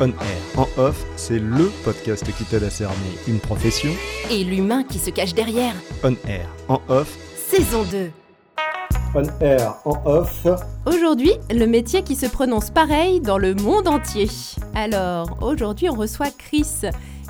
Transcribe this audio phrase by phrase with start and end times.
[0.00, 0.14] On air.
[0.56, 2.94] En off, c'est LE podcast qui t'aide à cerner
[3.26, 3.90] une profession.
[4.30, 5.74] Et l'humain qui se cache derrière.
[6.04, 6.46] On air.
[6.68, 7.18] En off.
[7.34, 8.08] Saison 2.
[9.16, 10.46] On air, en off.
[10.86, 14.28] Aujourd'hui, le métier qui se prononce pareil dans le monde entier.
[14.76, 16.82] Alors, aujourd'hui, on reçoit Chris.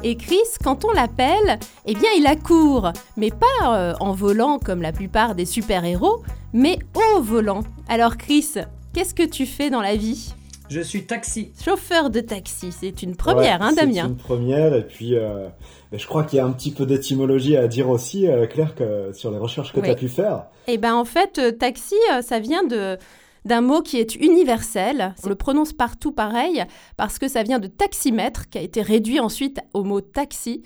[0.02, 2.92] Et Chris, quand on l'appelle, eh bien, il accourt.
[3.16, 7.62] Mais pas euh, en volant comme la plupart des super-héros, mais au volant.
[7.88, 8.56] Alors, Chris,
[8.92, 10.34] qu'est-ce que tu fais dans la vie?
[10.70, 11.52] Je suis taxi.
[11.64, 15.48] Chauffeur de taxi, c'est une première, Ouais, hein, C'est Damien une première, et puis euh,
[15.92, 19.10] je crois qu'il y a un petit peu d'étymologie à dire aussi, euh, Claire, que,
[19.14, 19.86] sur les recherches que Oui.
[19.86, 20.44] tu as pu faire.
[20.66, 22.98] Eh ben en fait, euh, taxi, euh, ça vient de
[23.44, 25.14] d'un mot qui est universel.
[25.24, 26.64] On le prononce partout pareil
[26.98, 30.62] parce que ça vient de taximètre, qui a été réduit ensuite au mot taxi.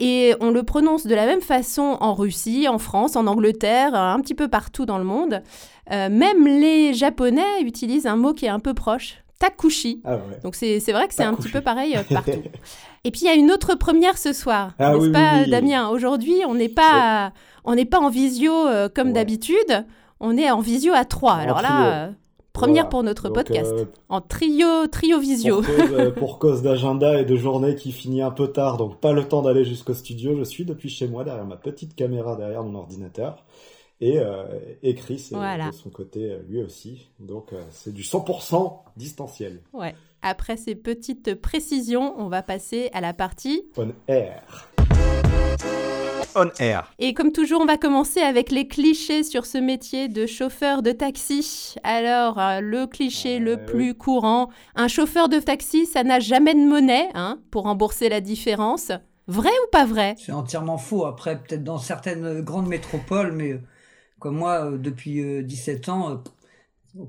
[0.00, 4.18] Et on le prononce de la même façon en Russie, en France, en Angleterre, un
[4.20, 5.42] petit peu partout dans le monde.
[5.92, 10.00] Euh, même les Japonais utilisent un mot qui est un peu proche, takushi.
[10.04, 10.40] Ah ouais.
[10.42, 12.42] Donc c'est vrai que c'est un petit peu pareil euh, partout.
[13.04, 15.42] Et puis il y a une autre première ce soir, Ah n'est-ce oui, pas oui,
[15.44, 15.50] oui.
[15.50, 15.88] Damien?
[15.90, 17.32] Aujourd'hui, on n'est pas
[17.64, 19.12] on n'est pas en visio euh, comme Ouais.
[19.14, 19.84] d'habitude,
[20.20, 21.34] on est en visio à trois.
[21.34, 21.68] Alors trio.
[21.70, 22.10] là, euh,
[22.54, 22.88] première Voilà.
[22.90, 23.72] pour notre Donc, podcast.
[23.76, 25.60] euh, En trio trio visio.
[25.62, 29.12] Pour cause, pour cause d'agenda et de journée qui finit un peu tard, donc pas
[29.12, 32.62] le temps d'aller jusqu'au studio, je suis depuis chez moi, derrière ma petite caméra, derrière
[32.62, 33.44] mon ordinateur.
[34.06, 34.44] Et, euh,
[34.82, 35.70] et Chris est Voilà.
[35.70, 37.08] de son côté, euh, lui aussi.
[37.20, 39.62] Donc euh, c'est du 100% distanciel.
[39.72, 39.94] Ouais.
[40.20, 44.68] Après ces petites précisions, on va passer à la partie On air.
[46.36, 46.92] On air.
[46.98, 50.92] Et comme toujours, on va commencer avec les clichés sur ce métier de chauffeur de
[50.92, 51.74] taxi.
[51.82, 53.64] Alors, euh, le cliché le oui.
[53.66, 58.20] plus courant, un chauffeur de taxi, ça n'a jamais de monnaie hein, pour rembourser la
[58.20, 58.90] différence.
[59.28, 60.14] Vrai ou pas vrai?
[60.18, 61.06] C'est entièrement faux.
[61.06, 63.60] Après, peut-être dans certaines euh, grandes métropoles, mais euh,
[64.24, 66.16] comme moi, euh, depuis euh, 17 ans, euh,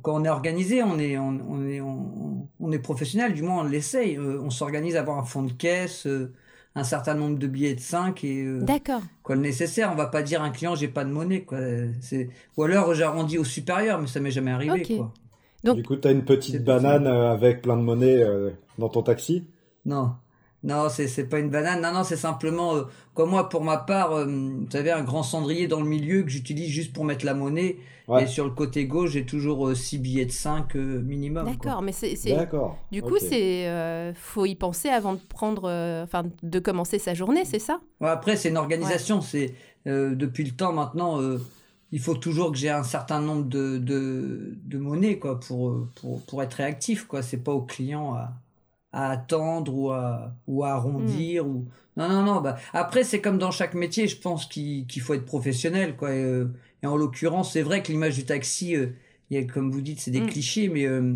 [0.02, 3.62] quand on est organisé, on est, on, on est, on, on est professionnel, du moins
[3.62, 4.18] on l'essaye.
[4.18, 6.34] Euh, on s'organise à avoir un fonds de caisse, euh,
[6.76, 9.02] un certain nombre de billets de 5 et euh, D'accord.
[9.24, 9.92] quoi le nécessaire.
[9.94, 11.44] On va pas dire à un client j'ai pas de monnaie.
[11.44, 11.60] Quoi.
[12.02, 12.30] C'est...
[12.58, 14.82] Ou alors j'arrondis au supérieur, mais ça m'est jamais arrivé.
[14.82, 14.98] Ok.
[14.98, 15.14] Quoi.
[15.64, 18.90] Donc- Du coup, t'as une C'est petite banane euh, avec plein de monnaie euh, dans
[18.90, 19.48] ton taxi?
[19.86, 20.12] Non,
[20.66, 21.82] non, c'est c'est pas une banane.
[21.82, 22.84] Non, non, c'est simplement euh,
[23.14, 24.12] comme moi pour ma part.
[24.14, 27.34] euh, vous savez, un grand cendrier dans le milieu que j'utilise juste pour mettre la
[27.34, 27.78] monnaie.
[28.08, 28.24] Ouais.
[28.24, 31.46] Et sur le côté gauche, j'ai toujours 6 billets de 5 minimum.
[31.46, 31.54] quoi.
[31.54, 32.16] D'accord, mais c'est...
[32.16, 32.78] c'est- D'accord.
[32.92, 33.20] Du coup, Ok.
[33.20, 37.58] c'est euh, faut y penser avant de prendre, euh, enfin, de commencer sa journée, c'est
[37.60, 37.80] ça?
[38.02, 39.22] Ouais, après, c'est une organisation.
[39.22, 39.56] C'est
[39.88, 41.20] euh, depuis le temps maintenant.
[41.22, 41.40] euh,
[41.92, 45.88] il faut toujours que j'ai un certain nombre de, de, de monnaies quoi pour, euh,
[45.96, 47.22] pour, pour être réactif quoi.
[47.22, 48.34] C'est pas au client à,
[48.96, 51.68] à attendre ou à, ou à arrondir ou
[51.98, 52.42] non non non.
[52.42, 54.08] Bah après c'est comme dans chaque métier.
[54.08, 56.12] Je pense qu'il qu'il faut être professionnel quoi.
[56.14, 56.46] Et, euh,
[56.84, 58.88] et en l'occurrence, c'est vrai que l'image du taxi, euh,
[59.30, 60.28] il y a, comme vous dites, c'est des Mm.
[60.28, 61.16] clichés, mais euh,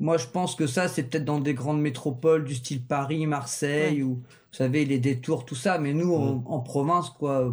[0.00, 4.02] moi je pense que ça c'est peut-être dans des grandes métropoles du style Paris, Marseille
[4.02, 5.78] ou vous savez, les détours, tout ça.
[5.78, 7.52] Mais nous, en, en province, quoi, euh,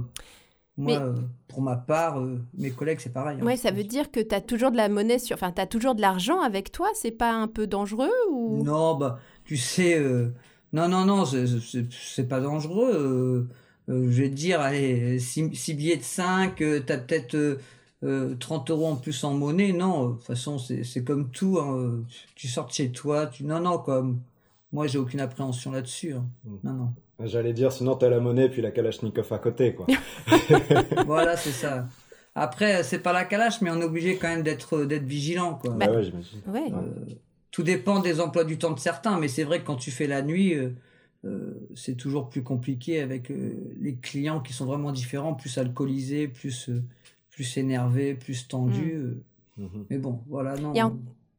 [0.78, 1.14] moi, Mais- euh,
[1.48, 3.38] pour ma part, euh, mes collègues, c'est pareil.
[3.42, 3.46] hein.
[3.46, 5.68] Ouais, ça veut dire que tu as toujours de la monnaie sur, enfin, tu as
[5.68, 6.88] toujours de l'argent avec toi.
[6.94, 8.64] C'est pas un peu dangereux ou?
[8.64, 10.30] Non, bah, tu sais, euh,
[10.74, 12.92] non, non, non, c'est- pas dangereux.
[12.94, 13.48] euh,
[13.90, 17.58] euh, je vais te dire, allez, 6 billets de 5, tu as peut-être euh,
[18.03, 19.74] euh, 30 euros en plus en monnaie.
[19.74, 21.59] Non, de toute façon, c'est comme tout.
[21.59, 22.00] hein,
[22.36, 23.44] tu sors de chez toi, tu...
[23.44, 24.20] non, non, comme
[24.72, 26.14] moi, j'ai aucune appréhension là-dessus.
[26.14, 26.26] hein.
[26.46, 26.56] Mm.
[26.64, 26.94] Non, non.
[27.26, 29.88] J'allais dire, sinon t'as la monnaie puis la Kalachnikov à côté, quoi.
[31.06, 31.88] voilà, c'est ça.
[32.36, 35.72] Après, c'est pas la calache, mais on est obligé quand même d'être d'être vigilant, quoi.
[35.74, 36.40] Bah, Ah ouais, j'imagine.
[36.48, 36.72] Ouais.
[36.74, 37.14] Euh,
[37.52, 40.08] tout dépend des emplois du temps de certains, mais c'est vrai que quand tu fais
[40.08, 40.70] la nuit, euh,
[41.26, 46.28] euh, c'est toujours plus compliqué avec euh, les clients qui sont vraiment différents, plus alcoolisés,
[46.29, 46.82] plus euh,
[47.29, 48.94] plus énervés, plus tendus.
[48.96, 49.24] euh.
[49.58, 49.85] Mhm.
[49.90, 50.72] Mais bon, voilà, non,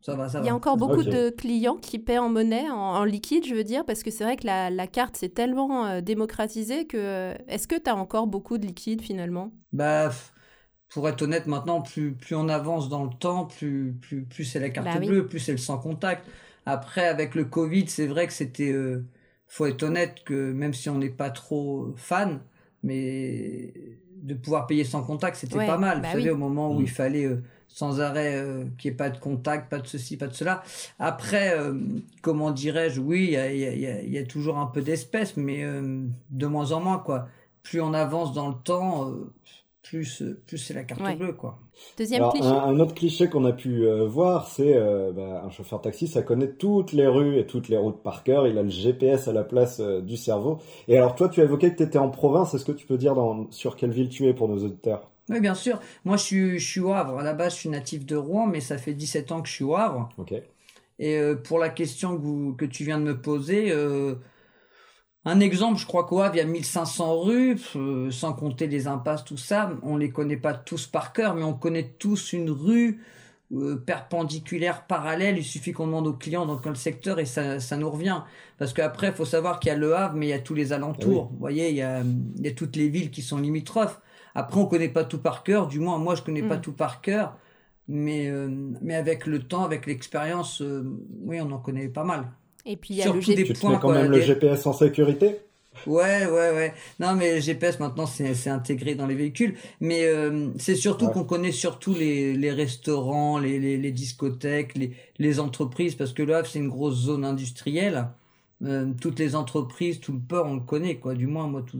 [0.07, 0.57] Il y a un- ça va, ça Il y a va.
[0.57, 4.03] encore beaucoup de clients qui paient en monnaie, en, en liquide, je veux dire, parce
[4.03, 7.35] que c'est vrai que la, la carte s'est tellement euh, démocratisée que.
[7.49, 9.53] Est-ce que tu as encore beaucoup de liquide finalement?
[9.73, 10.11] Bah,
[10.91, 14.61] pour être honnête, maintenant, plus, plus on avance dans le temps, plus, plus, plus c'est
[14.61, 15.15] la carte Bah oui.
[15.15, 16.29] bleue, plus c'est le sans contact.
[16.67, 18.73] Après, avec le Covid, c'est vrai que c'était.
[18.73, 19.07] euh,
[19.49, 22.43] faut être honnête que même si on n'est pas trop fan,
[22.83, 23.73] mais
[24.23, 26.01] de pouvoir payer sans contact, c'était Ouais, pas mal.
[26.01, 26.31] bah Vous savez, oui.
[26.31, 26.83] au moment où Mm.
[26.83, 27.43] il fallait euh,
[27.75, 30.63] sans arrêt euh, qu'il n'y ait pas de contact, pas de ceci, pas de cela.
[30.99, 31.75] Après, euh,
[32.23, 34.59] comment dirais-je, oui, il y a, il y a- il y a- y a toujours
[34.59, 37.29] un peu d'espèces, mais euh, de moins en moins, quoi.
[37.63, 39.33] plus on avance dans le temps, euh,
[39.83, 41.17] plus, plus c'est la carte Ouais.
[41.17, 41.61] bleue, quoi.
[41.97, 42.65] Deuxième Alors, cliché.
[42.67, 46.09] un, un autre cliché qu'on a pu euh, voir, c'est euh, bah, un chauffeur taxi,
[46.09, 48.47] ça connaît toutes les rues et toutes les routes par cœur.
[48.49, 50.59] Il a le GPS à la place euh, du cerveau.
[50.89, 52.55] Et alors, toi, tu as évoqué que tu étais en province.
[52.55, 55.12] Est-ce que tu peux dire dans, sur quelle ville tu es pour nos auditeurs?
[55.29, 55.81] Oui, bien sûr.
[56.05, 57.19] Moi, je suis, je suis au Havre.
[57.19, 59.55] À la base, je suis natif de Rouen, mais ça fait 17 ans que je
[59.55, 60.09] suis au Havre.
[60.19, 60.35] Ok.
[60.99, 64.15] Et euh, pour la question que, vous- que tu viens de me poser, euh,
[65.25, 68.89] un exemple, je crois qu'au Havre, il y a 1500 rues, euh, sans compter les
[68.89, 69.71] impasses, tout ça.
[69.83, 73.01] On les connaît pas tous par cœur, mais on connaît tous une rue
[73.87, 75.37] perpendiculaire, parallèle.
[75.39, 78.23] Il suffit qu'on demande aux clients dans quel secteur et ça, ça nous revient.
[78.59, 80.55] Parce qu'après, il faut savoir qu'il y a le Havre, mais il y a tous
[80.55, 81.29] les alentours.
[81.33, 84.01] Vous voyez, il y a, il y a toutes les villes qui sont limitrophes.
[84.35, 85.67] Après, on connaît pas tout par cœur.
[85.69, 86.61] Du moins, moi, je connais pas Mm.
[86.63, 87.37] tout par cœur.
[87.89, 88.49] Mais, euh,
[88.81, 90.85] mais avec le temps, avec l'expérience, euh,
[91.25, 92.31] oui, on en connaît pas mal.
[92.65, 94.21] Et puis il y a le des G- Tu points, mets quand quoi, même le
[94.21, 95.37] GPS en sécurité?
[95.85, 96.75] Ouais, ouais, ouais.
[97.01, 101.07] Non, mais le GPS maintenant c'est c'est intégré dans les véhicules, mais euh, c'est surtout
[101.07, 101.13] Ouais.
[101.13, 106.23] qu'on connaît surtout les, les restaurants, les, les, les discothèques, les, les entreprises, parce que
[106.23, 108.09] le Havre c'est une grosse zone industrielle.
[108.65, 111.15] Euh, toutes les entreprises, tout le port, on le connaît, quoi.
[111.15, 111.79] Du moins, moi, tout,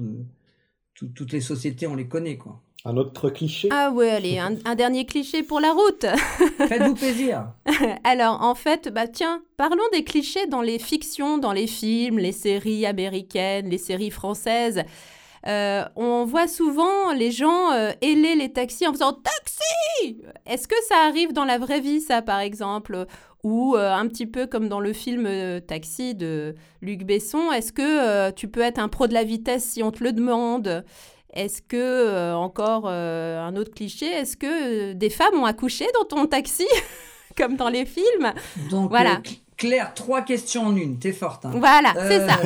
[1.03, 2.61] tout- toutes les sociétés, on les connaît, quoi.
[2.85, 3.69] Un autre cliché?
[3.71, 6.05] Ah ouais, allez, un, un dernier cliché pour la route.
[6.69, 7.47] Faites-vous plaisir.
[8.05, 12.33] Alors, en fait, bah tiens, parlons des clichés dans les fictions, dans les films, les
[12.33, 14.83] séries américaines, les séries françaises.
[15.47, 20.21] Euh, on voit souvent les gens euh, héler les taxis en faisant taxi.
[20.47, 23.07] Est-ce que ça arrive dans la vraie vie, ça, par exemple?
[23.45, 27.73] Ou euh, un petit peu comme dans le film euh, Taxi de Luc Besson, est-ce
[27.73, 30.85] que euh, tu peux être un pro de la vitesse si on te le demande?
[31.35, 35.87] Est-ce que, euh, encore euh, un autre cliché, est-ce que euh, des femmes ont accouché
[35.95, 36.67] dans ton taxi?
[37.37, 38.33] Comme dans les films.
[38.71, 39.15] Donc, Voilà.
[39.15, 40.99] euh, Cl- Claire, trois questions en une.
[40.99, 41.45] T'es forte.
[41.47, 41.53] hein.
[41.55, 42.37] Voilà, c'est ça.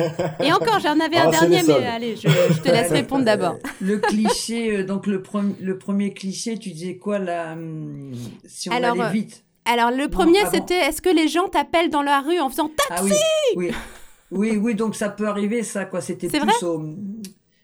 [0.43, 3.57] Et encore, j'en avais un dernier, mais allez, je, je te laisse répondre d'abord.
[3.81, 8.13] Le cliché, donc le, pre- le premier cliché, tu disais quoi là hum,
[8.45, 9.43] Si on Alors, allait euh, vite?
[9.69, 12.95] Alors, le premier, c'était est-ce que les gens t'appellent dans la rue en faisant ta
[12.95, 13.11] Ah oui,
[13.55, 13.71] oui,
[14.31, 16.01] oui, oui, donc ça peut arriver, ça, quoi.
[16.01, 16.83] C'était C'est plus au,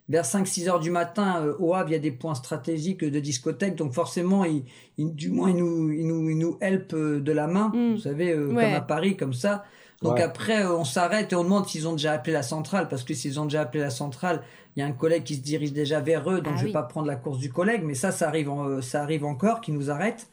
[0.09, 3.19] vers 5-6 heures du matin, euh, au Havre, il y a des points stratégiques de
[3.19, 4.63] discothèque, donc forcément, ils,
[4.97, 7.91] ils- du moins, ils nous, ils nous, ils nous help euh, de la main, Mm.
[7.93, 8.63] vous savez, euh, Ouais.
[8.65, 9.63] comme à Paris, comme ça.
[10.01, 10.21] Donc Ouais.
[10.23, 13.13] après, euh, on s'arrête et on demande s'ils ont déjà appelé la centrale, parce que
[13.13, 14.41] s'ils ont déjà appelé la centrale,
[14.75, 16.67] il y a un collègue qui se dirige déjà vers eux, donc Ah je vais
[16.67, 16.73] oui.
[16.73, 19.71] pas prendre la course du collègue, mais ça, ça arrive, en- ça arrive encore, qui
[19.71, 20.27] nous arrête.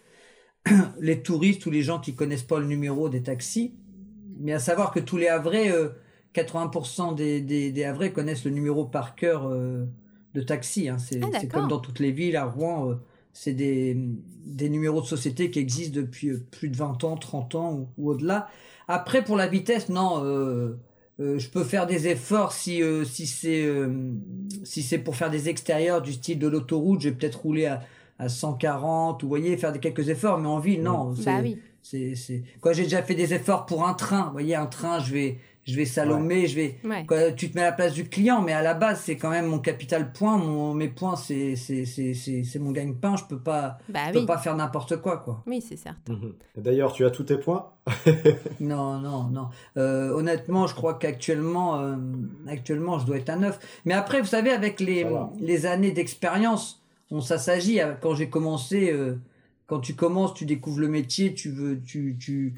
[1.01, 3.75] les touristes ou les gens qui connaissent pas le numéro des taxis,
[4.39, 5.89] mais à savoir que tous les Havrais, euh,
[6.35, 9.85] 80% des, des, des Havrais connaissent le numéro par cœur euh,
[10.35, 10.89] de taxi.
[10.89, 10.99] Hein.
[10.99, 12.95] C'est Ah, c'est comme dans toutes les villes, à Rouen, euh,
[13.33, 13.97] c'est des,
[14.45, 17.89] des numéros de société qui existent depuis euh, plus de 20 ans, 30 ans ou,
[17.99, 18.49] ou au-delà.
[18.89, 20.77] Après, pour la vitesse, non, euh,
[21.21, 23.89] euh, je peux faire des efforts si, euh, si c'est euh,
[24.65, 27.83] si c'est pour faire des extérieurs du style de l'autoroute, je vais peut-être rouler à,
[28.21, 31.15] à 140, ou vous voyez, faire des, quelques efforts, mais en ville, non.
[31.25, 31.59] Bah oui.
[31.83, 32.43] c'est, c'est...
[32.61, 34.27] Quoi, j'ai déjà fait des efforts pour un train.
[34.27, 36.79] Vous voyez, un train, je vais, je vais salomer, je vais.
[36.85, 37.07] Ouais.
[37.07, 39.31] Quoi, tu te mets à la place du client, mais à la base, c'est quand
[39.31, 40.37] même mon capital point.
[40.37, 43.17] Mon, mes points, c'est, c'est, c'est, c'est, c'est mon gagne-pain.
[43.17, 45.43] Je peux pas, Bah je peux pas faire n'importe quoi, quoi.
[45.47, 46.13] Oui, c'est certain.
[46.13, 46.35] Mhm.
[46.59, 47.71] D'ailleurs, tu as tous tes points
[48.61, 49.49] Non, non, non.
[49.79, 51.97] Euh, honnêtement, je crois qu'actuellement, euh,
[52.49, 53.59] actuellement, je dois être à 9.
[53.87, 55.07] Mais après, vous savez, avec les,
[55.41, 56.80] les années d'expérience,
[57.11, 57.81] on s'assagit.
[57.81, 59.19] Euh, Quand j'ai commencé, euh,
[59.67, 62.55] quand tu commences, tu découvres le métier, tu veux, tu, tu,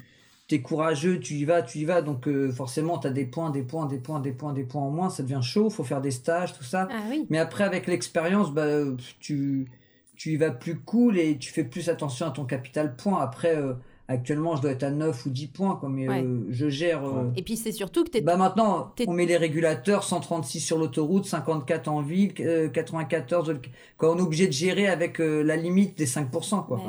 [0.47, 2.01] t'es courageux, tu y vas, tu y vas.
[2.01, 4.81] Donc, euh, forcément, tu as des points, des points, des points, des points, des points
[4.81, 5.09] en moins.
[5.09, 6.87] Ça devient chaud, faut faire des stages, tout ça.
[6.91, 7.25] Ah oui.
[7.29, 8.67] Mais après, avec l'expérience, bah,
[9.19, 9.67] tu,
[10.15, 13.21] tu y vas plus cool et tu fais plus attention à ton capital point.
[13.21, 13.73] Après, euh,
[14.07, 16.21] actuellement, je dois être à 9 ou 10 points, quoi, mais Ouais.
[16.23, 17.03] euh, je gère.
[17.05, 20.59] euh, Et puis c'est surtout que tu es bah maintenant, on met les régulateurs 136
[20.59, 23.53] sur l'autoroute, 54 en ville, euh, 94.
[23.97, 26.77] Quand on est obligé de gérer avec euh, la limite des 5%, quoi.
[26.77, 26.83] Ouais.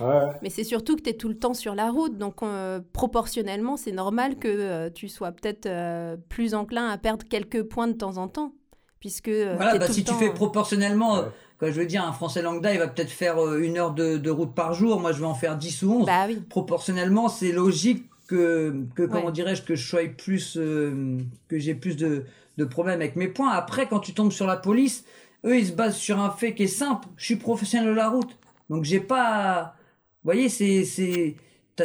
[0.00, 0.32] Ouais, ouais, ouais.
[0.42, 3.76] Mais c'est surtout que tu es tout le temps sur la route, donc euh, proportionnellement,
[3.76, 7.94] c'est normal que euh, tu sois peut-être euh, plus enclin à perdre quelques points de
[7.94, 8.52] temps en temps,
[9.00, 11.28] puisque euh, Voilà, bah, tout si le tu fais euh, proportionnellement, euh, Ouais.
[11.60, 14.16] Quoi, je veux dire, un Français lambda, il va peut-être faire euh, une heure de,
[14.16, 14.98] de route par jour.
[14.98, 16.06] Moi, je vais en faire 10 ou 11.
[16.06, 16.42] Bah oui.
[16.48, 19.32] proportionnellement, c'est logique que, que comment Ouais.
[19.32, 22.24] dirais-je, que je sois plus, euh, que j'ai plus de,
[22.58, 23.50] de problèmes avec mes points.
[23.50, 25.04] Après, quand tu tombes sur la police,
[25.44, 27.06] eux, ils se basent sur un fait qui est simple.
[27.16, 28.36] Je suis professionnel de la route.
[28.70, 29.74] Donc, j'ai pas,
[30.24, 31.36] vous voyez, c'est, c'est,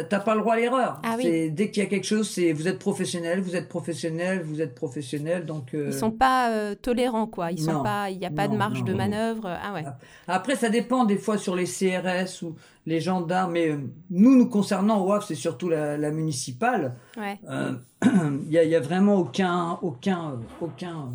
[0.02, 1.00] t'as pas le droit à l'erreur.
[1.04, 1.50] Ah oui.
[1.50, 4.74] Dès qu'il y a quelque chose, c'est, vous êtes professionnel, vous êtes professionnel, vous êtes
[4.74, 7.52] professionnel, donc, euh, Ils sont pas euh, tolérants, quoi.
[7.52, 7.82] Ils sont non.
[7.82, 8.98] pas, il n'y a pas de marge non, de non.
[8.98, 9.48] manœuvre.
[9.62, 9.84] Ah ouais.
[10.28, 13.52] Après, ça dépend des fois sur les CRS ou les gendarmes.
[13.52, 13.78] Mais euh,
[14.10, 16.94] nous, nous concernant Havre, c'est surtout la, la municipale.
[17.16, 17.38] Ouais.
[17.50, 17.72] Euh,
[18.46, 21.08] Il y, a, il y a vraiment aucun, aucun, aucun,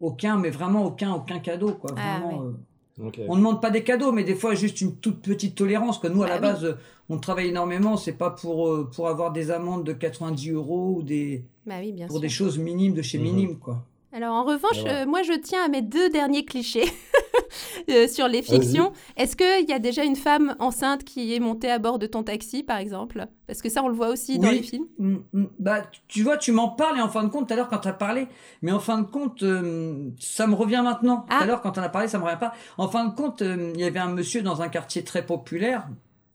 [0.00, 1.90] aucun, mais vraiment aucun, aucun cadeau, quoi.
[1.96, 2.52] Ah, Vraiment, ouais.
[3.00, 5.98] euh, on ne demande pas des cadeaux, mais des fois juste une toute petite tolérance.
[5.98, 6.62] Que nous, à la Bah oui.
[6.62, 6.76] base,
[7.08, 7.96] on travaille énormément.
[7.96, 11.92] C'est pas pour euh, pour avoir des amendes de 90 euros ou des Bah oui,
[11.92, 12.22] bien pour sûr.
[12.22, 13.24] des choses minimes de chez Mhm.
[13.24, 13.82] minimes, quoi.
[14.12, 16.84] Alors en revanche, euh, moi je tiens à mettre deux derniers clichés
[17.90, 18.92] euh, sur les fictions.
[19.16, 22.22] Est-ce qu'il y a déjà une femme enceinte qui est montée à bord de ton
[22.22, 23.26] taxi, par exemple?
[23.48, 24.86] Parce que ça, on le voit aussi dans les films.
[24.98, 25.46] Mm, mm.
[25.58, 27.78] Bah, tu vois, tu m'en parles et en fin de compte, tout à l'heure quand
[27.80, 28.28] tu as parlé,
[28.62, 31.18] mais en fin de compte, euh, ça me revient maintenant.
[31.22, 31.42] Tout Ah.
[31.42, 32.52] à l'heure quand on a parlé, ça me revient pas.
[32.78, 35.88] En fin de compte, euh, il y avait un monsieur dans un quartier très populaire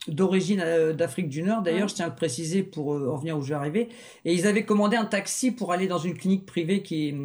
[0.10, 1.62] d'origine euh, d'Afrique du Nord.
[1.62, 3.90] D'ailleurs, je tiens à le préciser pour euh, en venir où je vais arriver.
[4.26, 7.16] Et ils avaient commandé un taxi pour aller dans une clinique privée qui est,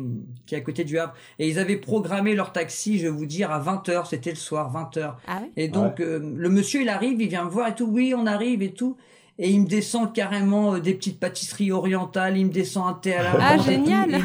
[0.46, 1.14] qui est à côté du Havre.
[1.38, 4.08] Et ils avaient programmé leur taxi, je vais vous dire, à 20h.
[4.08, 5.14] C'était le soir, 20h.
[5.26, 7.86] Ah ouais Et donc, euh, le monsieur, il arrive, il vient me voir et tout.
[7.86, 8.96] Oui, on arrive et tout.
[9.38, 12.36] Et il me descend carrément euh, des petites pâtisseries orientales.
[12.36, 14.20] Il me descend un thé à la Ah, génial.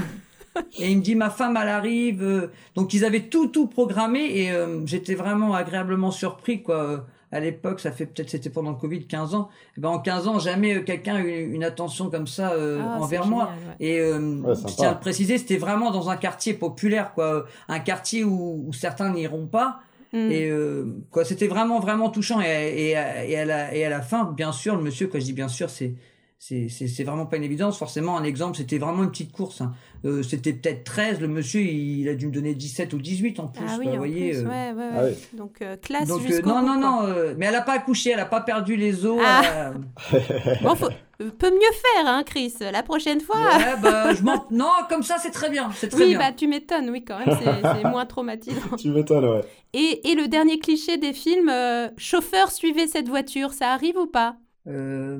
[0.77, 2.49] Et, il me dit, ma femme, elle arrive.
[2.75, 4.19] Donc, ils avaient tout, tout programmé.
[4.19, 7.05] Et euh, j'étais vraiment agréablement surpris, quoi.
[7.31, 9.49] À l'époque, ça fait peut-être, c'était pendant le Covid, 15 ans.
[9.77, 12.81] Et ben, en 15 ans, jamais euh, quelqu'un a eu une attention comme ça euh,
[12.83, 13.49] Ah, envers moi.
[13.53, 13.75] génial, ouais.
[13.85, 17.45] Et euh, Ouais, je tiens à le préciser, c'était vraiment dans un quartier populaire, quoi.
[17.67, 19.79] Un quartier où, où certains n'iront pas.
[20.11, 20.31] Mm.
[20.31, 22.41] Et euh, quoi, c'était vraiment vraiment touchant.
[22.41, 25.25] Et, et, et, à la, et à la fin, bien sûr, le monsieur, quand je
[25.25, 25.93] dis bien sûr, c'est
[26.41, 27.77] c'est c'est c'est vraiment pas une évidence.
[27.77, 29.59] Forcément, un exemple, c'était vraiment une petite course.
[29.61, 29.73] hein.
[30.05, 31.19] Euh, c'était peut-être 13.
[31.19, 33.65] Le monsieur, il, a dû me donner 17 ou 18 en plus.
[33.67, 34.29] Ah oui, en vous voyez.
[34.31, 34.43] plus, euh.
[34.45, 35.17] ouais, ouais, Ah ouais.
[35.33, 38.21] Donc euh, classe Donc euh, non non non, euh, mais elle a pas accouché, elle
[38.21, 39.19] a pas perdu les os.
[39.23, 39.73] Ah.
[40.13, 40.17] elle
[40.55, 40.87] a- Bon, faut...
[41.17, 42.53] peut mieux faire, hein, Chris.
[42.71, 43.35] La prochaine fois.
[43.35, 44.23] Ouais, bah je.
[44.23, 46.19] Non, comme ça, c'est très bien, c'est très Oui, bien.
[46.19, 48.55] bah tu m'étonnes, oui, quand même, c'est c'est moins traumatisant.
[48.77, 49.41] Tu m'étonnes, ouais.
[49.73, 54.07] Et, et le dernier cliché des films, euh, chauffeur, suivez cette voiture, ça arrive ou
[54.07, 54.37] pas?
[54.67, 55.17] Euh,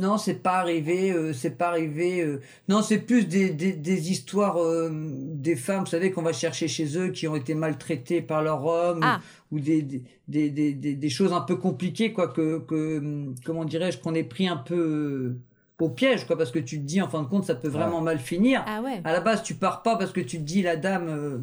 [0.00, 1.10] non, c'est pas arrivé.
[1.12, 2.20] euh, c'est pas arrivé.
[2.22, 6.32] euh, non, c'est plus des, des, des histoires euh, des femmes, vous savez, qu'on va
[6.32, 9.20] chercher chez eux, qui ont été maltraitées par leur homme, Ah.
[9.52, 13.64] ou des, des, des, des, des- des choses un peu compliquées, quoi, que, que comment
[13.64, 15.36] dirais-je, qu'on est pris un peu
[15.80, 18.00] au piège, quoi, parce que tu te dis, en fin de compte, ça peut vraiment
[18.00, 18.64] mal finir.
[18.66, 19.00] Ah ouais.
[19.04, 21.08] À la base, tu pars pas parce que tu te dis la dame.
[21.08, 21.38] euh,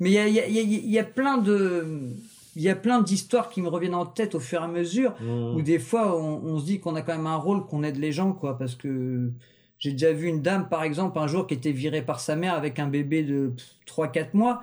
[0.00, 1.86] Mais il y a, il y, a, il y a- il y a plein de,
[2.56, 5.14] il y a plein d'histoires qui me reviennent en tête au fur et à mesure
[5.20, 5.54] Mmh.
[5.56, 7.96] où des fois on, on se dit qu'on a quand même un rôle, qu'on aide
[7.96, 8.58] les gens, quoi.
[8.58, 9.30] Parce que
[9.78, 12.54] j'ai déjà vu une dame, par exemple, un jour qui était virée par sa mère
[12.54, 13.52] avec un bébé de
[13.86, 14.62] 3-4 mois.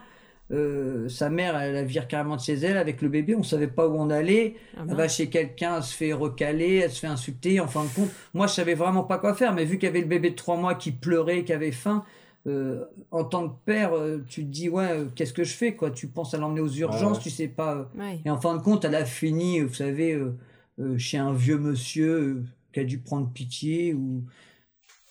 [0.50, 3.36] Euh, sa mère, elle la vire carrément de chez elle avec le bébé.
[3.36, 4.56] On savait pas où on allait.
[4.76, 4.96] Ah Elle mince.
[4.98, 7.60] va chez quelqu'un, elle se fait recaler, elle se fait insulter.
[7.60, 9.54] En fin de compte, moi, je savais vraiment pas quoi faire.
[9.54, 12.06] Mais vu qu'il y avait le bébé de trois mois qui pleurait, qui avait faim,
[12.48, 15.76] euh, en tant que père, euh, tu te dis ouais, euh, qu'est-ce que je fais
[15.76, 15.92] quoi?
[15.92, 17.24] Tu penses à l'emmener aux urgences, ouais.
[17.24, 17.90] tu sais pas.
[17.98, 18.20] Ouais.
[18.26, 20.36] Et en fin de compte, elle a fini, vous savez, euh,
[20.80, 24.24] euh, chez un vieux monsieur euh, qui a dû prendre pitié ou.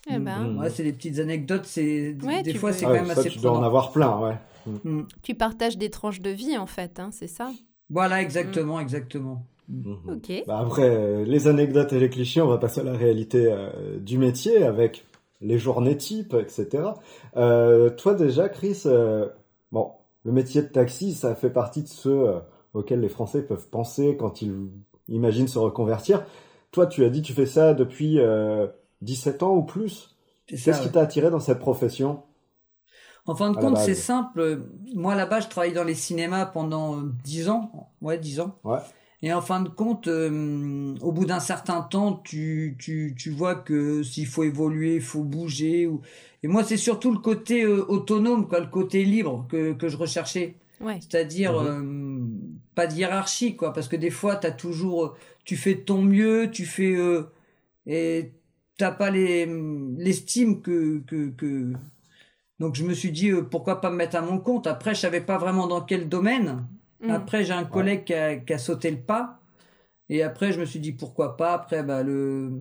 [0.09, 0.59] Eh ben, Mm.
[0.61, 1.65] Ouais, c'est des petites anecdotes.
[1.67, 3.53] C'est Ouais, des tu fois, peux- c'est Ah quand ouais, même ça, assez tu dois
[3.59, 4.37] en avoir plein, ouais.
[4.85, 5.03] Mm.
[5.23, 7.51] tu partages des tranches de vie, en fait, hein, c'est ça?
[7.91, 9.45] Voilà, exactement, exactement.
[10.09, 10.45] Ok.
[10.47, 13.99] Bah après, euh, les anecdotes et les clichés, on va passer à la réalité euh,
[13.99, 15.05] du métier avec
[15.41, 16.85] les journées types, etc.
[17.37, 19.29] Euh, toi déjà, Chris, euh,
[19.73, 19.93] bon,
[20.25, 22.39] le métier de taxi, ça fait partie de ceux euh,
[22.75, 24.55] auxquels les Français peuvent penser quand ils
[25.09, 26.25] imaginent se reconvertir.
[26.73, 28.67] Toi, tu as dit que tu fais ça depuis euh,
[29.03, 30.17] 17 ans ou plus.
[30.47, 32.23] Qu'est-ce qui t'a attiré dans cette profession?
[33.27, 34.61] En fin de compte, c'est simple.
[34.95, 37.91] Moi, là-bas, je travaillais dans les cinémas pendant euh, 10 ans.
[38.01, 38.59] Ouais, 10 ans.
[38.63, 38.79] Ouais.
[39.23, 43.55] Et en fin de compte, euh, au bout d'un certain temps, tu, tu, tu vois
[43.55, 45.87] que s'il faut évoluer, il faut bouger.
[45.87, 46.03] Ou...
[46.47, 49.97] Et moi, c'est surtout le côté euh, autonome, quoi, le côté libre que, que je
[49.97, 50.55] recherchais.
[50.81, 51.01] Ouais.
[51.01, 51.83] C'est-à-dire euh,
[52.77, 53.73] pas de hiérarchie, quoi.
[53.73, 57.25] Parce que des fois, t'as toujours, euh, tu fais de ton mieux, tu fais euh,
[57.85, 58.31] et
[58.79, 59.45] t'as pas les
[59.99, 61.73] l'estime que que que.
[62.61, 64.69] Donc je me suis dit euh, pourquoi pas me mettre à mon compte.
[64.69, 66.69] Après, je savais pas vraiment dans quel domaine.
[67.01, 67.11] Mm.
[67.11, 69.41] Après, j'ai un collègue qui a, qui a sauté le pas.
[70.09, 71.55] Et après, je me suis dit pourquoi pas.
[71.55, 72.53] Après, bah, le,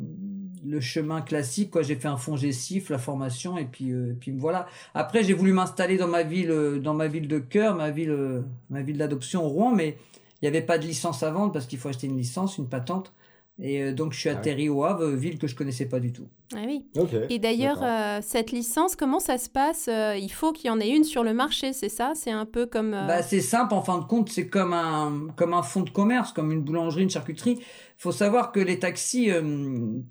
[0.68, 1.82] le chemin classique, quoi.
[1.84, 4.68] J'ai fait un fond gestif, la formation, et puis, euh, et puis me voilà.
[4.94, 8.12] Après, j'ai voulu m'installer dans ma ville, euh, dans ma ville de cœur, ma ville,
[8.12, 9.98] euh, ma ville d'adoption, Rouen, mais
[10.42, 12.68] il n'y avait pas de licence à vendre parce qu'il faut acheter une licence, une
[12.68, 13.14] patente.
[13.58, 16.12] Et euh, donc, je suis Ah atterri au Havre, ville que je connaissais pas du
[16.12, 16.28] tout.
[16.54, 16.86] Ah oui.
[16.98, 17.12] Ok.
[17.30, 20.90] Et d'ailleurs, euh, cette licence, comment ça se passe Il faut qu'il y en ait
[20.90, 22.12] une sur le marché, c'est ça?
[22.16, 22.94] C'est un peu comme...
[22.94, 25.90] euh, Bah, c'est simple, en fin de compte, c'est comme un, comme un fonds de
[25.90, 27.60] commerce, comme une boulangerie, une charcuterie.
[27.98, 29.42] Faut savoir que les taxis, euh,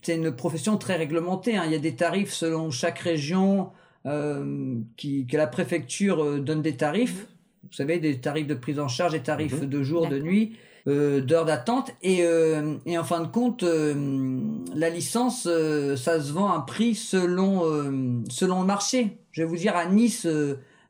[0.02, 1.56] c'est une profession très réglementée.
[1.56, 1.62] hein.
[1.66, 3.70] Il y a des tarifs selon chaque région,
[4.06, 7.26] euh, qui, que la préfecture euh, donne des tarifs.
[7.64, 9.68] Vous savez, des tarifs de prise en charge, des tarifs Mhm.
[9.68, 10.56] de jour, de nuit.
[10.86, 12.18] euh, d'heures d'attente et,
[12.84, 13.64] et en fin de compte
[14.74, 15.44] la licence
[15.96, 17.62] ça se vend à un prix selon
[18.28, 20.26] selon le marché je vais vous dire à Nice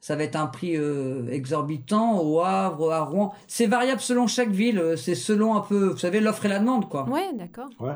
[0.06, 4.50] ça va être un prix euh, exorbitant au Havre à Rouen c'est variable selon chaque
[4.50, 7.70] ville euh, c'est selon un peu vous savez l'offre et la demande quoi Ouais, d'accord.
[7.80, 7.94] Ouais.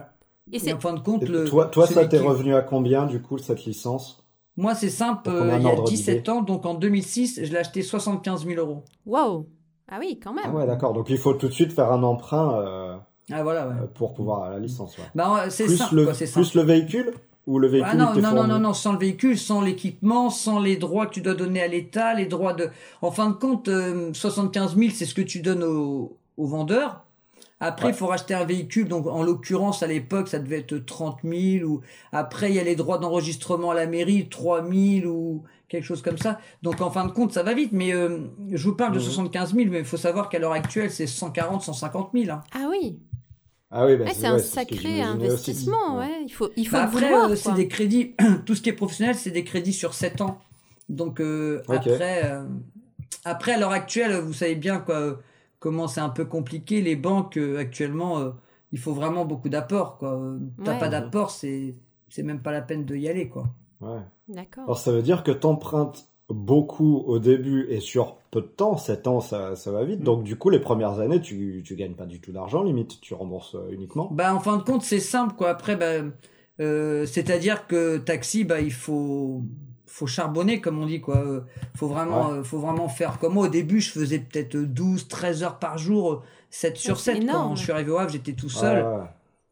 [0.50, 2.55] Et et c'est en fin de compte Et le toi, toi ça t'est qui- revenu
[2.55, 4.25] à combien du coup cette licence?
[4.57, 6.31] Moi c'est simple euh, il y a ordre 17 d'idée.
[6.31, 9.47] ans donc en 2006 je l'ai acheté 75 000 euros waouh.
[9.91, 10.45] Ah oui, quand même.
[10.47, 10.93] Ah ouais, d'accord.
[10.95, 12.97] Donc il faut tout de suite faire un emprunt euh,
[13.31, 13.75] ah voilà ouais.
[13.83, 14.97] euh, pour pouvoir la licence.
[14.97, 15.05] Ouais.
[15.15, 17.12] bah c'est Plus simple le quoi, c'est simple plus le véhicule?
[17.49, 20.59] Ou le véhicule Ah non, non, non, non, non, sans le véhicule, sans l'équipement, sans
[20.61, 22.69] les droits que tu dois donner à l'État, les droits de...
[23.02, 27.02] En fin de compte, euh, 75 000, c'est ce que tu donnes au, au vendeur.
[27.61, 27.97] Après, il Ouais.
[27.97, 28.87] faut racheter un véhicule.
[28.87, 31.67] Donc, en l'occurrence, à l'époque, ça devait être 30 000.
[31.69, 31.81] Ou...
[32.12, 36.00] Après, il y a les droits d'enregistrement à la mairie, 3 000 ou quelque chose
[36.02, 36.38] comme ça.
[36.62, 37.73] Donc, en fin de compte, ça va vite.
[37.73, 38.19] Mais euh,
[38.52, 39.05] je vous parle de Mhm.
[39.05, 42.31] 75 000, mais il faut savoir qu'à l'heure actuelle, c'est 140, 150 000.
[42.31, 42.43] hein.
[42.55, 42.99] Ah oui.
[43.71, 46.23] Ah oui, bah, Ouais, c'est un ouais, ce sacré investissement, ouais.
[46.25, 48.15] Il faut, il faut Bah le après, vouloir, euh, c'est des crédits,
[48.47, 50.39] tout ce qui est professionnel, c'est des crédits sur 7 ans.
[50.89, 52.45] Donc euh, après, euh,
[53.25, 55.21] après, à l'heure actuelle, vous savez bien quoi,
[55.59, 56.81] comment c'est un peu compliqué.
[56.81, 58.31] Les banques, euh, actuellement, euh,
[58.73, 59.99] il faut vraiment beaucoup d'apports.
[59.99, 60.19] quoi.
[60.65, 60.79] T'as Ouais.
[60.79, 61.75] pas d'apport, c'est
[62.09, 63.29] c'est même pas la peine de y aller.
[63.29, 63.49] quoi.
[63.83, 64.01] Ouais.
[64.29, 64.65] D'accord.
[64.65, 69.06] Alors ça veut dire que t'empruntes beaucoup au début et sur peu de temps, 7
[69.06, 69.87] ans ça, ça va Mm.
[69.87, 70.00] vite.
[70.02, 73.14] Donc du coup les premières années tu, tu gagnes pas du tout d'argent limite, tu
[73.14, 74.08] rembourses euh, uniquement.
[74.12, 75.35] Bah, en fin de compte, c'est simple.
[75.35, 75.49] quoi.
[75.50, 76.04] Après, bah,
[76.61, 79.42] euh, c'est-à-dire que taxi, bah, il faut
[79.87, 81.40] faut charbonner comme on dit quoi Euh,
[81.75, 85.42] faut vraiment euh, faut vraiment faire comme moi au début je faisais peut-être 12 13
[85.42, 88.35] heures par jour euh, 7 sur c'est 7 quand je suis arrivé au Havre j'étais
[88.35, 89.04] tout seul Ouais, ouais.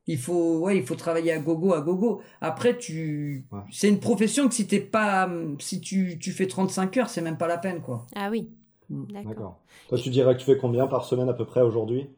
[0.09, 3.61] Il faut ouais il faut travailler à gogo à gogo après tu Ouais.
[3.73, 7.39] c'est une profession que si t'es pas si tu tu fais 35 heures c'est même
[7.39, 8.49] pas la peine quoi Ah oui.
[8.89, 9.05] Mm.
[9.25, 9.61] D'accord.
[9.89, 12.09] Toi tu dirais que tu fais combien par semaine à peu près aujourd'hui?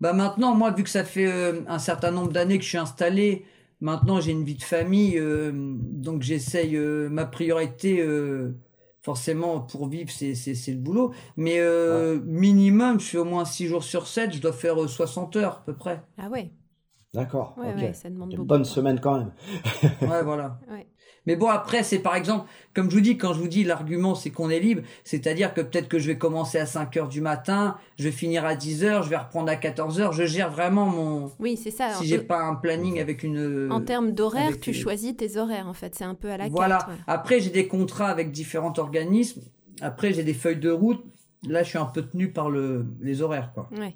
[0.00, 2.78] Bah maintenant moi vu que ça fait euh, un certain nombre d'années que je suis
[2.78, 3.44] installé
[3.80, 8.52] maintenant j'ai une vie de famille euh, donc j'essaye euh, ma priorité euh,
[9.00, 13.44] forcément pour vivre c'est c'est c'est le boulot mais euh, minimum je fais au moins
[13.44, 16.50] 6 jours sur 7 je dois faire euh, 60 heures à peu près Ah ouais.
[17.14, 17.54] D'accord.
[17.58, 17.80] Ouais, ok.
[17.82, 19.32] ouais, ça demande Une bonne semaine quand même.
[20.02, 20.86] ouais voilà Ouais.
[21.24, 24.16] Mais bon, après, c'est par exemple, comme je vous dis, quand je vous dis l'argument,
[24.16, 27.20] c'est qu'on est libre, c'est-à-dire que peut-être que je vais commencer à 5 heures du
[27.20, 30.50] matin, je vais finir à 10 heures, je vais reprendre à 14 heures, je gère
[30.50, 31.30] vraiment mon...
[31.38, 31.90] Oui, c'est ça.
[31.90, 33.70] Si j'ai pas un planning avec une...
[33.70, 35.94] En termes d'horaire, avec tu choisis tes horaires, en fait.
[35.94, 36.78] C'est un peu à la Voilà.
[36.78, 36.88] carte.
[36.90, 36.96] ouais.
[37.06, 39.42] Après, j'ai des contrats avec différents organismes.
[39.80, 41.04] Après, j'ai des feuilles de route.
[41.48, 43.68] Là, je suis un peu tenu par le, les horaires, quoi.
[43.78, 43.94] Ouais.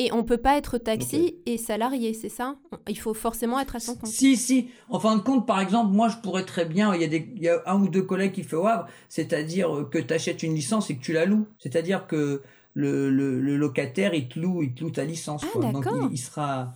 [0.00, 2.54] Et on peut pas être taxi et salarié, c'est ça?
[2.88, 4.08] Il faut forcément être à son compte.
[4.08, 4.68] Si, si.
[4.88, 7.28] En fin de compte, par exemple, moi, je pourrais très bien, il y a des,
[7.34, 10.14] il y a un ou deux collègues qui fait au Havre, c'est-à-dire euh, que tu
[10.14, 11.46] achètes une licence et que tu la loues.
[11.58, 12.42] C'est-à-dire que
[12.74, 15.42] le, le, le locataire, il te loue, il te loue ta licence.
[15.44, 15.72] Ah, quoi.
[15.72, 16.08] Donc, d'accord.
[16.08, 16.74] il, il sera,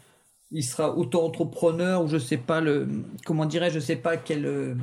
[0.51, 2.89] il sera auto-entrepreneur ou je sais pas le,
[3.25, 4.75] comment dirais-je, je sais pas quel, euh,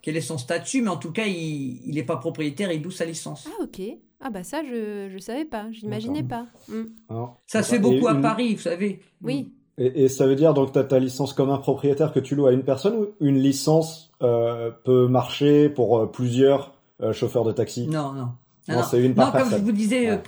[0.00, 2.90] quel est son statut, mais en tout cas, il, il est pas propriétaire, il loue
[2.90, 3.46] sa licence.
[3.48, 3.82] Ah ok.
[4.24, 6.46] Ah bah ça, je je savais pas, j'imaginais pas.
[6.68, 6.84] Hmm.
[7.46, 9.00] Ça se fait beaucoup à une- Paris, vous savez.
[9.22, 9.52] Oui.
[9.78, 12.34] Et, et ça veut dire donc tu as ta licence comme un propriétaire que tu
[12.36, 17.44] loues à une personne ou une licence euh, peut marcher pour euh, plusieurs euh, chauffeurs
[17.44, 17.88] de taxi?
[17.88, 18.28] Non, non.
[18.68, 18.82] Non, non.
[18.88, 20.18] c'est une par Non, comme je vous disais, Ouais.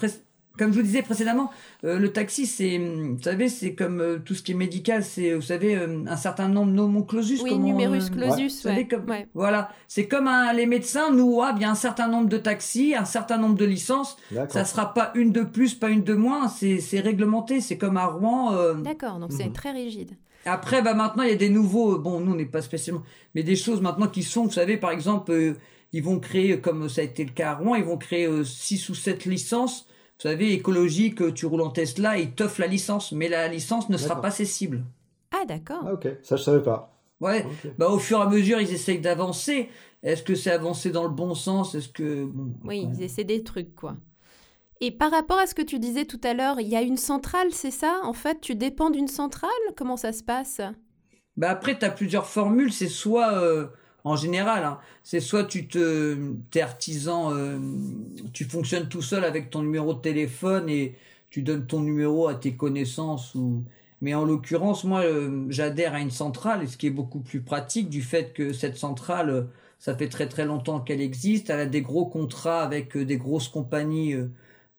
[0.58, 1.50] Comme je vous disais précédemment,
[1.84, 5.02] euh, le taxi, c'est, hum, vous savez, c'est comme euh, tout ce qui est médical,
[5.04, 7.42] c'est, vous savez, euh, un certain nombre de noms clausus.
[7.42, 8.88] Oui, numerus euh, clausus, vous savez, ouais.
[8.88, 9.26] comme- Ouais.
[9.34, 12.38] Voilà, c'est comme un- les médecins, nous, ah, il y a un certain nombre de
[12.38, 14.16] taxis, un certain nombre de licences.
[14.30, 14.52] D'accord.
[14.52, 16.48] Ça sera pas une de plus, pas une de moins.
[16.48, 17.60] C'est, c'est réglementé.
[17.60, 18.52] C'est comme à Rouen.
[18.54, 19.52] euh, D'accord, donc c'est Mhm.
[19.52, 20.10] très rigide.
[20.46, 21.98] après, bah maintenant, il y a des nouveaux.
[21.98, 23.02] Bon, nous, on n'est pas spécialement,
[23.34, 25.54] mais des choses maintenant qui sont, vous savez, par exemple, euh,
[25.92, 28.88] ils vont créer, comme ça a été le cas à Rouen, ils vont créer 6
[28.90, 29.86] ou 7 licences.
[30.16, 33.88] Vous savez, écologique, euh, tu roules en Tesla, ils t'offrent la licence, mais la licence
[33.90, 34.84] ne sera pas cessible.
[35.32, 35.82] Ah d'accord.
[35.86, 36.90] Ah ok, ça je savais pas.
[37.20, 37.46] Ouais,
[37.78, 39.68] bah au fur et à mesure, ils essayent d'avancer.
[40.02, 41.74] Est-ce que c'est avancer dans le bon sens?
[41.74, 43.96] Est-ce que bon, Oui, ils essaient des trucs, quoi.
[44.80, 46.96] Et par rapport à ce que tu disais tout à l'heure, il y a une
[46.98, 48.00] centrale, c'est ça?
[48.04, 49.50] En fait, tu dépends d'une centrale?
[49.76, 50.60] Comment ça se passe?
[51.36, 52.72] Bah après, tu as plusieurs formules.
[52.72, 53.66] C'est soit, euh,
[54.04, 57.58] en général, hein, c'est soit tu te, t'es artisan, euh,
[58.32, 60.96] tu fonctionnes tout seul avec ton numéro de téléphone et
[61.30, 63.64] tu donnes ton numéro à tes connaissances ou.
[64.00, 67.40] Mais en l'occurrence, moi, euh, j'adhère à une centrale, et ce qui est beaucoup plus
[67.40, 69.42] pratique du fait que cette centrale, euh,
[69.78, 71.48] ça fait très très longtemps qu'elle existe.
[71.48, 74.14] Elle a des gros contrats avec euh, des grosses compagnies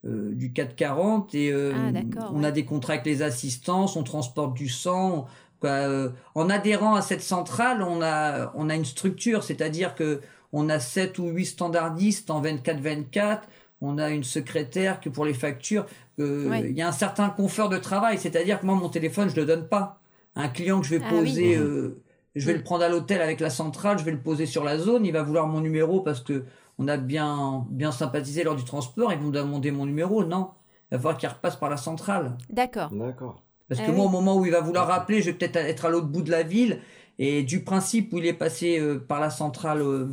[0.03, 2.45] du 440 et euh, Ah, on ouais.
[2.45, 5.25] a des contrats avec les assistances, on transporte du sang.
[5.59, 10.21] Quoi, euh, en adhérant à cette centrale, on a, on a une structure, c'est-à-dire que
[10.53, 13.39] on a 7 ou 8 standardistes en 24-24,
[13.81, 15.85] on a une secrétaire que pour les factures,
[16.19, 18.17] euh, il y a un certain confort de travail.
[18.17, 19.99] C'est-à-dire que moi, mon téléphone, je le donne pas.
[20.35, 21.19] Un client que je vais Ah oui.
[21.19, 22.01] poser, euh,
[22.35, 22.57] je vais Mm.
[22.57, 25.11] le prendre à l'hôtel avec la centrale, je vais le poser sur la zone, il
[25.11, 26.43] va vouloir mon numéro parce que
[26.77, 30.23] on a bien, bien sympathisé lors du transport, ils vont me demander mon numéro.
[30.25, 30.51] Non,
[30.91, 32.37] il va falloir qu'il repasse par la centrale.
[32.49, 32.89] D'accord.
[32.91, 33.41] D'accord.
[33.69, 35.85] Parce Ah que moi, au moment où il va vouloir rappeler, je vais peut-être être
[35.85, 36.79] à l'autre bout de la ville.
[37.17, 40.07] Et du principe où il est passé euh, par la centrale euh,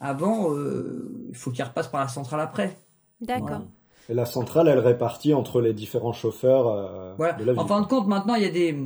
[0.00, 2.76] avant, euh, il faut qu'il repasse par la centrale après.
[3.20, 3.48] D'accord.
[3.48, 3.64] Voilà.
[4.08, 7.34] Et la centrale, elle répartit entre les différents chauffeurs euh, Voilà.
[7.34, 7.60] de la ville.
[7.60, 8.76] En fin de compte, maintenant, il y a des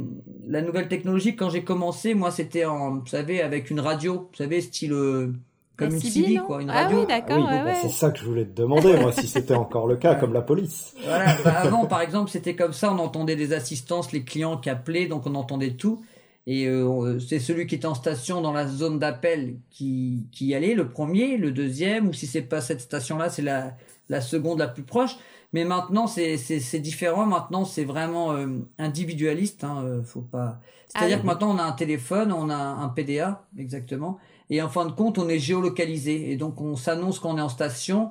[0.46, 1.35] la nouvelle technologie.
[1.37, 5.32] Quand j'ai commencé, moi, c'était en, vous savez, avec une radio, vous savez, style euh,
[5.77, 7.01] comme une CB, quoi, une Ah radio.
[7.01, 7.75] oui, d'accord, oui, ouais, bah, ouais.
[7.83, 10.43] c'est ça que je voulais te demander, moi, si c'était encore le cas, comme la
[10.43, 10.95] police.
[11.05, 14.71] Voilà, bah, avant, par exemple, c'était comme ça, on entendait des assistances, les clients qui
[14.71, 16.03] appelaient, donc on entendait tout.
[16.49, 20.55] Et euh, c'est celui qui était en station dans la zone d'appel qui, qui y
[20.55, 23.73] allait, le premier, le deuxième, ou si c'est pas cette station-là, c'est la,
[24.09, 25.17] la seconde la plus proche.
[25.53, 27.25] Mais maintenant, c'est c'est- c'est différent.
[27.27, 28.47] Maintenant, c'est vraiment euh,
[28.79, 29.65] individualiste.
[29.65, 30.61] Hein, euh, faut pas.
[30.89, 31.23] C'est-à-dire Ah oui.
[31.23, 34.19] que maintenant, on a un téléphone, on a un PDA, exactement.
[34.50, 36.30] Et en fin de compte, on est géolocalisé.
[36.30, 38.11] Et donc, on s'annonce quand on est en station.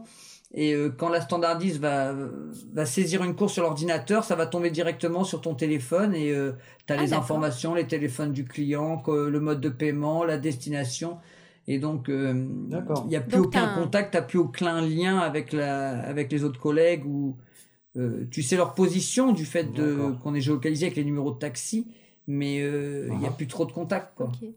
[0.53, 2.13] Et euh, quand la standardiste va,
[2.73, 6.53] va saisir une course sur l'ordinateur, ça va tomber directement sur ton téléphone et euh,
[6.87, 11.17] tu as Ah, les informations, les téléphones du client, le mode de paiement, la destination.
[11.67, 12.33] Et donc, euh,
[13.03, 16.43] il n'y a plus Donc, aucun contact, tu plus aucun lien avec, la, avec les
[16.43, 17.35] autres collègues ou
[17.97, 19.67] euh, tu sais leur position du fait
[20.21, 21.87] qu'on est géolocalisé avec les numéros de taxi,
[22.27, 23.35] mais euh, il n'y a Ah.
[23.35, 24.13] plus trop de contact.
[24.15, 24.27] Quoi.
[24.27, 24.49] Ok.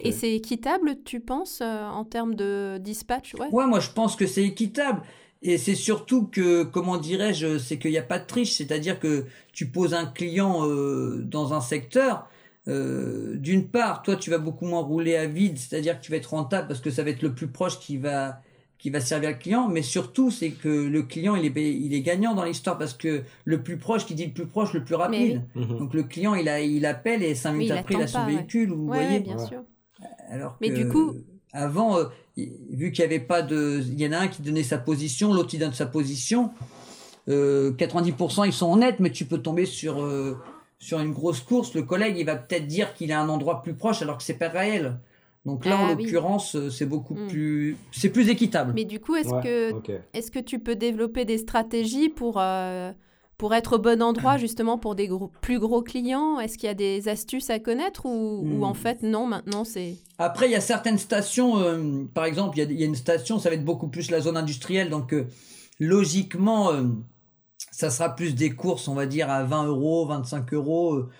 [0.00, 3.48] Et c'est équitable, tu penses, euh, en termes de dispatch ouais?
[3.50, 5.02] Ouais, moi je pense que c'est équitable.
[5.44, 8.52] Et c'est surtout que, comment dirais-je, c'est qu'il n'y a pas de triche.
[8.52, 12.28] C'est-à-dire que tu poses un client euh, dans un secteur,
[12.68, 16.16] euh, d'une part, toi tu vas beaucoup moins rouler à vide, c'est-à-dire que tu vas
[16.18, 18.40] être rentable parce que ça va être le plus proche qui va
[18.78, 22.02] qui va servir le client, mais surtout c'est que le client il est il est
[22.02, 24.94] gagnant dans l'histoire parce que le plus proche qui dit le plus proche le plus
[24.96, 25.42] rapide.
[25.54, 25.78] Mhm.
[25.78, 28.06] Donc le client il a il appelle et cinq Oui, minutes il après il a
[28.08, 28.32] son pas, ouais.
[28.34, 29.20] véhicule, vous Ouais, voyez.
[29.20, 29.46] bien Ouais.
[29.46, 29.64] sûr.
[30.30, 31.14] Alors Mais que, du coup-
[31.52, 32.04] avant, euh,
[32.36, 35.32] vu qu'il n'y avait pas de, il y en a un qui donnait sa position,
[35.34, 36.50] l'autre il donne sa position.
[37.28, 40.36] Euh, 90% ils sont honnêtes, mais tu peux tomber sur euh,
[40.78, 41.74] sur une grosse course.
[41.74, 44.34] Le collègue il va peut-être dire qu'il a un endroit plus proche alors que c'est
[44.38, 44.96] pas réel.
[45.44, 46.04] Donc là, Ah en oui.
[46.04, 47.26] l'occurrence, euh, c'est beaucoup Mm.
[47.28, 48.72] plus, c'est plus équitable.
[48.76, 49.92] Mais du coup, est-ce Ouais, que.
[50.14, 52.92] Est-ce que tu peux développer des stratégies pour, euh,
[53.42, 56.70] pour être au bon endroit, justement, pour des gros- plus gros clients Est-ce qu'il y
[56.70, 58.62] a des astuces à connaître ou, ou Hmm.
[58.64, 59.96] en fait, non, maintenant, c'est...
[60.16, 62.86] Après, il y a certaines stations, euh, par exemple, il y, a, il y a
[62.86, 65.26] une station, ça va être beaucoup plus la zone industrielle, donc euh,
[65.80, 66.84] logiquement, euh,
[67.72, 71.10] ça sera plus des courses, on va dire, à 20 euros, 25 euros, euh,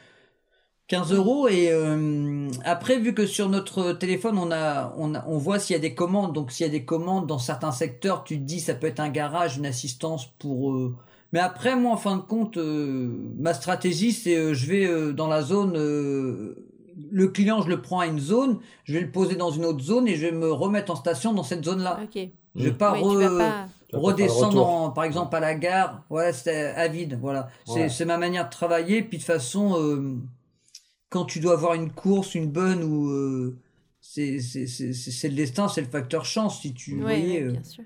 [0.87, 1.49] 15 euros.
[1.49, 5.75] Et euh, après, vu que sur notre téléphone, on, a, on, a- on voit s'il
[5.75, 8.45] y a des commandes, donc s'il y a des commandes dans certains secteurs, tu te
[8.45, 10.73] dis, ça peut être un garage, une assistance pour...
[10.73, 10.95] euh,
[11.33, 15.13] mais après, moi, en fin de compte, euh, ma stratégie, c'est euh, je vais euh,
[15.13, 15.75] dans la zone...
[15.77, 16.55] euh,
[17.11, 19.81] le client, je le prends à une zone, je vais le poser dans une autre
[19.83, 22.01] zone et je vais me remettre en station dans cette zone-là.
[22.05, 22.29] Ok.
[22.55, 26.05] Je vais pas, Oui, re- redescendre, en- par exemple, à la gare.
[26.11, 27.19] Ouais, c'est à vide.
[27.21, 27.49] Voilà.
[27.67, 29.03] C'est ma manière de travailler.
[29.03, 30.17] Puis de toute façon, euh,
[31.09, 33.57] quand tu dois avoir une course, une bonne ou euh,
[34.01, 36.61] c'est le destin, c'est le facteur chance.
[36.61, 37.85] Si tu Ouais, voyais, ouais, euh, bien sûr.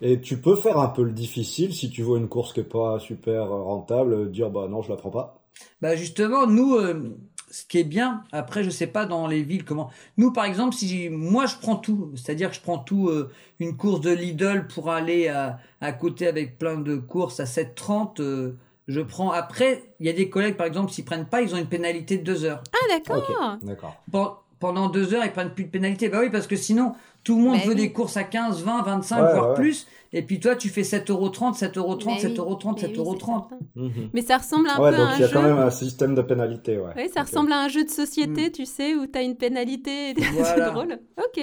[0.00, 2.64] Et tu peux faire un peu le difficile si tu vois une course qui est
[2.64, 5.42] pas super rentable, dire bah non, je la prends pas.
[5.80, 7.16] Bah justement, nous, euh,
[7.50, 9.90] ce qui est bien, après, je sais pas dans les villes comment.
[10.18, 13.76] Nous, par exemple, si moi je prends tout, c'est-à-dire que je prends tout, euh, une
[13.76, 18.56] course de Lidl pour aller à, à côté avec plein de courses à 7,30, euh,
[18.88, 19.30] je prends.
[19.30, 22.18] Après, il y a des collègues, par exemple, s'ils prennent pas, ils ont une pénalité
[22.18, 22.62] de 2 heures.
[22.72, 23.96] Ah, d'accord d'accord.
[24.12, 26.08] Pen- Pendant 2 heures, ils prennent plus de pénalité.
[26.08, 27.80] Bah oui, parce que sinon, tout le monde Mais veut oui.
[27.82, 29.54] des courses à 15, 20, 25, Ouais, voire ouais.
[29.56, 29.86] plus.
[30.14, 33.04] Et puis toi, tu fais 7,30€, 7,30€, Mais oui, 7,30€, mais oui, 7,30€.
[33.04, 33.58] c'est certain.
[33.76, 34.10] Mhm.
[34.14, 35.32] Mais ça ressemble un Ouais, peu donc à un il y a jeu...
[35.34, 36.92] quand même un système de pénalité, ouais.
[36.96, 37.26] Oui, ça Ok.
[37.26, 38.52] ressemble à un jeu de société, Mm.
[38.52, 40.14] tu sais, où tu as une pénalité.
[40.16, 40.70] c'est Voilà.
[40.70, 40.98] drôle.
[41.18, 41.42] Ok.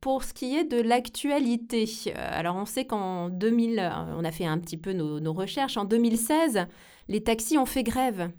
[0.00, 4.30] Pour ce qui est de l'actualité, euh, alors on sait qu'en 2000, euh, on a
[4.32, 6.66] fait un petit peu nos, nos recherches, en 2016,
[7.08, 8.30] les taxis ont fait grève hein,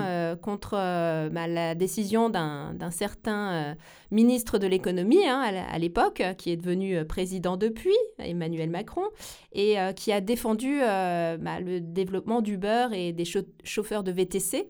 [0.00, 0.04] Mm.
[0.06, 3.74] euh, contre euh, bah, la décision d'un certain euh,
[4.10, 9.04] ministre de l'économie hein, à l'époque, qui est devenu président depuis, Emmanuel Macron,
[9.52, 14.68] et qui a défendu bah, le développement d'Uber et des chau- chauffeurs de VTC.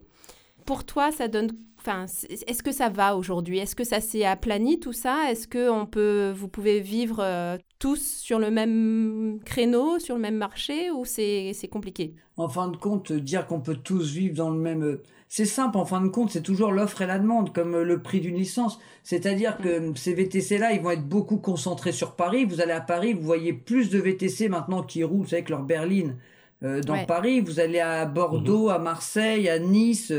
[0.65, 1.49] Pour toi, ça donne
[1.83, 3.57] Enfin, est-ce que ça va aujourd'hui?
[3.57, 5.31] Est-ce que ça s'est aplani tout ça?
[5.31, 10.21] Est-ce que on peut, vous pouvez vivre euh, tous sur le même créneau, sur le
[10.21, 12.13] même marché, ou c'est compliqué?
[12.37, 14.99] En fin de compte, dire qu'on peut tous vivre dans le même...
[15.27, 18.01] C'est simple, en fin de compte, c'est toujours l'offre et la demande, comme euh, le
[18.03, 18.79] prix d'une licence.
[19.01, 22.45] C'est-à-dire que euh, ces VTC-là, ils vont être beaucoup concentrés sur Paris.
[22.45, 26.17] Vous allez à Paris, vous voyez plus de VTC maintenant qui roulent, avec leur berline.
[26.63, 27.05] Euh, dans Ouais.
[27.05, 30.11] Paris, vous allez à Bordeaux, à Marseille, à Nice,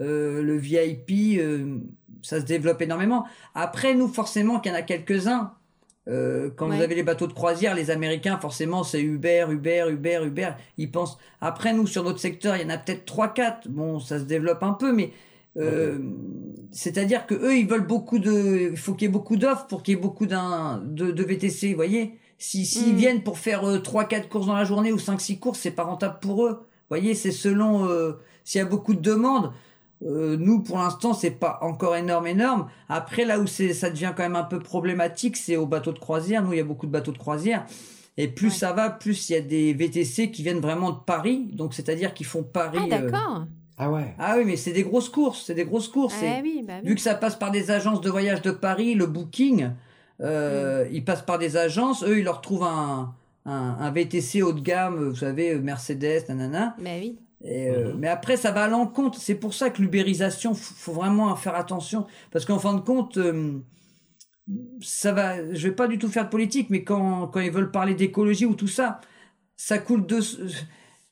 [0.00, 1.78] euh, le VIP, euh,
[2.22, 3.24] ça se développe énormément.
[3.54, 5.52] Après, nous, forcément, qu'il y en a quelques-uns.
[6.08, 6.76] Euh, quand Ouais.
[6.76, 10.50] vous avez les bateaux de croisière, les Américains, forcément, c'est Uber, Uber, Uber, Uber.
[10.78, 11.18] Ils pensent.
[11.40, 13.66] Après, nous, sur notre secteur, il y en a peut-être trois, quatre.
[13.68, 15.10] Bon, ça se développe un peu, mais
[15.56, 15.98] euh,
[16.70, 18.70] c'est-à-dire que eux, ils veulent beaucoup de.
[18.72, 21.22] Il faut qu'il y ait beaucoup d'offres pour qu'il y ait beaucoup d'un de, de
[21.24, 21.70] VTC.
[21.70, 22.96] Vous voyez, si s'ils Mm.
[22.96, 25.70] viennent pour faire euh, trois, quatre courses dans la journée ou cinq, six courses, c'est
[25.70, 26.50] pas rentable pour eux.
[26.60, 28.12] Vous voyez, c'est selon euh,
[28.44, 29.52] s'il y a beaucoup de demandes.
[30.04, 32.68] Euh, nous, pour l'instant, c'est pas encore énorme, énorme.
[32.88, 35.98] Après, là où c'est, ça devient quand même un peu problématique, c'est aux bateaux de
[35.98, 36.42] croisière.
[36.42, 37.64] Nous, il y a beaucoup de bateaux de croisière.
[38.18, 38.52] Et plus Ouais.
[38.54, 41.48] ça va, plus il y a des VTC qui viennent vraiment de Paris.
[41.52, 42.78] Donc, c'est-à-dire qu'ils font Paris.
[42.80, 43.44] Ah euh, d'accord.
[43.78, 44.14] Ah ouais.
[44.18, 45.44] Ah oui, mais c'est des grosses courses.
[45.46, 46.14] C'est des grosses courses.
[46.22, 46.88] Ah Et oui, bah oui.
[46.90, 49.70] Vu que ça passe par des agences de voyage de Paris, le booking,
[50.20, 52.02] euh, ils passent par des agences.
[52.04, 56.74] Eux, ils leur trouvent un, un, un VTC haut de gamme, vous savez, Mercedes, nanana.
[56.78, 57.18] Bah oui.
[57.44, 57.98] Et, euh, Mhm.
[58.00, 59.18] Mais après, ça va à l'encontre.
[59.20, 62.06] C'est pour ça que l'ubérisation, faut vraiment faire attention.
[62.30, 63.58] Parce qu'en fin de compte, euh,
[64.80, 65.52] ça va.
[65.54, 68.46] Je vais pas du tout faire de politique, mais quand, quand ils veulent parler d'écologie
[68.46, 69.00] ou tout ça,
[69.56, 70.20] ça coule de.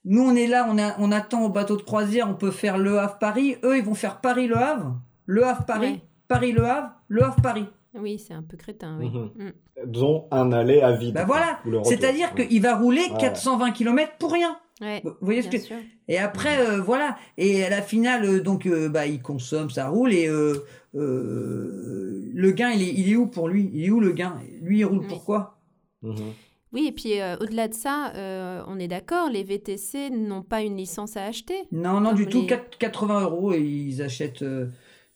[0.07, 2.79] Nous, on est là, on, a, on attend au bateau de croisière, on peut faire
[2.79, 3.57] Le Havre-Paris.
[3.65, 6.01] Eux, ils vont faire Paris-Le Havre, Le Havre-Paris.
[6.29, 7.67] Paris-Le Havre, Le Havre-Paris.
[7.97, 9.09] Oui, c'est un peu crétin, oui.
[9.11, 9.31] Mhm.
[9.47, 9.53] Mm.
[9.87, 11.15] Dont un aller à vide.
[11.15, 11.61] Bah voilà.
[11.85, 12.47] C'est-à-dire Ouais.
[12.49, 13.19] qu'il va rouler Ouais.
[13.21, 14.57] 420 km pour rien.
[14.81, 15.77] Ouais, Vous voyez ce bien que sûr.
[16.09, 17.17] Et après, euh, voilà.
[17.39, 20.13] Et à la finale, euh, donc, euh, bah, il consomme, ça roule.
[20.13, 20.65] Et euh,
[20.97, 23.71] euh, le gain, il est, il est où pour lui?
[23.73, 24.37] Il est où le gain?
[24.63, 25.07] Lui, il roule Oui.
[25.09, 25.59] pourquoi?
[26.03, 26.17] Mhm.
[26.73, 30.63] Oui, et puis euh, au-delà de ça, euh, on est d'accord, les VTC n'ont pas
[30.63, 31.55] une licence à acheter.
[31.71, 32.41] Non, non, du tout.
[32.41, 34.43] les- quatre- 80 euros et ils achètent.
[34.43, 34.67] euh,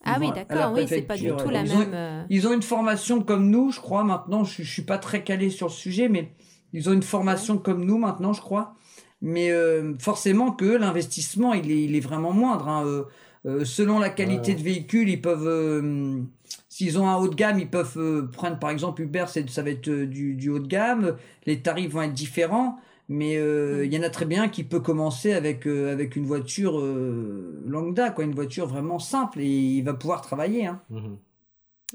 [0.05, 1.91] Ah oui, d'accord, oui, c'est pas du tout la Ils ont- même.
[1.93, 4.45] euh, Ils ont une formation comme nous, je crois, maintenant.
[4.45, 6.33] Je, je suis pas très calé sur le sujet, mais
[6.73, 8.75] ils ont une formation comme nous maintenant, je crois.
[9.21, 12.69] Mais euh, forcément que l'investissement, il est, il est vraiment moindre.
[12.69, 12.85] hein.
[12.87, 13.03] Euh,
[13.47, 14.59] euh, selon la qualité Ouais.
[14.59, 16.21] de véhicule, ils peuvent, euh,
[16.69, 19.71] s'ils ont un haut de gamme, ils peuvent euh, prendre par exemple Uber, ça va
[19.71, 21.17] être euh, du, du haut de gamme.
[21.47, 22.79] Les tarifs vont être différents.
[23.11, 26.27] Mais euh, il y en a très bien qui peut commencer avec euh, avec une
[26.27, 30.67] voiture euh, lambda, quoi, une voiture vraiment simple et il va pouvoir travailler.
[30.67, 30.81] Hein.
[30.91, 31.17] Mhm.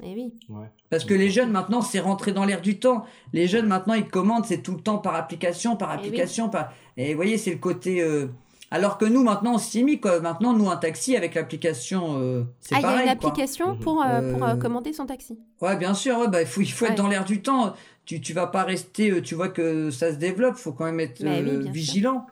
[0.01, 0.33] Eh oui.
[0.49, 0.71] Ouais.
[0.89, 3.05] Parce que les jeunes maintenant, c'est rentré dans l'air du temps.
[3.31, 6.07] Les jeunes maintenant, ils commandent, c'est tout le temps par application, par Eh oui.
[6.07, 6.73] application, par.
[6.97, 8.01] Et vous voyez, c'est le côté.
[8.01, 8.25] euh,
[8.71, 10.19] Alors que nous, maintenant, on s'y est mis, quoi.
[10.19, 13.07] Maintenant, nous, un taxi avec l'application, euh, c'est Ah, il y a pareil.
[13.11, 13.29] une quoi.
[13.29, 13.79] application Mhm.
[13.81, 15.37] pour, euh, pour euh, commander son taxi.
[15.61, 16.91] Ouais, bien sûr, ouais, bah, il faut, il faut Ouais.
[16.91, 17.75] être dans l'air du temps.
[18.05, 20.99] Tu, tu vas pas rester, euh, tu vois que ça se développe, faut quand même
[20.99, 21.71] être Bah oui, euh, sûr.
[21.71, 22.25] vigilant.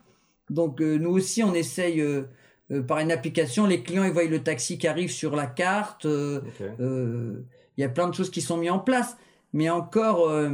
[0.50, 2.24] Donc, euh, nous aussi, on essaye euh,
[2.72, 6.06] euh, par une application, les clients, ils voient le taxi qui arrive sur la carte.
[6.06, 6.42] euh,
[6.80, 7.44] euh,
[7.78, 9.16] Il y a plein de choses qui sont mises en place.
[9.54, 10.50] Mais encore, euh,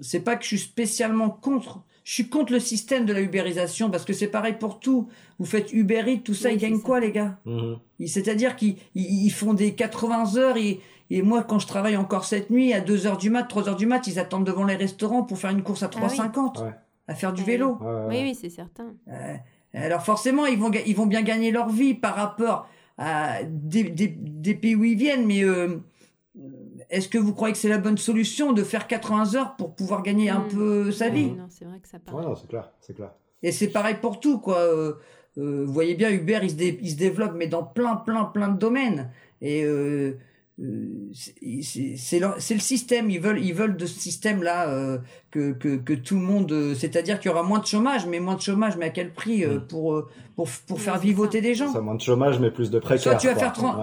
[0.00, 1.82] c'est pas que je suis spécialement contre.
[2.04, 5.08] Je suis contre le système de la ubérisation parce que c'est pareil pour tout.
[5.38, 6.82] Vous faites Uber Eats, tout ça, Oui, ils gagnent ça.
[6.82, 7.38] quoi, les gars?
[7.46, 7.78] Mhm.
[8.06, 10.80] C'est-à-dire qu'ils ils, ils font des 80 heures et,
[11.18, 13.76] et moi, quand je travaille encore cette nuit, à 2 heures du mat, 3 heures
[13.76, 16.08] du mat, ils attendent devant les restaurants pour faire une course à Ah oui.
[16.16, 16.70] 3,50 Ouais.
[17.08, 17.78] à faire du Ah vélo.
[18.08, 18.94] Oui, oui, c'est certain.
[19.08, 19.34] Euh,
[19.74, 22.66] alors forcément, ils vont, ils vont bien gagner leur vie par rapport
[22.98, 25.78] à des, des, des pays où ils viennent, mais euh,
[26.90, 30.02] est-ce que vous croyez que c'est la bonne solution de faire 80 heures pour pouvoir
[30.02, 30.48] gagner un Mm.
[30.48, 32.14] peu sa Oui, vie Non, c'est vrai que ça part.
[32.14, 33.12] Ouais, non, c'est clair, c'est clair.
[33.42, 34.58] Et c'est pareil pour tout, quoi.
[34.58, 34.92] Euh,
[35.38, 38.24] euh, vous voyez bien, Uber, il se, dé- il se développe, mais dans plein, plein,
[38.24, 39.10] plein de domaines.
[39.40, 40.12] Et euh, euh,
[41.14, 43.10] c'est- c'est c'est le système.
[43.10, 44.98] Ils veulent, ils veulent de ce système-là euh,
[45.30, 46.52] que, que, que tout le monde.
[46.52, 49.12] euh, C'est-à-dire qu'il y aura moins de chômage, mais moins de chômage, mais à quel
[49.12, 49.66] prix euh, Mm.
[49.68, 51.42] pour, euh, pour, pour Oui, faire vivoter ça.
[51.42, 51.72] des gens?
[51.72, 53.02] Ça moins de chômage, mais plus de précaires.
[53.02, 53.42] Soit tu vas quoi.
[53.42, 53.76] faire 30.
[53.76, 53.82] Ouais.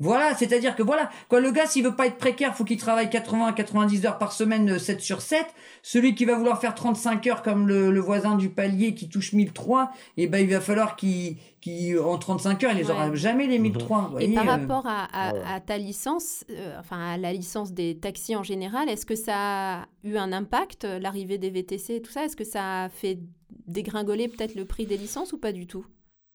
[0.00, 3.08] Voilà, c'est-à-dire que voilà, quoi, le gars, s'il veut pas être précaire, faut qu'il travaille
[3.08, 5.46] 80 à 90 heures par semaine, euh, 7 sur 7.
[5.82, 9.32] Celui qui va vouloir faire 35 heures comme le, le voisin du palier qui touche
[9.32, 13.16] 1003, et ben, il va falloir qu'il, qu'il, en 35 heures, il les aura Ouais.
[13.16, 13.62] jamais les Mhm.
[13.62, 14.08] 1003.
[14.10, 14.50] vous Et par euh.
[14.50, 15.40] rapport à, à- ouais.
[15.46, 19.34] à ta licence, euh, enfin à la licence des taxis en général, est-ce que ça
[19.82, 22.24] a eu un impact, euh, l'arrivée des VTC et tout ça?
[22.24, 23.20] Est-ce que ça a fait
[23.68, 25.86] dégringoler peut-être le prix des licences ou pas du tout?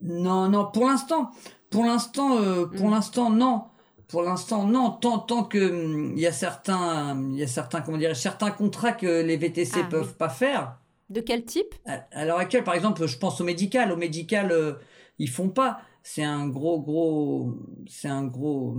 [0.02, 1.32] Non, non, pour l'instant,
[1.70, 2.92] pour l'instant, euh, pour Mm.
[2.92, 3.64] l'instant, non.
[4.08, 4.92] Pour l'instant, non.
[4.92, 8.50] Tant, tant que hum, il y a certains, il y a certains, comment dire, certains
[8.52, 10.16] contrats que les VTC Ah, peuvent oui.
[10.18, 10.78] pas faire.
[11.10, 11.74] De quel type?
[11.86, 13.92] À à l'heure actuelle, par exemple, je pense au médical.
[13.92, 14.74] Au médical, euh,
[15.20, 15.82] ils font pas.
[16.02, 17.54] c'est un gros, gros,
[17.88, 18.78] c'est un gros,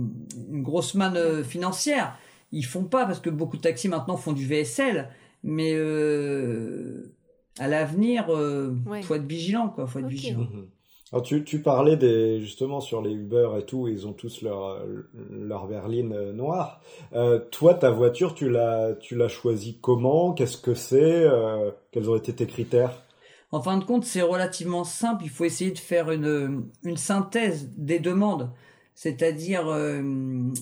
[0.49, 2.17] une grosse manne euh, financière.
[2.51, 5.07] Ils font pas parce que beaucoup de taxis maintenant font du VSL,
[5.43, 7.13] mais euh,
[7.59, 9.01] à l'avenir, euh, Ouais.
[9.03, 9.87] faut être vigilant, quoi.
[9.87, 10.39] Faut être vigilant.
[10.41, 10.67] Mhm.
[11.13, 14.65] Alors tu, tu parlais des, justement sur les Uber et tout, ils ont tous leur,
[14.65, 16.81] euh, leur berline euh, noire.
[17.13, 20.31] Euh, toi, ta voiture, tu l'as, tu l'as choisie comment?
[20.33, 21.23] Qu'est-ce que c'est?
[21.25, 23.03] Euh, Quels ont été tes critères?
[23.51, 25.23] En fin de compte, c'est relativement simple.
[25.25, 28.49] Il faut essayer de faire une, une synthèse des demandes.
[28.93, 30.01] C'est-à-dire, euh,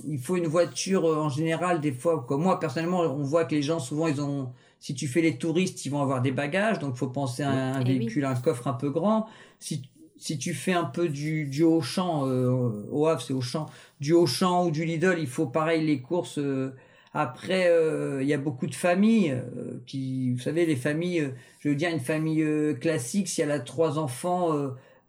[0.08, 3.54] il faut une voiture euh, en général, des fois, comme moi personnellement, on voit que
[3.54, 6.80] les gens souvent, ils ont, si tu fais les touristes, ils vont avoir des bagages,
[6.80, 8.00] donc faut penser à un Eh oui.
[8.00, 9.28] véhicule, un coffre un peu grand.
[9.60, 9.84] Si
[10.20, 13.66] si tu fais un peu du, du Auchan, euh, au Havre c'est Auchan,
[14.00, 16.38] du Auchan ou du Lidl, il faut pareil les courses.
[16.38, 16.72] euh,
[17.14, 19.36] après, euh, il y a beaucoup de familles
[19.88, 22.46] qui, vous savez, les familles, je veux dire une famille
[22.80, 24.54] classique, si elle a trois enfants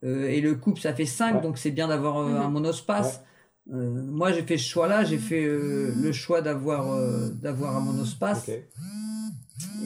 [0.03, 1.43] et le couple ça fait cinq, Ouais.
[1.43, 2.37] donc c'est bien d'avoir euh, Mhm.
[2.47, 3.21] un monospace.
[3.67, 6.87] Moi j'ai fait ce choix-là, j'ai fait euh, le choix d'avoir
[7.35, 8.49] d'avoir un monospace.
[8.49, 8.55] Ok.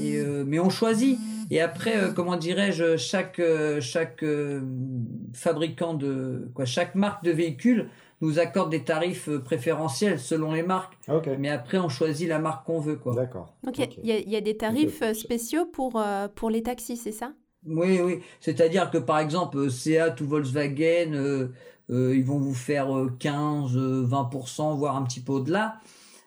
[0.01, 1.19] Et, euh, mais on choisit.
[1.51, 4.61] Et après, euh, comment dirais-je, chaque euh, chaque euh,
[5.33, 7.89] fabricant de quoi, chaque marque de véhicule
[8.21, 10.95] nous accorde des tarifs préférentiels selon les marques.
[11.39, 13.15] Mais après, on choisit la marque qu'on veut, quoi.
[13.15, 13.53] D'accord.
[13.63, 17.13] Donc, il y a- y, y des tarifs spéciaux pour, euh, pour les taxis, c'est
[17.13, 17.33] ça?
[17.67, 18.21] Oui, oui.
[18.41, 21.49] C'est-à-dire que par exemple, Seat ou Volkswagen, euh,
[21.91, 25.77] euh, ils vont vous faire euh, 15, euh, 20%, voire un petit peu au-delà.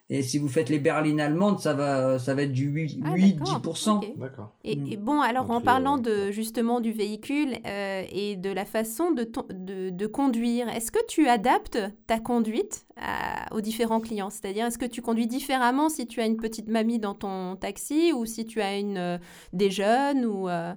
[0.10, 3.14] Et si vous faites les berlines allemandes, ça va, ça va être du 8, Ah,
[3.14, 3.60] 8 d'accord.
[3.62, 3.98] 10%.
[3.98, 4.14] Ok.
[4.18, 4.54] D'accord.
[4.64, 4.88] Et, Mm.
[4.94, 9.12] et bon, alors en parlant euh, de justement du véhicule euh, et de la façon
[9.12, 14.30] de, ton- de, de conduire, est-ce que tu adaptes ta conduite à- aux différents clients?
[14.30, 18.14] C'est-à-dire, est-ce que tu conduis différemment si tu as une petite mamie dans ton taxi
[18.14, 19.18] ou si tu as une, euh,
[19.52, 20.74] des jeunes ou euh,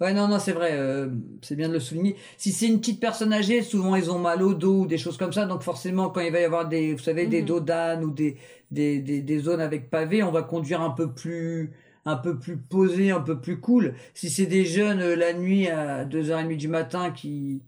[0.00, 1.08] Ouais, non, non, c'est vrai, euh,
[1.40, 2.16] c'est bien de le souligner.
[2.36, 5.16] Si c'est une petite personne âgée, souvent ils ont mal au dos ou des choses
[5.16, 7.46] comme ça, donc forcément quand il va y avoir des, vous savez, des Mhm.
[7.46, 8.36] dos d'âne ou des,
[8.70, 11.72] des, des, des zones avec pavés, on va conduire un peu plus,
[12.04, 13.94] un peu plus posé, un peu plus cool.
[14.14, 17.60] Si c'est des jeunes euh, la nuit à 2h30 du matin qui,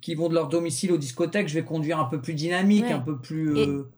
[0.00, 2.92] qui vont de leur domicile aux discothèques, je vais conduire un peu plus dynamique, Ouais.
[2.92, 3.88] un peu plus, Et- euh,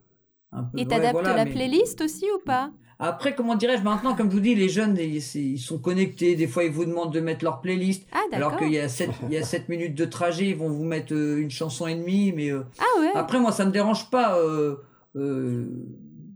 [0.74, 2.70] ouais, t'adaptes voilà, la mais- playlist aussi ou pas?
[3.02, 6.34] Après, comment dirais-je, maintenant, comme je vous dis, les jeunes, ils, sont connectés.
[6.36, 8.06] Des fois, ils vous demandent de mettre leur playlist.
[8.12, 8.18] Ah.
[8.30, 10.84] Alors qu'il y a 7, il y a sept minutes de trajet, ils vont vous
[10.84, 12.30] mettre euh, une chanson et demie.
[12.36, 13.08] Mais euh, Ah ouais.
[13.14, 14.36] après, moi, ça me dérange pas.
[14.38, 14.76] euh,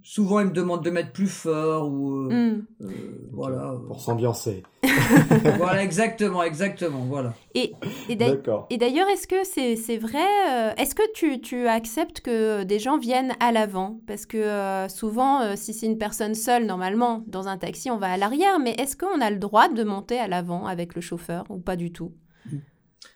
[0.07, 2.64] souvent, ils me demandent de mettre plus fort ou euh, Hmm.
[2.83, 2.87] euh,
[3.33, 3.75] voilà.
[3.88, 4.62] Pour s'ambiancer.
[5.57, 7.33] voilà, exactement, exactement, voilà.
[7.55, 7.73] Et,
[8.09, 10.19] et d'ailleurs- est-ce que c'est vrai
[10.51, 13.99] euh, Est-ce que tu, tu acceptes que des gens viennent à l'avant?
[14.07, 17.97] Parce que euh, souvent, euh, si c'est une personne seule, normalement, dans un taxi, on
[17.97, 18.61] va à l'arrière.
[18.61, 21.77] Mais est-ce qu'on a le droit de monter à l'avant avec le chauffeur ou pas
[21.77, 22.12] du tout?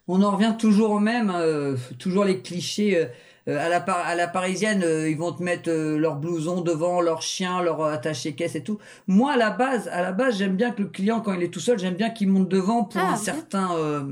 [0.06, 3.08] On en revient toujours au même, euh, toujours les clichés.
[3.48, 6.60] Euh, à, la par- à la parisienne, euh, ils vont te mettre euh, leur blouson
[6.60, 8.78] devant, leur chien, leur attaché caisse et tout.
[9.06, 11.48] Moi, à la base, à la base, j'aime bien que le client, quand il est
[11.52, 13.74] tout seul, j'aime bien qu'il monte devant pour Ah, un certain.
[13.76, 14.02] euh,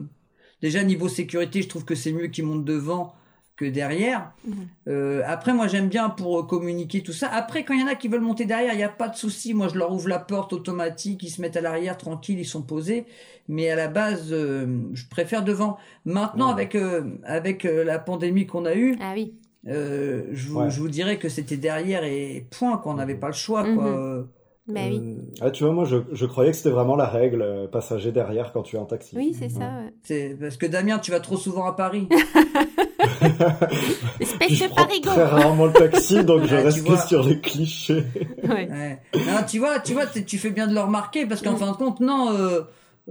[0.62, 3.14] déjà niveau sécurité, je trouve que c'est mieux qu'il monte devant
[3.56, 4.32] que derrière.
[4.46, 4.54] Mhm.
[4.88, 7.28] Euh, après, moi, j'aime bien pour communiquer tout ça.
[7.32, 9.16] Après, quand il y en a qui veulent monter derrière, il n'y a pas de
[9.16, 9.54] souci.
[9.54, 12.62] Moi, je leur ouvre la porte automatique, ils se mettent à l'arrière tranquille, ils sont
[12.62, 13.06] posés.
[13.48, 15.78] Mais à la base, euh, je préfère devant.
[16.04, 16.52] Maintenant, Ouais.
[16.52, 19.34] avec euh, avec euh, la pandémie qu'on a eue, Ah oui.
[19.68, 20.70] euh, je, vous, Ouais.
[20.70, 23.62] je vous dirais que c'était derrière et point, qu'on n'avait pas le choix.
[23.62, 23.72] Quoi.
[23.72, 23.96] Mhm.
[23.98, 24.22] Euh,
[24.68, 25.00] Bah oui.
[25.40, 28.52] Ah, tu vois, moi, je, je croyais que c'était vraiment la règle, euh, passager derrière
[28.52, 29.16] quand tu es en taxi.
[29.16, 29.60] Oui, c'est ça.
[29.60, 29.94] ouais.
[30.02, 32.08] c'est parce que Damien, tu vas trop souvent à Paris.
[34.20, 38.04] Espèce Je de très rarement le taxi, donc je reste que sur les clichés.
[38.44, 38.68] Ouais.
[38.70, 38.98] Ouais.
[39.14, 41.76] Non, tu vois, tu vois, tu fais bien de le remarquer parce qu'en fin de
[41.76, 42.30] compte, non.
[42.32, 42.60] euh,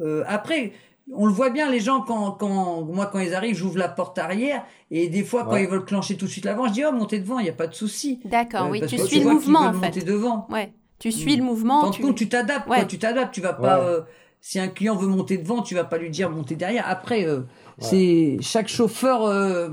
[0.01, 0.73] euh, après,
[1.13, 4.17] on le voit bien, les gens quand, quand moi quand ils arrivent, j'ouvre la porte
[4.17, 6.91] arrière et des fois quand ils veulent clencher tout de suite l'avant, je dis oh
[6.91, 8.19] montez devant, il y a pas de souci.
[8.25, 8.81] D'accord, Euh, oui.
[8.87, 10.05] Tu suis le mouvement, en monter fait.
[10.05, 10.47] devant.
[10.49, 10.71] Ouais.
[10.99, 11.81] Tu suis le En mouvement.
[11.83, 12.87] fin de tu- compte, tu t'adaptes, Ouais.
[12.87, 13.79] tu t'adaptes, tu vas pas.
[13.79, 13.85] Ouais.
[13.85, 14.01] euh,
[14.41, 16.85] si un client veut monter devant, tu vas pas lui dire monter derrière.
[16.87, 17.41] Après, euh,
[17.79, 19.69] c'est chaque chauffeur euh,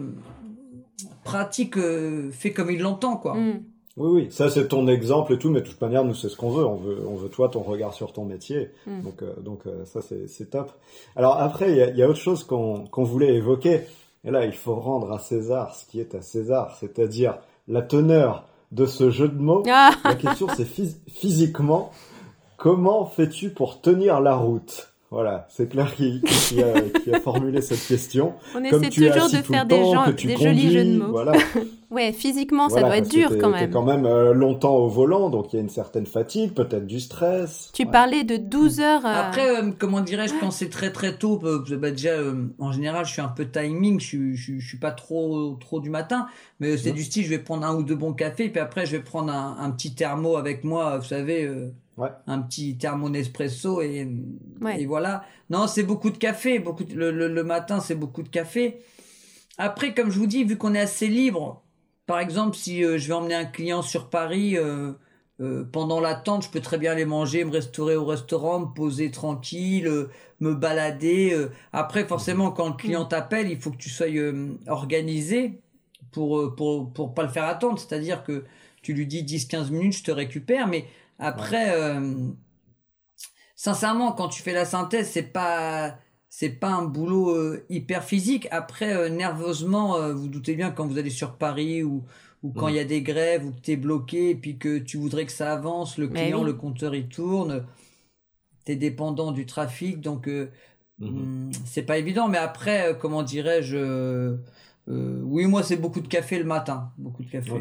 [1.24, 3.34] pratique euh, fait comme il l'entend, quoi.
[3.34, 3.62] Hmm.
[3.98, 6.36] Oui, oui, ça c'est ton exemple et tout, mais de toute manière, nous c'est ce
[6.36, 6.64] qu'on veut.
[6.64, 8.70] On veut, on veut toi, ton regard sur ton métier.
[8.86, 9.02] Mm.
[9.02, 10.72] Donc, euh, donc euh, ça c'est c'est top.
[11.14, 13.82] Alors après, il y a, il y a autre chose qu'on qu'on voulait évoquer.
[14.24, 17.36] Et là, il faut rendre à César ce qui est à César, c'est-à-dire
[17.68, 19.62] la teneur de ce jeu de mots.
[19.68, 21.90] Ah, La question c'est phys- physiquement,
[22.56, 24.91] comment fais-tu pour tenir la route?
[25.12, 28.32] Voilà, c'est Claire qui, qui, a, qui, a, formulé cette question.
[28.54, 30.96] On Comme essaie tu toujours de faire des, gens, que tu des jolis jeux de
[30.96, 31.10] mots.
[31.10, 31.32] Voilà.
[31.90, 33.70] ouais, physiquement, ça Voilà, doit être dur quand même.
[33.70, 36.98] quand même euh, longtemps au volant, donc il y a une certaine fatigue, peut-être du
[36.98, 37.70] stress.
[37.74, 37.90] Tu Ouais.
[37.92, 39.04] parlais de 12 heures.
[39.04, 42.72] euh, Après, euh, comment dirais-je, quand c'est très très tôt, euh, bah, déjà, euh, en
[42.72, 45.78] général, je suis un peu timing, je, suis- je, suis- je suis pas trop trop
[45.80, 46.26] du matin,
[46.58, 46.96] mais c'est Mhm.
[46.96, 49.30] du style, je vais prendre un ou deux bons cafés, puis après, je vais prendre
[49.30, 51.68] un, un petit thermo avec moi, vous savez, euh,
[51.98, 52.08] Ouais.
[52.26, 54.08] un petit thermo Nespresso, et,
[54.60, 54.80] Ouais.
[54.82, 55.24] et voilà.
[55.50, 58.80] Non, c'est beaucoup de café, beaucoup de- le, le, le matin, c'est beaucoup de café.
[59.58, 61.62] Après, comme je vous dis, vu qu'on est assez libre,
[62.06, 64.92] par exemple, si euh, je vais emmener un client sur Paris, euh,
[65.40, 69.10] euh, pendant l'attente, je peux très bien aller manger, me restaurer au restaurant, me poser
[69.10, 70.08] tranquille, euh,
[70.40, 71.32] me balader.
[71.34, 71.50] euh.
[71.72, 75.60] Après, forcément, quand le client t'appelle, il faut que tu sois euh, organisé
[76.10, 77.78] pour, pour, pour pas le faire attendre.
[77.78, 78.44] C'est-à-dire que
[78.82, 80.66] tu lui dis 10-15 minutes, je te récupère.
[80.68, 80.86] Mais
[81.18, 82.28] après, euh,
[83.54, 85.98] sincèrement, quand tu fais la synthèse, c'est pas
[86.34, 88.48] c'est pas un boulot euh, hyper physique.
[88.50, 92.04] Après, euh, nerveusement, euh, vous doutez bien quand vous allez sur Paris ou
[92.42, 94.96] ou quand il y a des grèves ou que t'es bloqué et puis que tu
[94.96, 96.46] voudrais que ça avance, le client, oui.
[96.46, 97.66] le compteur il tourne,
[98.64, 100.28] t'es dépendant du trafic, donc
[101.00, 102.26] hum, c'est pas évident.
[102.26, 104.36] Mais après, comment dirais-je,
[104.88, 107.52] oui, moi c'est beaucoup de café le matin, beaucoup de café.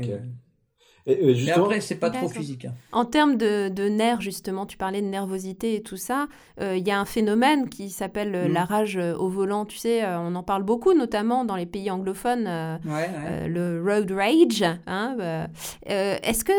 [1.08, 1.12] Euh.
[1.12, 2.66] Et, Mais après, c'est pas trop physique.
[2.66, 2.74] hein.
[2.92, 6.28] En termes de, de nerfs, justement, tu parlais de nervosité et tout ça,
[6.60, 8.54] euh, il y a un phénomène qui s'appelle euh, Mm.
[8.54, 9.66] la rage au volant.
[9.66, 13.08] Tu sais, on en parle beaucoup, notamment dans les pays anglophones, euh, Ouais, ouais.
[13.28, 14.64] euh, le road rage.
[14.88, 15.16] hein,
[15.86, 16.54] Est-ce que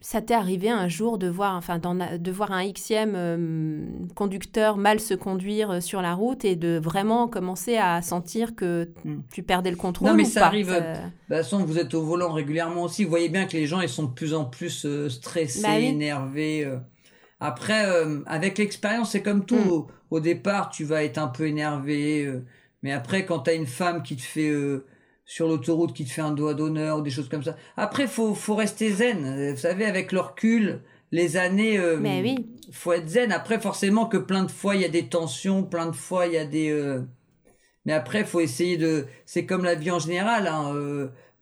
[0.00, 3.84] ça t'est arrivé un jour de voir, enfin, de voir un Xème euh,
[4.14, 9.20] conducteur mal se conduire sur la route et de vraiment commencer à sentir que Mm.
[9.32, 10.46] tu perdais le contrôle Non, mais ou ça pas?
[10.46, 13.04] arrive, De toute façon, vous êtes au volant régulièrement aussi.
[13.04, 15.76] Vous voyez bien que les gens, ils sont de plus en plus euh, stressés, Bah
[15.76, 15.86] oui.
[15.86, 16.64] énervés.
[16.64, 16.78] euh.
[17.40, 19.56] Après, euh, avec l'expérience, c'est comme tout.
[19.56, 19.70] Mm.
[19.70, 22.30] Au, au départ, tu vas être un peu énervé.
[22.82, 24.52] mais après, quand t'as une femme qui te fait
[25.24, 27.56] sur l'autoroute, qui te fait un doigt d'honneur ou des choses comme ça.
[27.76, 29.52] Après, faut faut rester zen.
[29.52, 32.36] Vous savez, avec le recul, les années, Mais oui.
[32.72, 33.32] faut être zen.
[33.32, 36.32] Après, forcément que plein de fois, il y a des tensions, plein de fois, il
[36.34, 36.98] y a des...
[37.86, 39.06] Mais après, faut essayer de...
[39.26, 40.46] C'est comme la vie en général.
[40.46, 40.74] Hein.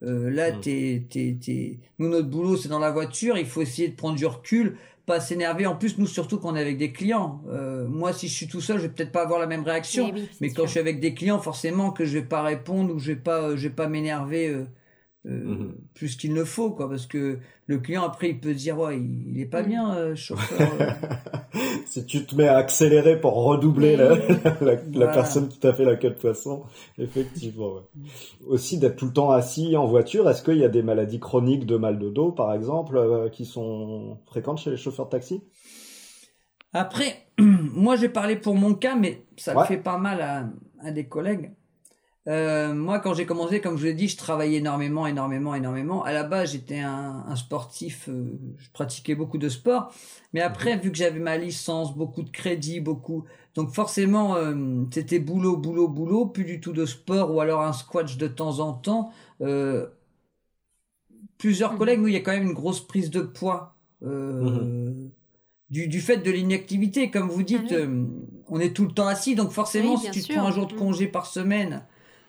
[0.03, 0.61] Euh, euh, là, Mm.
[0.61, 1.79] t'es, t'es, t'es...
[1.99, 3.37] Nous, notre boulot, c'est dans la voiture.
[3.39, 4.77] Il faut essayer de prendre du recul,
[5.07, 5.67] pas s'énerver.
[5.67, 7.43] En plus, nous, surtout quand on est avec des clients.
[7.49, 10.13] Euh, moi, si je suis tout seul, je vais peut-être pas avoir la même réaction.
[10.13, 10.67] Oui, c'est Mais quand sûr.
[10.67, 13.43] je suis avec des clients, forcément que je vais pas répondre ou je vais pas,
[13.51, 14.65] euh, je vais pas m'énerver
[15.27, 15.75] euh, Mhm.
[15.95, 16.89] plus qu'il ne faut, quoi.
[16.89, 19.69] Parce que le client, après, il peut se dire, ouais, il, il est pas Mhm.
[19.69, 20.73] bien, euh, chauffeur.
[20.75, 20.91] euh.
[21.87, 24.17] si tu te mets à accélérer pour redoubler la,
[24.61, 25.13] la, la Voilà.
[25.13, 26.65] personne qui t'a fait la queue de poisson,
[26.99, 27.75] effectivement.
[27.75, 27.83] ouais.
[28.47, 31.67] Aussi d'être tout le temps assis en voiture, est-ce qu'il y a des maladies chroniques
[31.67, 35.43] de mal de dos, par exemple, euh, qui sont fréquentes chez les chauffeurs de taxi?
[36.73, 40.51] Après, moi j'ai parlé pour mon cas, mais ça fait pas mal à,
[40.81, 41.53] à des collègues.
[42.29, 46.05] Euh, moi, quand j'ai commencé, comme je l'ai dit, je travaillais énormément, énormément, énormément.
[46.05, 49.93] À la base, j'étais un, un sportif, euh, je pratiquais beaucoup de sport.
[50.35, 53.25] Mais après, vu que j'avais ma licence, beaucoup de crédits, beaucoup,
[53.55, 54.55] donc forcément, euh,
[54.93, 58.59] c'était boulot, boulot, boulot, plus du tout de sport ou alors un squash de temps
[58.61, 59.11] en temps.
[61.39, 61.79] Plusieurs Mhm.
[61.79, 63.75] collègues, nous, il y a quand même une grosse prise de poids.
[64.03, 64.93] Euh,
[65.71, 68.05] du, du fait de l'inactivité, comme vous dites, Ah euh,
[68.49, 70.67] on est tout le temps assis, donc forcément, Oui, si tu te prends un jour
[70.67, 71.85] de congé par semaine,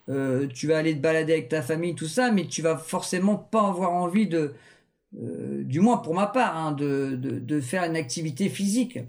[0.10, 3.36] euh, tu vas aller te balader avec ta famille, tout ça, mais tu vas forcément
[3.38, 4.54] pas avoir envie de,
[5.22, 9.00] euh, du moins pour ma part, hein, de, de, de faire une activité physique.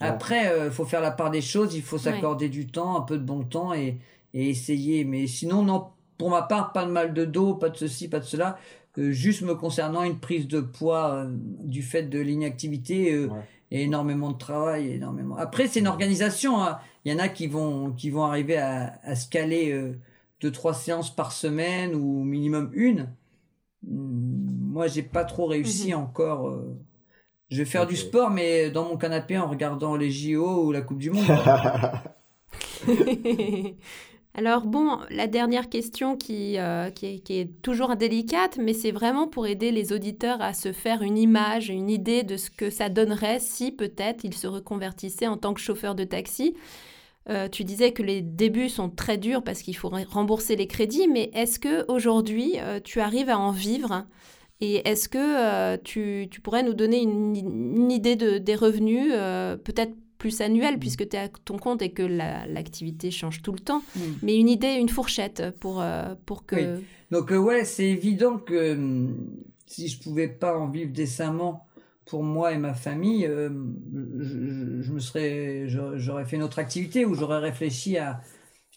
[0.00, 3.18] Après, euh, faut faire la part des choses, il faut s'accorder du temps, un peu
[3.18, 3.98] de bon temps et,
[4.32, 5.04] et essayer.
[5.04, 5.88] Mais sinon, non,
[6.18, 8.58] pour ma part, pas de mal de dos, pas de ceci, pas de cela.
[8.98, 11.26] Euh, juste me concernant une prise de poids euh,
[11.64, 13.40] du fait de l'inactivité euh, Ouais.
[13.72, 15.36] et énormément de travail, énormément.
[15.36, 16.62] Après, c'est une organisation.
[16.62, 16.78] hein.
[17.04, 19.72] Il y en a qui vont qui vont arriver à, à se caler
[20.40, 23.08] deux trois séances par semaine ou minimum une.
[23.88, 26.00] Hum, Moi, j'ai pas trop réussi Mhm.
[26.00, 26.48] encore.
[26.48, 26.76] euh.
[27.50, 30.82] Je vais faire du sport, mais dans mon canapé en regardant les JO ou la
[30.82, 31.24] Coupe du Monde.
[34.34, 38.92] Alors bon, la dernière question qui, euh, qui, est, qui est toujours délicate, mais c'est
[38.92, 42.70] vraiment pour aider les auditeurs à se faire une image, une idée de ce que
[42.70, 46.54] ça donnerait si peut-être ils se reconvertissaient en tant que chauffeur de taxi.
[47.30, 51.08] Euh, tu disais que les débuts sont très durs parce qu'il faut rembourser les crédits,
[51.08, 54.06] mais est-ce que aujourd'hui euh, tu arrives à en vivre
[54.60, 59.12] et est-ce que euh, tu, tu pourrais nous donner une, une idée de, des revenus,
[59.64, 63.52] peut-être plus annuels, puisque tu es à ton compte et que la- l'activité change tout
[63.52, 64.00] le temps, Mm.
[64.22, 65.84] mais une idée, une fourchette pour,
[66.26, 66.56] pour que...
[66.56, 66.84] Oui.
[67.12, 69.16] Donc ouais, c'est évident que hum,
[69.66, 71.67] si je pouvais pas en vivre décemment
[72.08, 73.50] pour moi et ma famille, euh,
[74.20, 78.20] je, je me serais, j'aurais fait une autre activité ou j'aurais réfléchi à,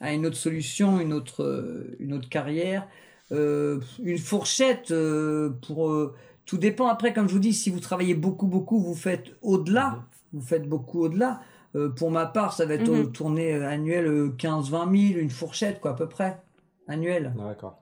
[0.02, 2.88] à une autre solution, une autre, euh, une autre carrière,
[3.34, 5.90] Euh, une fourchette euh, pour.
[5.92, 6.16] euh,
[6.46, 10.06] tout dépend après, comme je vous dis, si vous travaillez beaucoup, beaucoup, vous faites au-delà,
[10.34, 11.42] vous faites beaucoup au-delà.
[11.76, 13.04] Euh, pour ma part, ça va être Mhm.
[13.04, 16.42] au tournée annuelle euh, 15-20 000, une fourchette, quoi, à peu près,
[16.88, 17.36] annuelle.
[17.36, 17.81] D'accord.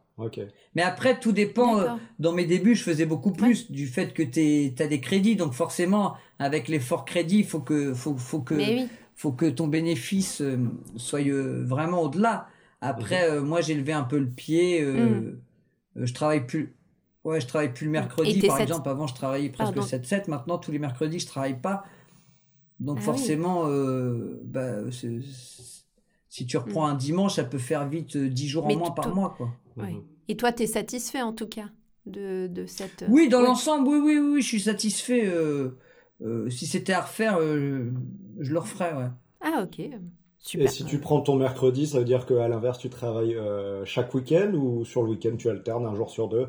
[0.75, 1.79] Mais après, tout dépend.
[1.79, 1.87] euh,
[2.19, 5.35] dans mes débuts, je faisais beaucoup plus du fait que tu as des crédits.
[5.35, 8.87] Donc forcément, avec les forts crédits, il faut que, faut, faut que, oui.
[9.15, 10.57] faut que ton bénéfice euh,
[10.97, 12.47] soit euh, vraiment au-delà.
[12.81, 14.81] Après, euh, moi, j'ai levé un peu le pied.
[14.81, 15.41] euh, Mm.
[15.97, 16.75] euh, je travaille plus.
[17.25, 18.87] Ouais, je travaille plus le mercredi, par exemple.
[18.89, 19.87] Avant, je travaillais presque Pardon.
[19.89, 20.29] 7-7.
[20.29, 21.83] Maintenant, tous les mercredis, je travaille pas.
[22.79, 23.05] Donc Ah oui.
[23.05, 24.77] forcément, euh, bah,
[26.29, 28.67] si tu reprends un dimanche, ça peut faire vite euh, 10 jours Mm.
[28.69, 29.49] Mais en moins par mois, quoi.
[29.79, 29.93] Ouais.
[29.93, 30.03] Mhm.
[30.27, 31.69] Et toi, tu es satisfait en tout cas
[32.05, 33.05] de, de cette.
[33.09, 33.45] Oui, dans Ouais.
[33.47, 35.25] l'ensemble, oui, oui, oui, je suis satisfait.
[35.25, 35.77] euh,
[36.21, 37.91] euh, si c'était à refaire, euh,
[38.39, 39.09] je le referais, ouais.
[39.41, 39.79] Ah, ok.
[39.79, 39.99] Et
[40.39, 40.71] Super.
[40.71, 44.53] si tu prends ton mercredi, ça veut dire qu'à l'inverse, tu travailles euh, chaque week-end
[44.53, 46.47] ou sur le week-end, tu alternes un jour sur deux?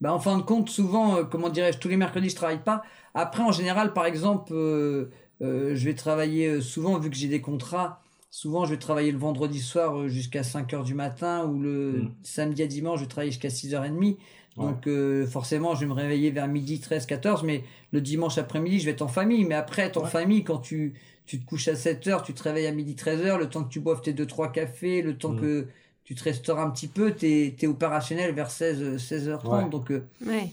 [0.00, 2.82] Bah, en fin de compte, souvent, euh, comment dirais-je, tous les mercredis, je travaille pas.
[3.14, 5.10] Après, en général, par exemple, euh,
[5.42, 8.01] euh, je vais travailler euh, souvent, vu que j'ai des contrats,
[8.32, 11.92] souvent, je vais travailler le vendredi soir euh, jusqu'à 5 heures du matin ou le
[11.92, 12.10] Mm.
[12.22, 14.16] samedi à dimanche, je vais travailler jusqu'à 6h30.
[14.56, 17.62] Donc, euh, forcément, je vais me réveiller vers midi 13, 14, mais
[17.92, 19.44] le dimanche après-midi, je vais être en famille.
[19.44, 20.10] Mais après, être en Ouais.
[20.10, 20.94] famille, quand tu,
[21.26, 23.64] tu te couches à 7 heures, tu te réveilles à midi 13 heures, le temps
[23.64, 25.40] que tu boives tes 2-3 cafés, le temps Mm.
[25.40, 25.66] que
[26.04, 29.64] tu te restaures un petit peu, t'es es opérationnel vers 16, 16h30.
[29.64, 29.70] Ouais.
[29.70, 30.50] Donc, euh, Ouais.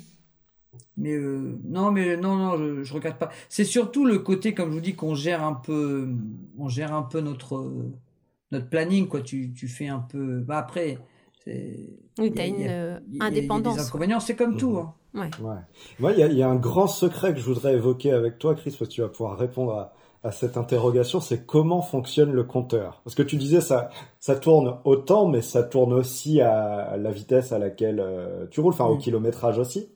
[0.98, 3.30] Mais euh, non, mais non, non, je, je regarde pas.
[3.50, 6.08] C'est surtout le côté, comme je vous dis, qu'on gère un peu,
[6.58, 7.66] on gère un peu notre
[8.52, 9.22] notre planning, quoi.
[9.22, 10.40] Tu, tu fais un peu.
[10.40, 10.98] Bah après,
[11.44, 11.90] c'est.
[12.20, 13.92] Oui, tu a- as une euh, indépendance.
[14.20, 14.72] c'est comme tout.
[14.72, 14.78] Mhm.
[14.78, 14.94] hein.
[15.16, 15.30] Ouais.
[15.42, 15.56] Ouais.
[16.00, 18.38] Moi, il y a, il y a un grand secret que je voudrais évoquer avec
[18.38, 22.32] toi, Chris, parce que tu vas pouvoir répondre à, à cette interrogation, c'est comment fonctionne
[22.32, 23.02] le compteur.
[23.04, 23.90] Parce que tu disais ça,
[24.20, 28.74] ça tourne autant, mais ça tourne aussi à la vitesse à laquelle euh, tu roules,
[28.74, 29.00] enfin au Mm.
[29.00, 29.90] kilométrage aussi.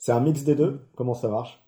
[0.00, 0.80] C'est un mix des deux?
[0.96, 1.62] Comment ça marche?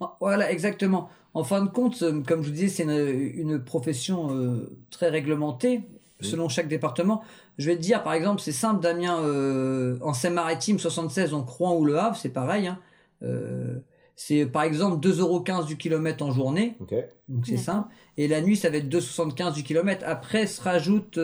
[0.00, 1.10] Ah, Voilà, exactement.
[1.34, 5.10] En fin de compte, euh, comme je vous disais, c'est une, une profession euh, très
[5.10, 5.82] réglementée
[6.20, 7.22] selon chaque département.
[7.58, 11.76] Je vais te dire, par exemple, c'est simple, Damien, euh, en Seine-Maritime 76, donc Rouen
[11.76, 12.68] ou Le Havre, c'est pareil.
[12.68, 12.78] hein.
[13.22, 13.80] Euh,
[14.16, 16.76] c'est par exemple 2,15€ du kilomètre en journée.
[16.80, 16.94] Ok.
[17.28, 17.88] Donc c'est simple.
[18.16, 20.04] Et la nuit, ça va être 2,75 du kilomètre.
[20.06, 21.18] Après, se rajoute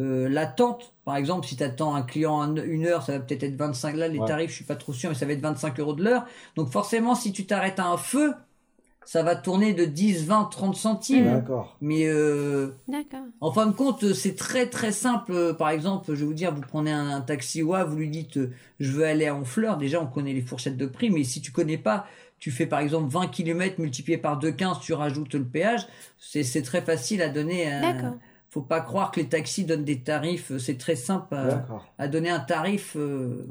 [0.00, 0.94] euh, euh, l'attente.
[1.04, 3.96] Par exemple, si tu attends un client un- une heure, ça va peut-être être 25.
[3.96, 4.26] Là, les Ouais.
[4.26, 6.26] tarifs, je suis pas trop sûr, mais ça va être 25 euros de l'heure.
[6.56, 8.32] Donc forcément, si tu t'arrêtes à un feu,
[9.04, 11.24] ça va tourner de 10, 20, 30 centimes.
[11.24, 11.76] D'accord.
[11.80, 13.20] Mais euh, D'accord.
[13.40, 15.54] en fin de compte, c'est très très simple.
[15.58, 18.36] Par exemple, je vais vous dire, vous prenez un, un taxi ou vous lui dites,
[18.36, 19.78] euh, je veux aller à Honfleur.
[19.78, 22.06] Déjà, on connaît les fourchettes de prix, mais si tu connais pas,
[22.38, 25.86] tu fais par exemple 20 km multiplié par 2,15, tu rajoutes le péage.
[26.18, 27.70] C'est c'est très facile à donner.
[27.72, 28.14] à- D'accord.
[28.50, 30.50] Faut pas croire que les taxis donnent des tarifs.
[30.50, 31.36] euh, C'est très simple
[31.98, 33.46] à, donner un tarif euh,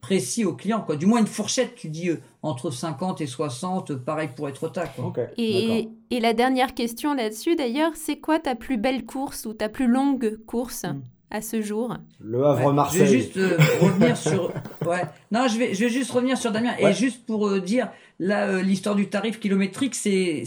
[0.00, 0.80] précis au client.
[0.80, 0.94] Quoi.
[0.94, 4.68] Du moins une fourchette, tu dis euh, entre 50 et 60, euh, pareil pour être
[4.68, 5.06] Quoi.
[5.06, 5.18] Ok.
[5.38, 5.88] Et,
[6.20, 10.38] la dernière question là-dessus, d'ailleurs, c'est quoi ta plus belle course ou ta plus longue
[10.46, 11.00] course Mm.
[11.30, 11.96] à ce jour?
[12.20, 13.00] Le Ouais, Havre-Marseille.
[13.00, 14.52] Je vais juste euh, revenir sur.
[14.86, 15.02] Ouais.
[15.32, 16.74] Non, je vais, je vais juste revenir sur Damien.
[16.80, 16.92] Ouais.
[16.92, 17.88] Et juste pour euh, dire,
[18.20, 20.44] là, euh, l'histoire du tarif kilométrique, c'est,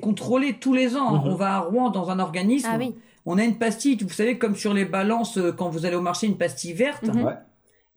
[0.00, 1.18] contrôlé tous les ans.
[1.18, 1.32] Mhm.
[1.32, 2.68] On va à Rouen dans un organisme.
[2.72, 2.94] Ah oui.
[3.26, 6.00] On a une pastille, vous savez, comme sur les balances, euh, quand vous allez au
[6.00, 7.04] marché, une pastille verte.
[7.04, 7.24] Mhm.
[7.24, 7.34] Ouais.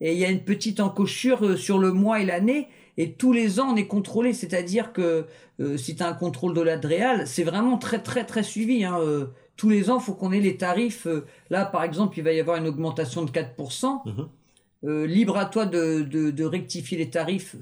[0.00, 2.68] Et il y a une petite encochure euh, sur le mois et l'année.
[2.96, 4.32] Et tous les ans, on est contrôlé.
[4.32, 5.26] C'est-à-dire que
[5.60, 8.84] euh, si tu as un contrôle de l'Adréal, c'est vraiment très, très, très suivi.
[8.84, 8.98] Hein.
[9.00, 11.06] Euh, tous les ans, faut qu'on ait les tarifs.
[11.06, 14.02] euh, là, par exemple, il va y avoir une augmentation de 4%.
[14.06, 14.28] Mhm.
[15.06, 17.56] Libre à toi de, de, de rectifier les tarifs.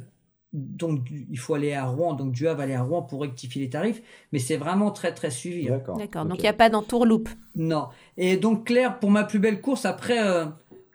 [0.52, 2.12] Donc, il faut aller à Rouen.
[2.14, 4.02] Donc, du Havre aller à Rouen pour rectifier les tarifs.
[4.32, 5.68] Mais c'est vraiment très, très suivi.
[5.68, 5.72] hein.
[5.78, 5.96] D'accord.
[5.96, 6.24] D'accord.
[6.26, 7.28] Donc il n'y a pas d'entourloupe.
[7.56, 7.88] Non.
[8.18, 10.44] Et donc Claire, pour ma plus belle course, après, euh,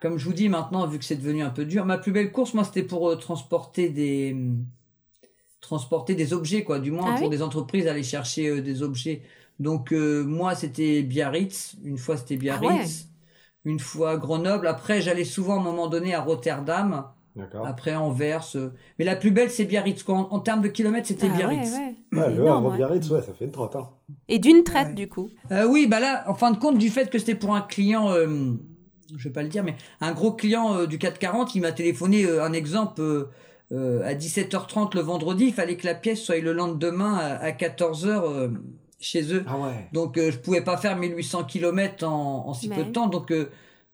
[0.02, 2.32] comme je vous dis maintenant, vu que c'est devenu un peu dur, ma plus belle
[2.32, 4.64] course, moi, c'était pour euh, transporter des hum,
[5.60, 6.80] transporter des objets, quoi.
[6.80, 9.24] Du moins Ah pour oui des entreprises, aller chercher euh, des objets.
[9.60, 11.76] Donc euh, moi, c'était Biarritz.
[11.84, 13.08] Une fois, c'était Biarritz.
[13.66, 14.68] Une fois Grenoble.
[14.68, 17.06] Après, j'allais souvent à un moment donné à Rotterdam.
[17.66, 18.46] Après Anvers.
[18.56, 18.70] euh.
[19.00, 20.04] Mais la plus belle, c'est Biarritz.
[20.04, 20.16] quoi.
[20.16, 21.72] En, en termes de kilomètres, c'était Ah Biarritz.
[21.72, 21.96] ouais.
[22.20, 22.78] Ouais, le Énorme, Havre ouais.
[22.78, 23.76] Biarritz, ouais, ça fait une trotte.
[23.76, 23.90] Hein.
[24.28, 24.94] Et d'une traite, Ouais.
[24.94, 25.30] du coup.
[25.52, 28.10] Euh, oui, bah là, en fin de compte, du fait que c'était pour un client,
[28.12, 28.54] euh,
[29.16, 32.26] je vais pas le dire, mais un gros client euh, du 440, il m'a téléphoné
[32.26, 33.30] euh, un exemple euh,
[33.72, 35.46] euh, à 17h30 le vendredi.
[35.46, 38.48] Il fallait que la pièce soit le lendemain à, à 14h euh,
[39.00, 39.44] chez eux.
[39.48, 39.88] Ah ouais.
[39.94, 43.08] Donc euh, je pouvais pas faire 1800 km en, en si peu de temps.
[43.08, 43.32] Donc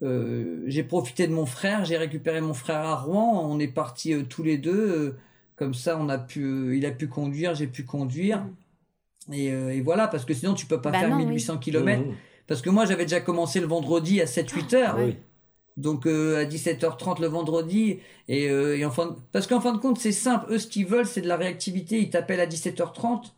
[0.02, 3.46] euh, j'ai profité de mon frère, j'ai récupéré mon frère à Rouen.
[3.50, 4.72] On est partis euh, tous les deux.
[4.89, 5.16] euh,
[5.56, 8.46] Comme ça, on a pu, euh, il a pu conduire, j'ai pu conduire.
[9.32, 11.26] Et, euh, et voilà, parce que sinon, tu peux pas Bah faire non, oui.
[11.26, 12.02] 1800 km.
[12.06, 12.16] Mhm.
[12.48, 14.96] Parce que moi, j'avais déjà commencé le vendredi à 7-8 heures.
[14.98, 15.16] Ah oui.
[15.76, 19.72] Donc euh, à 17h30 le vendredi et, euh, et en fin de- parce qu'en fin
[19.74, 22.46] de compte c'est simple eux ce qu'ils veulent c'est de la réactivité ils t'appellent à
[22.46, 23.34] 17h30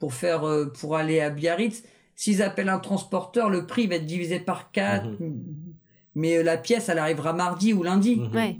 [0.00, 1.84] pour faire euh, pour aller à Biarritz
[2.16, 5.06] s'ils appellent un transporteur le prix va être divisé par 4
[6.16, 8.34] mais euh, la pièce elle arrivera mardi ou lundi Mhm.
[8.34, 8.56] Ouais.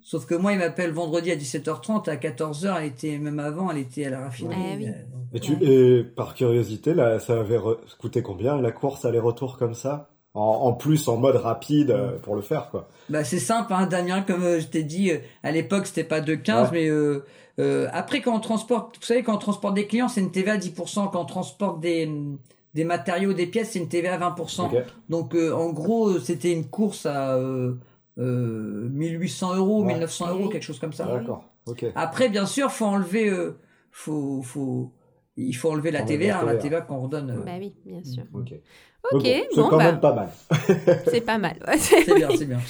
[0.00, 3.78] sauf que moi ils m'appellent vendredi à 17h30 à 14h elle était même avant elle
[3.78, 4.86] était à la raffinerie Ah oui.
[4.88, 4.92] Euh,
[5.34, 7.58] Et, tu, et par curiosité, là, ça avait
[8.00, 10.08] coûté combien la course aller-retour comme ça?
[10.34, 12.88] En, en plus, en mode rapide euh, pour le faire, quoi.
[13.10, 16.20] Bah c'est simple, hein, Damien, comme euh, je t'ai dit, euh, à l'époque c'était pas
[16.20, 16.68] 2,15, Ouais.
[16.72, 17.24] mais euh,
[17.58, 20.52] euh, après quand on transporte, vous savez, quand on transporte des clients, c'est une TVA
[20.54, 22.08] à 10%, quand on transporte des,
[22.78, 24.66] des matériaux, des pièces, c'est une TVA à 20%.
[24.66, 24.76] Ok.
[25.08, 27.74] Donc euh, en gros, euh, c'était une course à euh,
[28.18, 29.94] euh, 1800 euros, Ouais.
[29.94, 31.06] 1900 euros, quelque chose comme ça.
[31.06, 31.44] D'accord.
[31.66, 31.84] Ok.
[31.96, 33.58] Après, bien sûr, faut enlever, euh,
[33.90, 34.92] faut, faut,
[35.36, 36.62] il faut enlever la TVA, la la TVA.
[36.62, 37.30] TVA qu'on redonne.
[37.30, 38.22] euh, Bah oui, bien sûr.
[38.32, 38.52] Ok.
[39.12, 40.28] Ok, bon, c'est quand bah, même pas mal.
[41.10, 41.56] c'est pas mal.
[41.66, 41.78] ouais.
[41.78, 42.60] C'est bien, c'est bien.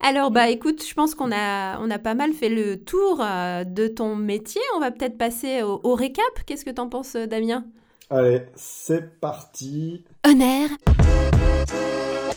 [0.00, 3.64] Alors, bah écoute, je pense qu'on a, on a pas mal fait le tour euh,
[3.64, 4.60] de ton métier.
[4.76, 6.24] On va peut-être passer au, au récap.
[6.46, 7.64] Qu'est-ce que t'en penses, Damien?
[8.10, 10.04] Allez, c'est parti.
[10.26, 10.70] Honneur.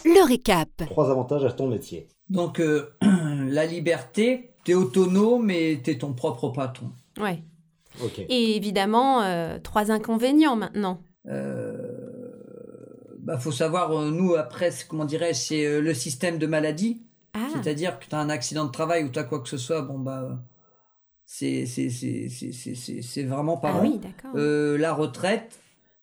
[0.04, 0.70] Le récap.
[0.88, 2.08] Trois avantages à ton métier.
[2.30, 6.92] Donc euh, la liberté, t'es autonome et t'es ton propre patron.
[7.20, 7.44] Ouais.
[8.04, 8.20] Ok.
[8.20, 11.02] Et évidemment, euh, trois inconvénients maintenant.
[11.28, 11.78] Euh,
[13.20, 17.02] bah faut savoir, euh, nous après, c'est- comment dirais-je, c'est euh, le système de maladie.
[17.34, 19.58] Ah, C'est-à-dire que tu as un accident de travail ou tu as quoi que ce
[19.58, 20.40] soit, bon bah
[21.26, 23.90] c'est c'est c'est c'est c'est c'est- c'est vraiment pas ah bon.
[23.92, 24.32] oui, d'accord.
[24.36, 25.60] Euh, la retraite,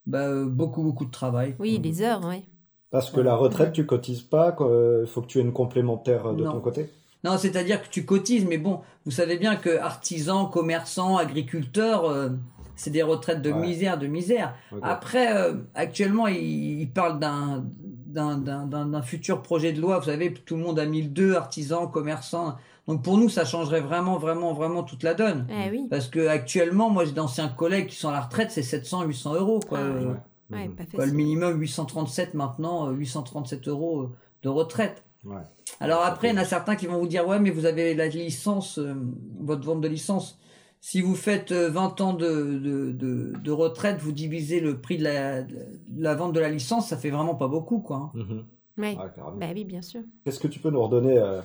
[0.08, 1.54] bah euh, beaucoup beaucoup de travail.
[1.60, 2.42] oui, les heures, ouais.
[2.90, 6.42] Parce que la retraite, tu cotises pas, il faut que tu aies une complémentaire de
[6.44, 6.52] Non.
[6.52, 6.90] ton côté.
[7.22, 12.30] Non, c'est-à-dire que tu cotises, mais bon, vous savez bien que artisans, commerçants, agriculteurs, euh,
[12.76, 13.58] c'est des retraites de Ouais.
[13.60, 14.54] misère, de misère.
[14.82, 17.64] Après, euh, actuellement, ils, ils parlent d'un
[18.06, 19.98] d'un d'un- d'un- d'un futur projet de loi.
[19.98, 22.56] Vous savez, tout le monde a mis le deux, artisans, commerçants.
[22.88, 25.46] Donc pour nous, ça changerait vraiment, vraiment, vraiment toute la donne.
[25.50, 25.86] Ah oui.
[25.90, 29.34] Parce que actuellement, moi, j'ai d'anciens collègues qui sont à la retraite, c'est 700, 800
[29.34, 29.78] euros, quoi.
[29.80, 30.16] Ah, Euh, ouais.
[30.50, 34.10] Ouais, pas quoi, le minimum 837 maintenant, euh, 837 euros euh,
[34.42, 35.04] de retraite.
[35.26, 35.42] Ouais.
[35.78, 37.94] Alors après, il y en a certains qui vont vous dire, ouais, mais vous avez
[37.94, 38.94] la licence, euh,
[39.40, 40.38] votre vente de licence.
[40.80, 42.26] Si vous faites euh, 20 ans de,
[42.58, 45.58] de, de, de retraite, vous divisez le prix de la, de
[45.98, 48.10] la vente de la licence, ça fait vraiment pas beaucoup, quoi.
[48.78, 48.96] Ouais.
[49.38, 50.00] Bah oui, bien sûr.
[50.24, 51.42] Qu'est-ce que tu peux nous redonner euh,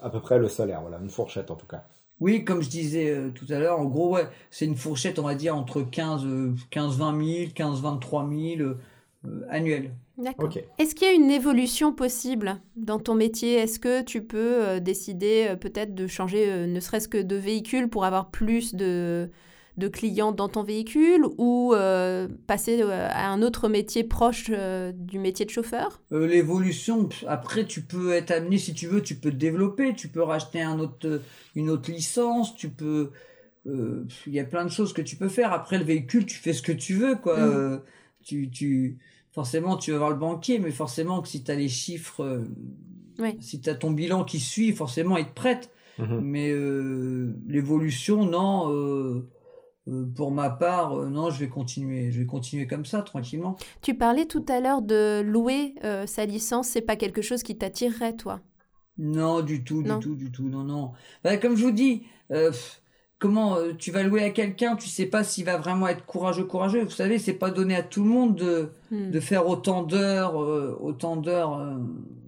[0.00, 1.84] à peu près le salaire Voilà, une fourchette en tout cas.
[2.20, 5.24] Oui, comme je disais euh, tout à l'heure, en gros, ouais, c'est une fourchette, on
[5.24, 8.78] va dire, entre 15, euh, 15 20 000, 15 23 000 euh,
[9.26, 9.92] euh, annuels.
[10.18, 10.50] D'accord.
[10.78, 13.54] Est-ce qu'il y a une évolution possible dans ton métier?
[13.54, 17.36] Est-ce que tu peux euh, décider euh, peut-être de changer euh, ne serait-ce que de
[17.36, 19.30] véhicule pour avoir plus de,
[19.76, 24.92] de clients dans ton véhicule ou euh, passer euh, à un autre métier proche euh,
[24.94, 26.02] du métier de chauffeur?
[26.12, 30.08] Euh, L'évolution, après, tu peux être amené, si tu veux, tu peux te développer, tu
[30.08, 31.22] peux racheter un autre,
[31.54, 33.10] une autre licence, tu peux.
[33.66, 35.52] euh, Il y a plein de choses que tu peux faire.
[35.52, 37.38] Après, le véhicule, tu fais ce que tu veux, quoi.
[37.38, 37.50] Mm.
[37.52, 37.78] Euh,
[38.22, 38.98] tu, tu,
[39.32, 42.44] forcément, tu vas voir le banquier, mais forcément que si tu as les chiffres, euh,
[43.40, 45.70] si tu as ton bilan qui suit, forcément, il te prête.
[45.98, 46.20] Mhm.
[46.22, 49.22] Mais euh, l'évolution, non.
[49.88, 52.10] Euh, pour ma part, euh, non, je vais continuer.
[52.12, 53.56] Je vais continuer comme ça, tranquillement.
[53.80, 57.56] Tu parlais tout à l'heure de louer euh, sa licence, c'est pas quelque chose qui
[57.56, 58.40] t'attirerait, toi?
[58.98, 59.98] Non, du tout, Non.
[59.98, 60.92] du tout, du tout, non, non.
[61.24, 62.02] Bah, comme je vous dis,
[63.18, 66.84] comment tu vas louer à quelqu'un, tu sais pas s'il va vraiment être courageux, courageux.
[66.84, 69.10] Vous savez, c'est pas donné à tout le monde de, Hmm.
[69.10, 71.58] de faire autant d'heures, autant d'heures.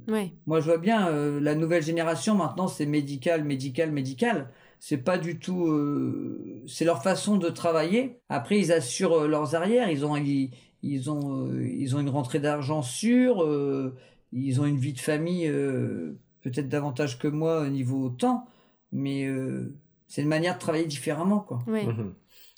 [0.08, 0.32] Ouais.
[0.46, 4.48] Moi, je vois bien, la nouvelle génération maintenant, c'est médical, médical, médical.
[4.86, 8.20] C'est pas du tout, euh, c'est leur façon de travailler.
[8.28, 9.88] Après, ils assurent euh, leurs arrières.
[9.88, 10.50] Ils ont, ils,
[10.82, 13.42] ils ont, euh, ils ont une rentrée d'argent sûre.
[13.42, 13.96] euh,
[14.30, 18.44] ils ont une vie de famille euh, peut-être davantage que moi au niveau temps,
[18.92, 19.74] mais euh,
[20.06, 21.60] c'est une manière de travailler différemment, quoi.
[21.66, 22.12] Mhm.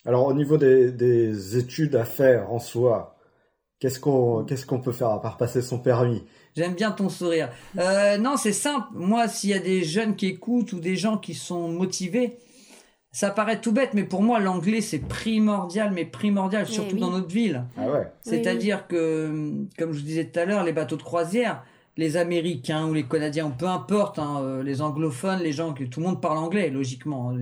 [0.05, 3.17] Alors au niveau des, des études à faire en soi,
[3.79, 6.25] qu'est-ce qu'on qu'est-ce qu'on peut faire à part passer son permis?
[6.57, 7.51] J'aime bien ton sourire.
[7.79, 8.87] Euh, non, c'est simple.
[8.95, 12.37] Moi, s'il y a des jeunes qui écoutent ou des gens qui sont motivés,
[13.13, 17.01] ça paraît tout bête, mais pour moi, l'anglais, c'est primordial, mais primordial, Eh surtout oui.
[17.01, 17.65] dans notre ville.
[17.79, 18.07] Ah ouais.
[18.23, 21.63] C'est-à-dire que, comme je vous disais tout à l'heure, les bateaux de croisière,
[21.99, 25.85] les Américains ou les Canadiens, ou peu importe, hein, euh, les anglophones, les gens que
[25.85, 27.31] tout le monde parle anglais, logiquement.
[27.31, 27.39] hein,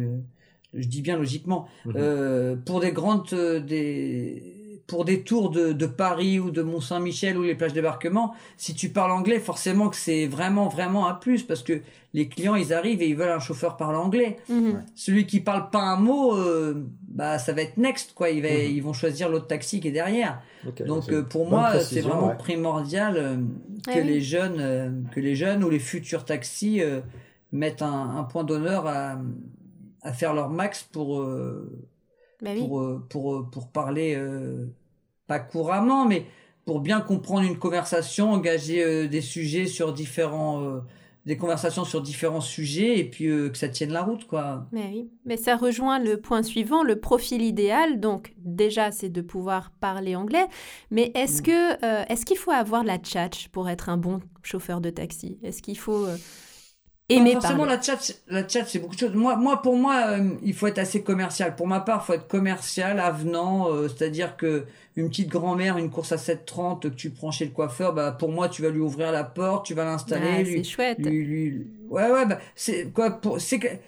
[0.75, 1.67] je dis bien logiquement.
[1.87, 1.93] Mhm.
[1.97, 3.29] Euh, pour des grandes,
[3.67, 4.43] des,
[4.87, 8.91] pour des tours de, de Paris ou de Mont-Saint-Michel ou les plages débarquement, si tu
[8.91, 11.81] parles anglais, forcément que c'est vraiment vraiment un plus parce que
[12.13, 14.37] les clients ils arrivent et ils veulent un chauffeur parle anglais.
[14.49, 14.85] Mhm.
[14.95, 18.31] Celui qui parle pas un mot, euh, bah ça va être next quoi.
[18.31, 18.71] Il va, Mhm.
[18.77, 20.41] Ils vont choisir l'autre taxi qui est derrière.
[20.87, 22.37] Donc euh, pour moi c'est vraiment ouais.
[22.37, 23.37] primordial euh,
[23.87, 24.07] que Ouais, oui.
[24.07, 27.01] les jeunes euh, que les jeunes ou les futurs taxis euh,
[27.53, 29.19] mettent un, un point d'honneur à,
[30.03, 31.23] à faire leur max pour
[32.45, 32.61] Bah oui.
[32.67, 34.67] pour, euh, pour, euh, pour parler, euh,
[35.27, 36.27] pas couramment, mais
[36.67, 40.81] pour bien comprendre une conversation, engager euh, des sujets sur différents, euh,
[41.27, 44.67] des conversations sur différents sujets et puis que ça tienne la route, quoi.
[44.73, 47.99] Mais oui, mais ça rejoint le point suivant, le profil idéal.
[47.99, 50.47] Donc déjà, c'est de pouvoir parler anglais.
[50.91, 51.45] Mais est-ce Mm.
[51.47, 55.39] que est-ce qu'il faut avoir la tchatch pour être un bon chauffeur de taxi?
[55.43, 56.07] Est-ce qu'il faut
[57.09, 59.15] aimer Non, forcément, parler la chat, la chat, c'est beaucoup de choses.
[59.15, 61.55] Moi, moi, pour moi, euh, il faut être assez commercial.
[61.57, 64.65] Pour ma part, il faut être commercial, avenant, euh, c'est-à-dire que
[64.97, 68.31] une petite grand-mère, une course à 7,30 que tu prends chez le coiffeur, bah, pour
[68.31, 70.99] moi, tu vas lui ouvrir la porte, tu vas l'installer, Ah, C'est chouette.
[70.99, 73.81] lui, lui- ouais ouais bah c'est quoi pour c'est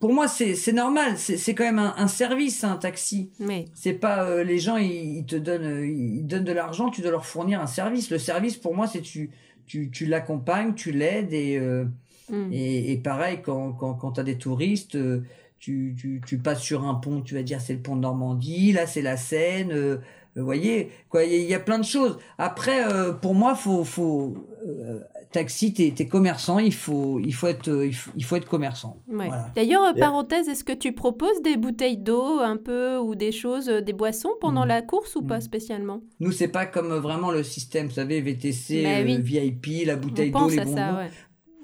[0.00, 3.30] pour moi c'est normal c'est quand même un, un service un taxi
[3.74, 7.10] c'est pas euh, les gens ils, ils te donnent ils donnent de l'argent tu dois
[7.12, 9.30] leur fournir un service le service pour moi c'est tu
[9.66, 11.84] tu tu l'accompagnes tu l'aides et, euh,
[12.32, 12.48] hmm.
[12.52, 15.22] et et pareil quand quand quand t'as des touristes euh,
[15.60, 18.72] tu, tu, tu passes sur un pont, tu vas dire c'est le pont de Normandie,
[18.72, 19.98] là c'est la Seine, euh,
[20.34, 22.18] vous voyez, quoi, il y, a- il y a plein de choses.
[22.38, 24.34] Après, euh, pour moi, faut, faut,
[24.66, 24.98] euh,
[25.30, 28.48] taxi, t'es, t'es commerçant, il faut, il faut être, euh, il faut, il faut être
[28.48, 28.96] commerçant.
[29.08, 29.26] Ouais.
[29.28, 29.50] Voilà.
[29.54, 33.66] D'ailleurs, euh, parenthèse, est-ce que tu proposes des bouteilles d'eau un peu ou des choses,
[33.66, 34.68] des boissons pendant Mm.
[34.68, 35.42] la course ou pas Mm.
[35.42, 36.00] spécialement?
[36.18, 39.20] Nous, c'est pas comme vraiment le système, vous savez, VTC, Bah euh, oui.
[39.20, 40.76] VIP, la bouteille d'eau, pense les à bonbons.
[40.76, 41.10] ça, ouais.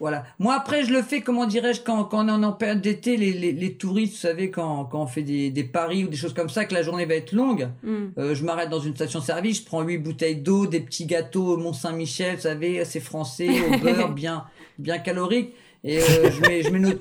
[0.01, 0.25] Voilà.
[0.39, 3.33] Moi, après, je le fais, comment dirais-je, quand, quand on est en période d'été, les,
[3.33, 6.35] les, les touristes, vous savez, quand, quand on fait des, des paris ou des choses
[6.35, 8.07] comme ça, que la journée va être longue, Hmm.
[8.19, 12.37] euh, je m'arrête dans une station-service, je prends huit bouteilles d'eau, des petits gâteaux Mont-Saint-Michel,
[12.37, 14.45] vous savez, c'est français, au beurre, bien,
[14.79, 17.01] bien calorique, et euh, je mets, je mets notre,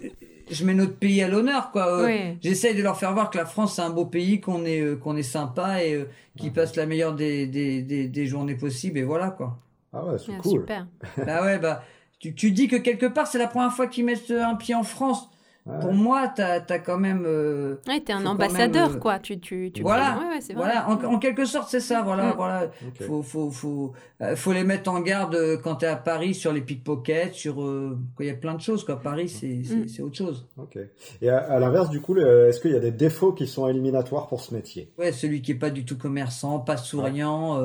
[0.49, 1.99] je mets notre pays à l'honneur, quoi.
[1.99, 2.37] Euh, Ouais.
[2.41, 4.95] J'essaye de leur faire voir que la France c'est un beau pays, qu'on est, euh,
[4.95, 6.05] qu'on est sympa et euh,
[6.37, 9.57] qu'ils passent la meilleure des, des, des, des journées possibles, et voilà, quoi.
[9.93, 10.61] Ah ouais, c'est Ah, cool.
[10.61, 10.87] Super.
[11.25, 11.83] bah ouais, bah,
[12.19, 14.83] tu, tu dis que quelque part c'est la première fois qu'ils mettent un pied en
[14.83, 15.29] France.
[15.69, 15.79] Ouais.
[15.81, 19.19] Pour moi, t'as, t'as quand même, euh, Ouais, t'es un ambassadeur, même, euh, quoi.
[19.19, 20.13] Tu, tu, tu voilà.
[20.13, 20.63] prends- Ouais, ouais, c'est vrai.
[20.63, 22.33] voilà, en, en quelque sorte c'est ça, voilà, Mm.
[22.37, 22.63] voilà.
[22.87, 23.03] Ok.
[23.05, 23.91] Faut, faut, faut,
[24.21, 27.61] euh, faut les mettre en garde euh, quand t'es à Paris sur les pickpockets, sur,
[27.61, 28.97] euh, il y a plein de choses, quoi.
[29.01, 29.87] Paris, c'est, c'est, Mm.
[29.89, 30.47] c'est autre chose.
[30.55, 30.79] Ok.
[31.21, 34.27] Et à, à l'inverse, du coup, est-ce qu'il y a des défauts qui sont éliminatoires
[34.27, 34.93] pour ce métier?
[34.97, 37.59] Ouais, celui qui est pas du tout commerçant, pas souriant,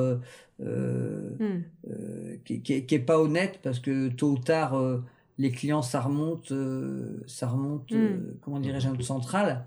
[0.61, 1.61] euh, euh, Hmm.
[1.89, 5.03] euh, qui, qui, qui est pas honnête parce que tôt ou tard euh,
[5.39, 7.95] les clients ça remonte euh, ça remonte Mm.
[7.97, 9.65] euh, comment dirais-je à notre centrale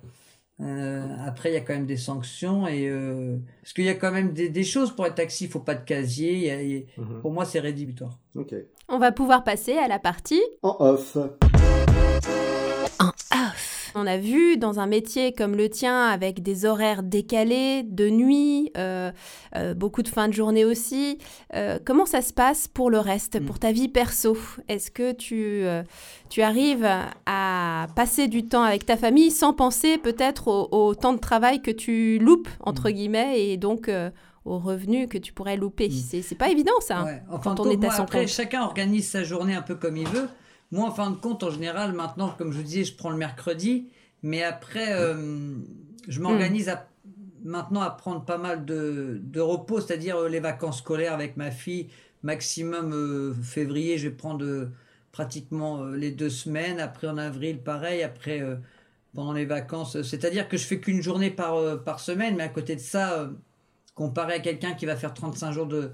[0.61, 3.95] Euh, après il y a quand même des sanctions et euh, parce qu'il y a
[3.95, 6.63] quand même des, des choses pour être taxi il faut pas de casier y a-
[6.63, 7.21] il y a- Mhm.
[7.21, 8.17] pour moi c'est rédhibitoire.
[8.89, 11.17] On va pouvoir passer à la partie En off.
[13.01, 13.76] En off.
[13.99, 18.71] On a vu dans un métier comme le tien, avec des horaires décalés, de nuit,
[18.77, 19.11] euh,
[19.57, 21.17] euh, beaucoup de fin de journée aussi,
[21.55, 23.47] euh, comment ça se passe pour le reste, Mm.
[23.47, 24.37] pour ta vie perso?
[24.69, 25.65] Est-ce que tu,
[26.29, 26.87] tu arrives
[27.25, 31.63] à passer du temps avec ta famille sans penser peut-être au, au temps de travail
[31.63, 32.93] que tu loupes, entre Mm.
[32.93, 33.91] guillemets, et donc
[34.45, 35.89] aux revenus que tu pourrais louper?
[35.89, 36.21] Mm.
[36.23, 37.03] C'est pas évident ça.
[37.05, 37.23] Ouais.
[37.31, 38.29] En fin quand on est à son après, compte.
[38.29, 40.29] chacun organise sa journée un peu comme il veut.
[40.73, 43.17] Moi, en fin de compte, en général, maintenant, comme je vous disais, je prends le
[43.17, 43.89] mercredi,
[44.23, 45.55] mais après, euh,
[46.09, 46.73] je m'organise
[47.45, 51.89] maintenant à prendre pas mal de, repos, c'est-à-dire euh, les vacances scolaires avec ma fille,
[52.25, 54.69] maximum euh, février, je vais prendre
[55.13, 56.81] pratiquement les deux semaines.
[56.81, 58.03] Après, en avril, pareil.
[58.03, 58.43] Après,
[59.15, 62.81] pendant les vacances, c'est-à-dire que je fais qu'une journée par, semaine, mais à côté de
[62.81, 63.31] ça,
[63.95, 65.93] comparé à quelqu'un qui va faire 35 jours de,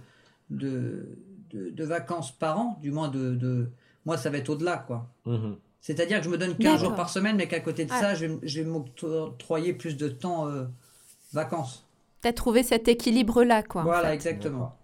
[0.51, 3.68] de, vacances par an, du moins de
[4.07, 5.07] moi ça va être au-delà quoi.
[5.26, 5.57] Mhm.
[5.80, 6.78] C'est-à-dire que je me donne 15 D'accord.
[6.78, 8.00] jours par semaine, mais qu'à côté de Ah.
[8.00, 10.64] ça, je vais, m'octroyer plus de temps euh,
[11.32, 11.84] vacances.
[12.22, 13.80] Tu as trouvé cet équilibre-là, quoi.
[13.82, 14.14] en voilà, fait.
[14.14, 14.76] exactement.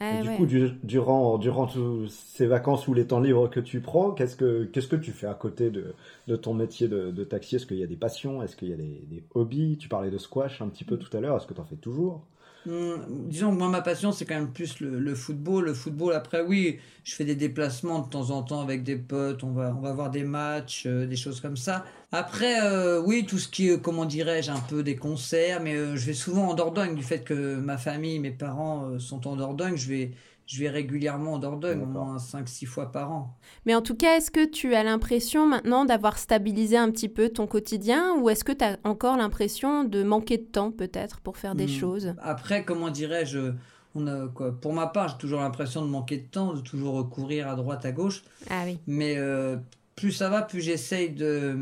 [0.00, 0.36] Ah Et du ouais.
[0.36, 4.36] coup, du- durant, durant tous ces vacances ou les temps libres que tu prends, qu'est-ce
[4.36, 5.92] que, qu'est-ce que tu fais à côté de,
[6.28, 7.56] de ton métier de, de taxi?
[7.56, 8.40] Est-ce qu'il y a des passions?
[8.42, 9.76] Est-ce qu'il y a des, des hobbies?
[9.78, 11.36] Tu parlais de squash un petit peu tout à l'heure.
[11.36, 12.22] Est-ce que tu en fais toujours?
[12.66, 15.66] Hum, disons que moi ma passion c'est quand même plus le, football.
[15.66, 19.44] Le football après oui, je fais des déplacements de temps en temps avec des potes,
[19.44, 21.84] on va on va voir des matchs, euh, des choses comme ça.
[22.12, 25.96] Après euh, oui tout ce qui est comment dirais-je un peu des concerts, mais euh,
[25.96, 29.76] je vais souvent en Dordogne du fait que ma famille, mes parents sont en Dordogne,
[29.76, 30.10] je vais
[30.48, 33.36] je vais régulièrement en Dordogne, au moins 5-6 fois par an.
[33.66, 37.28] Mais en tout cas, est-ce que tu as l'impression maintenant d'avoir stabilisé un petit peu
[37.28, 41.36] ton quotidien ou est-ce que tu as encore l'impression de manquer de temps peut-être pour
[41.36, 41.80] faire des Hmm.
[41.80, 42.14] choses?
[42.22, 43.52] Après, comment dirais-je,
[43.94, 46.94] on a, quoi, pour ma part, j'ai toujours l'impression de manquer de temps, de toujours
[46.94, 48.24] recourir à droite, à gauche.
[48.48, 48.78] Ah oui.
[48.86, 49.56] Mais euh,
[49.96, 51.58] plus ça va, plus j'essaye de,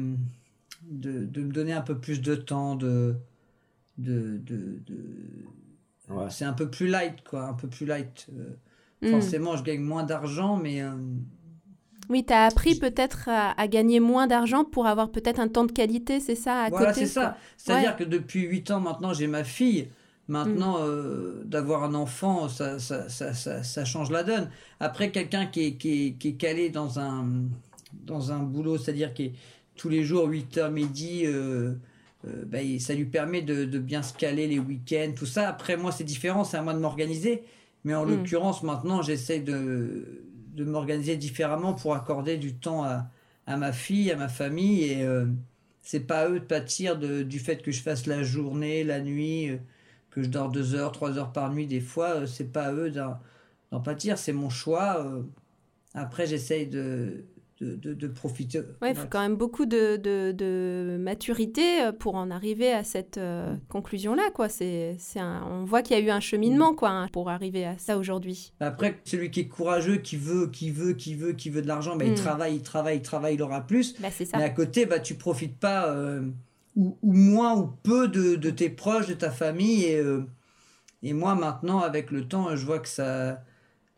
[0.89, 3.17] de, de me donner un peu plus de temps, de...
[3.99, 5.01] de, de, de-
[6.09, 6.27] Ouais.
[6.31, 8.29] C'est un peu plus light, quoi, un peu plus light.
[8.39, 8.51] Euh,
[9.03, 9.11] Hmm.
[9.11, 10.83] Forcément, je gagne moins d'argent, mais...
[10.83, 10.91] euh,
[12.09, 15.65] Oui, tu as appris peut-être à, à gagner moins d'argent pour avoir peut-être un temps
[15.65, 17.37] de qualité, c'est ça, à voilà, c'est ça.
[17.57, 17.97] C'est-à-dire Ouais.
[17.97, 19.89] que depuis 8 ans maintenant, j'ai ma fille.
[20.45, 20.53] Mm.
[20.53, 24.51] Maintenant, euh, d'avoir un enfant, ça, ça, ça, ça, ça change la donne.
[24.81, 27.27] Après, quelqu'un qui est, qui, est, qui est calé dans un,
[27.93, 29.33] dans un boulot, c'est-à-dire qui est
[29.77, 31.75] tous les jours 8h midi, euh,
[32.27, 35.49] euh, ben, ça lui permet de, de bien se caler les week-ends, tout ça.
[35.49, 37.43] Après, moi, c'est différent, c'est à moi de m'organiser.
[37.87, 38.11] Mais en Mm.
[38.11, 40.25] l'occurrence, maintenant, j'essaie de,
[40.55, 43.11] de m'organiser différemment pour accorder du temps à,
[43.47, 44.85] à ma fille, à ma famille.
[44.85, 45.27] Et euh,
[45.83, 49.01] c'est pas à eux de pâtir de, du fait que je fasse la journée, la
[49.01, 49.59] nuit, euh,
[50.11, 52.23] que je dors deux heures, trois heures par nuit des fois.
[52.23, 53.19] euh, c'est pas à eux d'en
[53.73, 55.05] d'en pâtir, c'est mon choix.
[55.07, 55.25] euh.
[55.95, 57.25] Après, j'essaye de,
[57.61, 58.59] de, de, de profiter.
[58.83, 63.17] Ouais, il faut quand même beaucoup de, de, maturité euh, pour en arriver à cette
[63.19, 64.49] euh, conclusion-là, quoi.
[64.49, 67.97] C'est, On voit qu'il y a eu un cheminement, quoi, hein, pour arriver à ça
[67.97, 68.53] aujourd'hui.
[68.61, 71.97] Après, celui qui est courageux, qui veut, qui veut, qui veut, qui veut de l'argent,
[71.97, 72.17] bah, il Mm.
[72.17, 73.99] travaille, il travaille, il travaille, il aura plus.
[74.01, 74.37] Bah, ça.
[74.37, 76.29] Mais à côté, bah, tu profites pas, euh,
[76.77, 79.85] ou, ou moins ou peu de, de tes proches, de ta famille.
[79.85, 80.27] Et, euh,
[81.03, 83.43] et moi, maintenant, avec le temps, je vois que ça,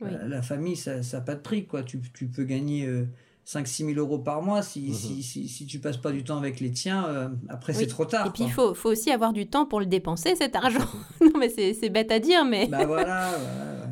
[0.00, 0.10] Oui.
[0.12, 1.66] euh, la famille, ça n'a pas de prix.
[1.66, 1.82] Quoi.
[1.82, 3.06] Tu, tu peux gagner euh,
[3.50, 4.94] 5-6 000 euros par mois si, Mhm.
[4.94, 7.06] si, si, si tu passes pas du temps avec les tiens.
[7.08, 7.78] euh, après, Oui.
[7.80, 8.26] c'est trop tard.
[8.26, 10.84] Et puis, il faut, faut aussi avoir du temps pour le dépenser, cet argent.
[11.22, 12.66] non, mais c'est, c'est bête à dire, mais...
[12.66, 13.30] Bah voilà.
[13.38, 13.86] voilà.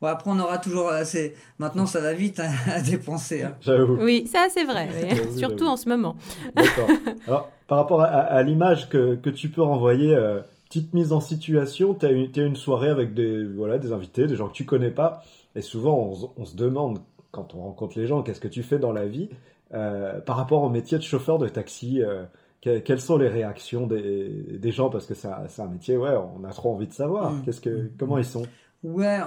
[0.00, 0.90] Bon, après, on aura toujours.
[0.90, 3.42] assez Maintenant, ça va vite hein, à dépenser.
[3.42, 3.56] hein.
[3.60, 3.96] J'avoue.
[4.00, 4.88] Oui, ça, c'est vrai.
[4.92, 5.08] oui.
[5.16, 6.14] J'avoue, Surtout en ce moment.
[6.54, 6.88] D'accord.
[7.26, 11.18] Alors, par rapport à, à l'image que, que tu peux renvoyer, euh, petite mise en
[11.20, 14.92] situation, tu as une, soirée avec des, voilà, des invités, des gens que tu connais
[14.92, 15.24] pas,
[15.56, 17.00] et souvent on se demande,
[17.38, 19.28] quand on rencontre les gens, qu'est-ce que tu fais dans la vie,
[19.74, 22.24] euh, par rapport au métier de chauffeur de taxi, euh,
[22.60, 24.28] que- quelles sont les réactions des,
[24.58, 26.92] des gens, parce que c'est un, c'est un métier, ouais, on a trop envie de
[26.92, 27.42] savoir, Mm.
[27.44, 28.44] qu'est-ce que, comment ils sont?
[28.82, 29.18] Ouais,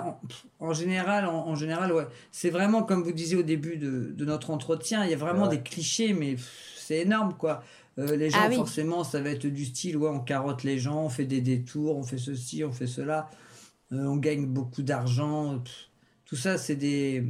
[0.59, 2.07] en, général, en, en général, ouais.
[2.32, 5.43] C'est vraiment comme vous disiez au début de, de notre entretien, il y a vraiment
[5.43, 5.57] Ouais.
[5.57, 6.36] des clichés, mais
[6.78, 7.62] c'est énorme, quoi.
[7.99, 8.55] Euh, les gens, Ah oui.
[8.55, 11.97] forcément, ça va être du style, ouais, on carotte les gens, on fait des détours,
[11.97, 13.30] on fait ceci, on fait cela,
[13.91, 15.59] euh, on gagne beaucoup d'argent.
[15.59, 15.89] pff,
[16.26, 17.26] Tout ça, c'est des.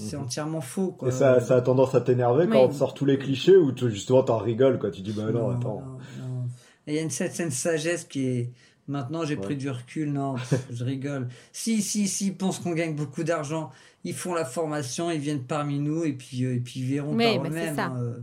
[0.00, 0.22] C'est Mhm.
[0.24, 1.08] entièrement faux, quoi.
[1.08, 2.64] Et ça, ça a tendance à t'énerver quand Oui.
[2.64, 5.30] on te sort tous les clichés, ou tu- justement t'en rigoles, quoi, tu dis, bah
[5.32, 5.82] non, attends.
[5.82, 5.98] non,
[6.86, 8.50] Il y a une certaine sagesse qui est.
[8.86, 9.42] Maintenant, j'ai Ouais.
[9.42, 10.10] pris du recul.
[10.12, 10.36] Non,
[10.72, 11.28] je rigole.
[11.52, 13.70] Si, si, si, ils pensent qu'on gagne beaucoup d'argent.
[14.04, 17.14] Ils font la formation, ils viennent parmi nous et puis, euh, et puis ils verront
[17.14, 17.78] Oui, par bah, c'est eux-mêmes.
[17.78, 18.14] hein, euh.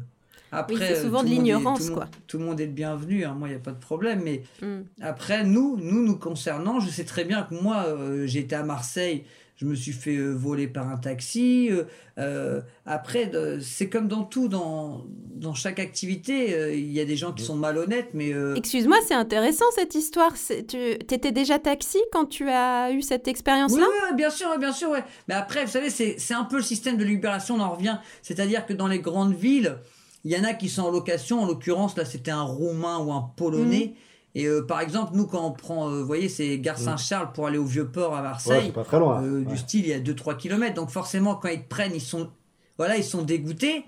[0.51, 2.07] Après, Oui, c'est euh, souvent de l'ignorance, tout le monde- quoi.
[2.27, 3.25] Tout le monde est le bienvenu.
[3.25, 3.35] hein.
[3.37, 4.21] Moi, il n'y a pas de problème.
[4.23, 4.81] Mais Mm.
[5.01, 8.63] après, nous, nous, nous concernant, je sais très bien que moi, euh, j'ai été à
[8.63, 9.25] Marseille,
[9.57, 11.69] je me suis fait euh, voler par un taxi.
[11.71, 11.83] euh,
[12.17, 13.31] euh, après,
[13.61, 17.43] c'est comme dans tout, dans, dans chaque activité, euh, il y a des gens qui
[17.43, 20.33] sont malhonnêtes, mais euh, Excuse-moi, c'est intéressant cette histoire.
[20.67, 23.85] Tu étais déjà taxi quand tu as eu cette oui, expérience-là?
[23.85, 25.03] Ouais, bien sûr, bien sûr, ouais.
[25.27, 27.97] Mais après, vous savez, c'est c'est un peu le système de libération, on en revient.
[28.21, 29.77] C'est-à-dire que dans les grandes villes,
[30.25, 31.41] il y en a qui sont en location.
[31.41, 33.93] En l'occurrence, là, c'était un Roumain ou un Polonais.
[33.93, 33.99] Mm.
[34.37, 37.47] Et euh, par exemple, nous, quand on prend, euh, vous voyez, c'est Gare Saint-Charles pour
[37.47, 38.63] aller au Vieux-Port à Marseille.
[38.67, 39.23] c'est pas très loin.
[39.23, 39.45] Euh, Ouais.
[39.45, 42.29] du style il y a 2-3 km donc forcément quand ils te prennent ils sont
[42.77, 43.85] voilà ils sont dégoûtés.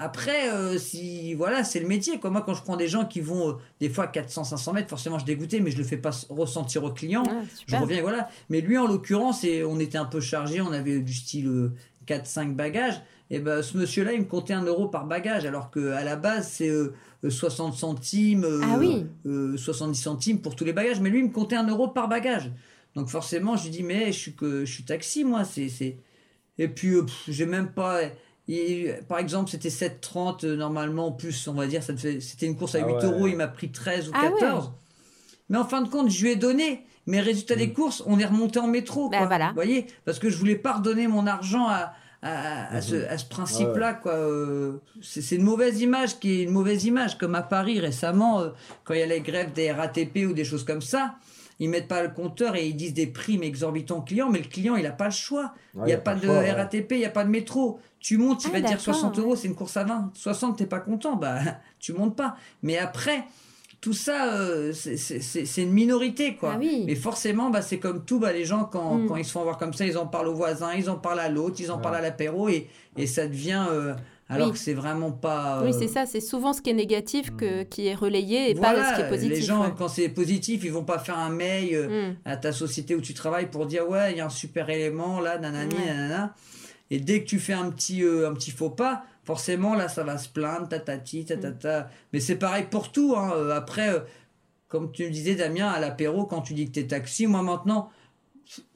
[0.00, 2.30] Après euh, si voilà c'est le métier quoi.
[2.30, 5.18] Moi quand je prends des gens qui vont euh, des fois 400 500 mètres forcément
[5.18, 7.24] je suis dégoûté mais je le fais pas ressentir au client.
[7.28, 7.32] Ah,
[7.66, 8.28] je reviens voilà.
[8.48, 11.72] Mais lui en l'occurrence et on était un peu chargé on avait du style
[12.06, 15.70] 4-5 bagages et ben ce monsieur là il me comptait un euro par bagage alors
[15.70, 19.06] que à la base c'est euh, euh, 60 centimes euh, Ah oui.
[19.26, 22.08] euh, 70 centimes pour tous les bagages mais lui il me comptait un euro par
[22.08, 22.50] bagage
[22.94, 25.44] donc forcément, je lui dis, mais je suis, que, je suis taxi, moi.
[25.44, 25.98] c'est c'est
[26.58, 28.00] Et puis, euh, pff, j'ai même pas...
[28.48, 32.20] il- par exemple, c'était 7,30 euh, normalement, en plus, on va dire, ça te fait-
[32.20, 33.04] c'était une course à Ah 8 ouais.
[33.04, 34.40] euros, il m'a pris 13 ou Ah ouais.
[34.40, 34.72] 14.
[35.48, 36.86] Mais en fin de compte, je lui ai donné.
[37.06, 39.10] Mais résultat des courses, on est remonté en métro.
[39.10, 39.26] Bah, quoi.
[39.28, 39.48] voilà.
[39.50, 39.86] Vous voyez?
[40.04, 41.92] Parce que je voulais pas redonner mon argent à,
[42.22, 43.94] à, à ce, à ce principe-là.
[43.94, 44.12] quoi.
[44.12, 47.16] Euh, C'est c'est une mauvaise image qui est une mauvaise image.
[47.18, 48.48] Comme à Paris récemment, euh,
[48.84, 51.14] quand il y a les grèves des RATP ou des choses comme ça,
[51.60, 54.76] ils mettent pas le compteur et ils disent des primes exorbitants clients, mais le client,
[54.76, 55.54] il a pas le choix.
[55.76, 56.52] Il n'y a, pas, de choix, ouais.
[56.52, 57.80] RATP, il n'y a pas de métro.
[58.00, 59.22] Tu montes, il Ah, va te dire d'accord, 60 ouais.
[59.24, 60.10] euros, c'est une course à 20.
[60.14, 61.38] 60, t'es pas content, bah
[61.80, 62.36] tu montes pas.
[62.62, 63.24] Mais après,
[63.80, 66.52] tout ça, euh, c'est- c'est c'est- c'est une minorité, quoi.
[66.54, 66.82] Ah oui.
[66.86, 69.06] Mais forcément, bah, c'est comme tout, bah, les gens, quand, Mm.
[69.06, 71.20] quand ils se font voir comme ça, ils en parlent aux voisins, ils en parlent
[71.20, 71.82] à l'autre, ils en Ouais.
[71.82, 73.66] parlent à l'apéro, et, et ça devient...
[73.70, 73.94] euh,
[74.30, 74.52] alors Oui.
[74.52, 75.62] que c'est vraiment pas...
[75.62, 78.54] Oui, euh, c'est ça, c'est souvent ce qui est négatif que, qui est relayé et
[78.54, 79.36] pas ce qui est positif.
[79.38, 79.72] les gens, ouais.
[79.78, 82.16] quand c'est positif, ils vont pas faire un mail euh, Mm.
[82.26, 85.20] à ta société où tu travailles pour dire ouais, il y a un super élément
[85.20, 86.34] là, nanani, nanana.
[86.90, 90.04] Et dès que tu fais un petit, euh, un petit faux pas, forcément là, ça
[90.04, 91.90] va se plaindre, tatati, tatata.
[92.14, 93.14] Mais c'est pareil pour tout.
[93.14, 93.30] Hein.
[93.36, 93.98] Euh, Après, euh,
[94.68, 97.42] comme tu me disais, Damien, à l'apéro, quand tu dis que tu es taxi, moi
[97.42, 97.90] maintenant,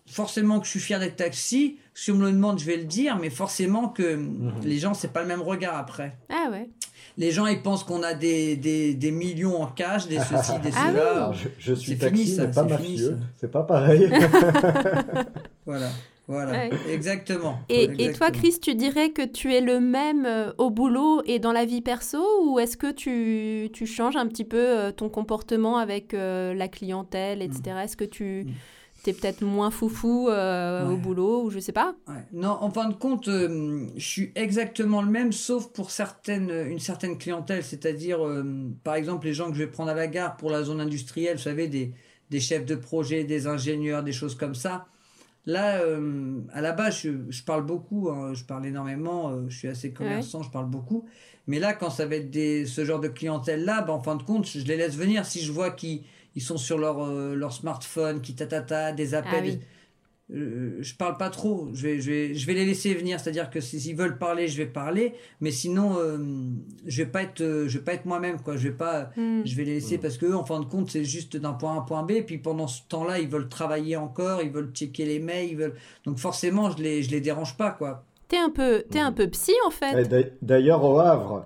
[0.06, 1.78] forcément que je suis fier d'être taxi.
[1.94, 4.20] Si on me le demande, je vais le dire, mais forcément que
[4.62, 6.18] les gens, c'est pas le même regard après.
[6.28, 6.68] Ah ouais.
[7.16, 10.70] Les gens, ils pensent qu'on a des, des, des millions en cash, des ceci, des
[10.76, 11.32] Ah cela.
[11.32, 13.18] Je, je suis C'est taxi, fini, ça, mais pas mafieux.
[13.40, 14.10] C'est pas pareil.
[15.64, 15.88] Voilà,
[16.28, 16.70] voilà, Ouais.
[16.90, 17.58] exactement.
[17.68, 18.30] Et, et toi.
[18.30, 21.82] Chris, tu dirais que tu es le même euh, au boulot et dans la vie
[21.82, 26.54] perso ou est-ce que tu, tu changes un petit peu euh, ton comportement avec euh,
[26.54, 27.62] la clientèle, etc.
[27.84, 28.46] Est-ce que tu
[29.04, 29.08] Mm.
[29.10, 31.96] es peut-être moins foufou euh, au boulot ou je sais pas?
[32.06, 32.14] Ouais.
[32.32, 36.78] Non, en fin de compte, euh, je suis exactement le même, sauf pour certaines, une
[36.78, 38.20] certaine clientèle, c'est-à-dire,
[38.84, 41.36] par exemple, les gens que je vais prendre à la gare pour la zone industrielle,
[41.36, 41.92] vous savez, des,
[42.30, 44.86] des chefs de projet, des ingénieurs, des choses comme ça.
[45.44, 49.56] Là, euh, à la base, je, je parle beaucoup, hein, je parle énormément, euh, je
[49.58, 51.04] suis assez commerçant, je parle beaucoup.
[51.48, 54.22] Mais là, quand ça va être des, ce genre de clientèle-là, ben, en fin de
[54.22, 55.26] compte, je les laisse venir.
[55.26, 56.04] Si je vois qu'ils
[56.36, 59.60] ils sont sur leur, euh, leur smartphone, qui tatata, des appels, Ah oui.
[60.32, 61.68] Euh, je parle pas trop.
[61.74, 63.20] Je vais, je vais, je vais les laisser venir.
[63.20, 65.14] C'est-à-dire que s'ils veulent parler, je vais parler.
[65.40, 66.18] Mais sinon, euh,
[66.86, 68.56] je vais pas être, euh, je vais pas être moi-même, quoi.
[68.56, 69.42] Je vais pas, Hmm.
[69.44, 71.72] je vais les laisser parce que eux, en fin de compte, c'est juste d'un point
[71.72, 72.12] A à un point B.
[72.12, 75.56] Et puis pendant ce temps-là, ils veulent travailler encore, ils veulent checker les mails, ils
[75.56, 75.74] veulent.
[76.04, 78.04] Donc forcément, je les, je les dérange pas, quoi.
[78.28, 80.08] T'es un peu, t'es un peu psy en fait.
[80.08, 81.44] D'a- D'ailleurs, au Havre,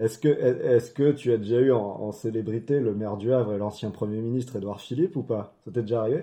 [0.00, 3.52] est-ce que, est-ce que tu as déjà eu en, en célébrité le maire du Havre
[3.54, 5.54] et l'ancien Premier ministre Édouard Philippe ou pas?
[5.64, 6.22] Ça t'est déjà arrivé?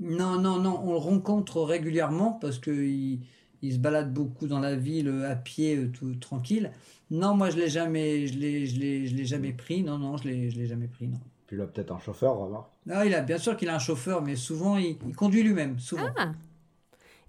[0.00, 3.20] Non, non, non, on le rencontre régulièrement parce qu'il
[3.62, 6.70] il se balade beaucoup dans la ville euh, à pied, euh, tout tranquille.
[7.10, 9.82] Non, moi je l'ai jamais, je l'ai, je l'ai, je l'ai jamais pris.
[9.82, 11.06] Non, non, je l'ai, je l'ai jamais pris.
[11.08, 11.20] Non.
[11.46, 12.68] Puis là, peut-être un chauffeur, remarque.
[12.90, 15.78] Ah, il a bien sûr qu'il a un chauffeur, mais souvent il, il conduit lui-même,
[15.78, 16.10] souvent.
[16.16, 16.32] Ah.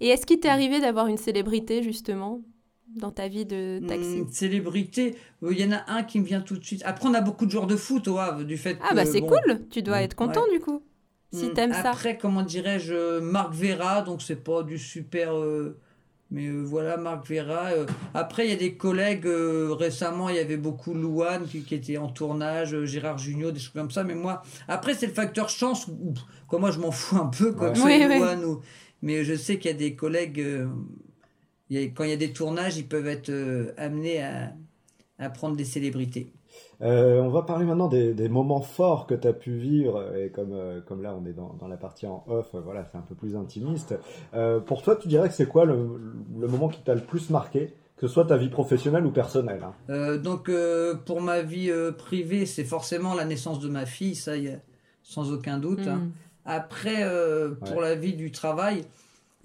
[0.02, 2.42] Et est-ce qu'il t'est arrivé d'avoir une célébrité justement
[2.98, 4.22] dans ta vie de taxi?
[4.22, 6.82] Hum, célébrité, euh, il y en a un qui me vient tout de suite.
[6.86, 9.06] Après, on a beaucoup de joueurs de foot au Havre, du fait Ah que, bah
[9.06, 10.58] c'est bon, cool, tu dois être content Ouais.
[10.58, 10.82] du coup.
[11.36, 11.92] Si t'aimes ça.
[11.92, 15.36] Après, comment dirais-je, Marc Vera, donc c'est pas du super.
[15.36, 15.78] euh,
[16.32, 17.68] mais euh, voilà, Marc Vera.
[17.72, 17.86] euh.
[18.16, 21.76] Après, il y a des collègues, euh, récemment, il y avait beaucoup Louane qui, qui
[21.76, 24.04] était en tournage, euh, Gérard Junior, des choses comme ça.
[24.04, 25.88] Mais moi, après, c'est le facteur chance.
[25.88, 26.14] Ou,
[26.48, 27.78] quoi, moi, je m'en fous un peu, quoi, Ouais.
[28.10, 28.18] Oui.
[28.18, 28.62] Louane ou-
[29.04, 30.68] Mais je sais qu'il y a des collègues, euh,
[31.70, 34.52] il y a- quand il y a des tournages, ils peuvent être euh, amenés à,
[35.20, 36.32] à prendre des célébrités.
[36.82, 40.16] Euh, on va parler maintenant des, des moments forts que tu as pu vivre.
[40.16, 42.86] Et comme, euh, comme là, on est dans, dans la partie en off, euh, voilà,
[42.92, 43.96] c'est un peu plus intimiste.
[44.34, 45.76] Euh, pour toi, tu dirais que c'est quoi le,
[46.40, 49.64] le moment qui t'a le plus marqué, que ce soit ta vie professionnelle ou personnelle
[49.64, 49.74] hein?
[49.90, 54.16] Euh, donc euh, pour ma vie euh, privée, c'est forcément la naissance de ma fille,
[54.16, 54.58] ça y a
[55.02, 55.88] sans aucun doute.
[55.88, 55.96] hein.
[55.98, 56.12] Hmm.
[56.44, 57.84] Après, euh, pour Ouais.
[57.84, 58.84] la vie du travail,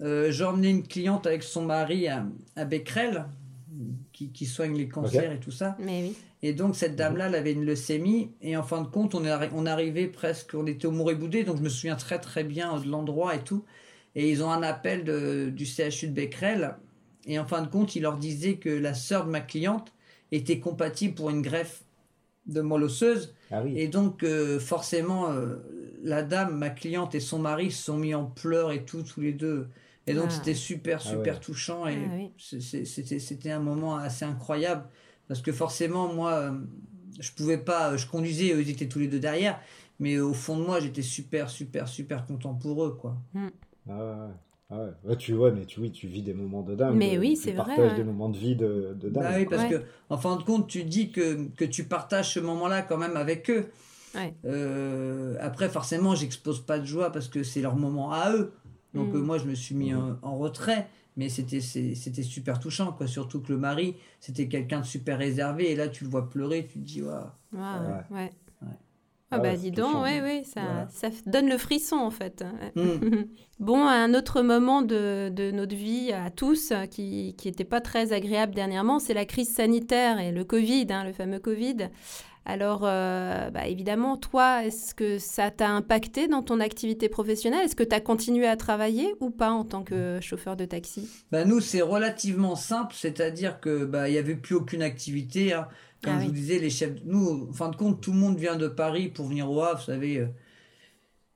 [0.01, 2.25] euh, j'ai emmené une cliente avec son mari à,
[2.57, 3.25] à Becquerel,
[4.11, 5.75] qui, qui soigne les cancers et tout ça.
[5.79, 6.15] Mais oui.
[6.43, 8.31] Et donc cette dame-là, elle avait une leucémie.
[8.41, 11.43] Et en fin de compte, on est arri- on arrivait presque, on était au Mouré-Boudé,
[11.43, 13.63] donc je me souviens très très bien de l'endroit et tout.
[14.15, 16.75] Et ils ont un appel de- du CHU de Becquerel.
[17.27, 19.93] Et en fin de compte, il leur disait que la sœur de ma cliente
[20.31, 21.83] était compatible pour une greffe
[22.47, 23.35] de moelle osseuse.
[23.51, 23.73] Ah oui.
[23.77, 25.57] Et donc, euh, forcément, euh,
[26.03, 29.21] la dame, ma cliente et son mari se sont mis en pleurs et tout, tous
[29.21, 29.67] les deux.
[30.07, 30.31] Et donc, Ah.
[30.31, 31.39] c'était super, Ah super ouais.
[31.39, 31.85] touchant.
[31.87, 32.31] Et Ah oui.
[32.37, 34.83] c'était c'était un moment assez incroyable.
[35.27, 36.51] Parce que forcément, moi, euh,
[37.19, 39.59] je pouvais pas, je conduisais, eux, ils étaient tous les deux derrière.
[39.99, 43.15] Mais au fond de moi, j'étais super, super, super content pour eux, quoi.
[43.35, 43.39] Ah
[43.93, 44.33] ouais.
[44.73, 44.89] Ah ouais.
[45.03, 46.95] Ouais, tu vois, mais tu, oui, tu vis des moments de dingue.
[46.95, 47.89] Mais oui, tu c'est vrai, partages ouais.
[47.91, 47.95] hein.
[47.97, 49.23] des moments de vie de, de dingue.
[49.23, 49.69] Bah oui, parce Ouais.
[49.69, 53.15] que, en fin de compte, tu dis que, que tu partages ce moment-là quand même
[53.17, 53.69] avec eux.
[54.15, 54.33] Ouais.
[54.45, 58.53] Euh, après, forcément, j'expose pas de joie parce que c'est leur moment à eux.
[58.93, 59.15] Donc, Mm.
[59.15, 60.87] euh, moi, je me suis mis en, en retrait.
[61.17, 61.59] Mais c'était
[62.23, 63.05] super touchant, quoi.
[63.05, 65.69] Surtout que le mari, c'était quelqu'un de super réservé.
[65.71, 67.25] Et là, tu le vois pleurer, tu te dis, Waouh.
[67.53, 68.17] Waouh, Ouais.
[68.17, 68.29] ouais.
[68.61, 68.67] Ouais.
[69.33, 70.03] Ah Ah bah ouais, dis donc, touchant.
[70.03, 70.87] ouais, ouais, ça, Voilà.
[70.89, 72.43] ça f- donne le frisson en fait.
[72.75, 72.81] Mm.
[73.59, 78.11] Bon, un autre moment de, de notre vie à tous qui qui était pas très
[78.11, 81.77] agréable dernièrement, c'est la crise sanitaire et le Covid, hein, le fameux Covid.
[82.45, 87.65] Alors, euh, bah, évidemment, toi, est-ce que ça t'a impacté dans ton activité professionnelle?
[87.65, 91.07] Est-ce que tu as continué à travailler ou pas en tant que chauffeur de taxi?
[91.31, 95.53] Bah, Nous, c'est relativement simple, c'est-à-dire que bah, n'y avait plus aucune activité.
[95.53, 95.67] hein.
[96.03, 96.25] Comme Ah je oui.
[96.25, 96.93] vous disais, les chefs.
[97.05, 99.79] Nous, en fin de compte, tout le monde vient de Paris pour venir au Havre,
[99.79, 100.27] vous savez.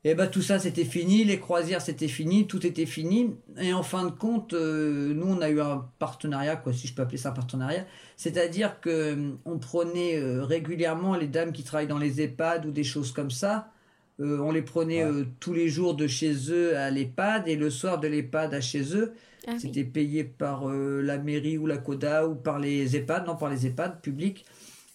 [0.08, 3.32] Et bah tout ça c'était fini, les croisières c'était fini, tout était fini.
[3.60, 6.94] Et en fin de compte, euh, nous on a eu un partenariat, quoi, si je
[6.94, 7.86] peux appeler ça un partenariat.
[8.16, 12.72] C'est-à-dire que euh, on prenait euh, régulièrement les dames qui travaillent dans les EHPAD ou
[12.72, 13.72] des choses comme ça.
[14.20, 15.10] Euh, on les prenait Ouais.
[15.12, 18.62] euh, tous les jours de chez eux à l'EHPAD et le soir de l'EHPAD à
[18.62, 19.14] chez eux.
[19.48, 19.60] Ah oui.
[19.60, 23.50] C'était payé par euh, la mairie ou la CODA ou par les EHPAD, non, par
[23.50, 24.46] les EHPAD publics.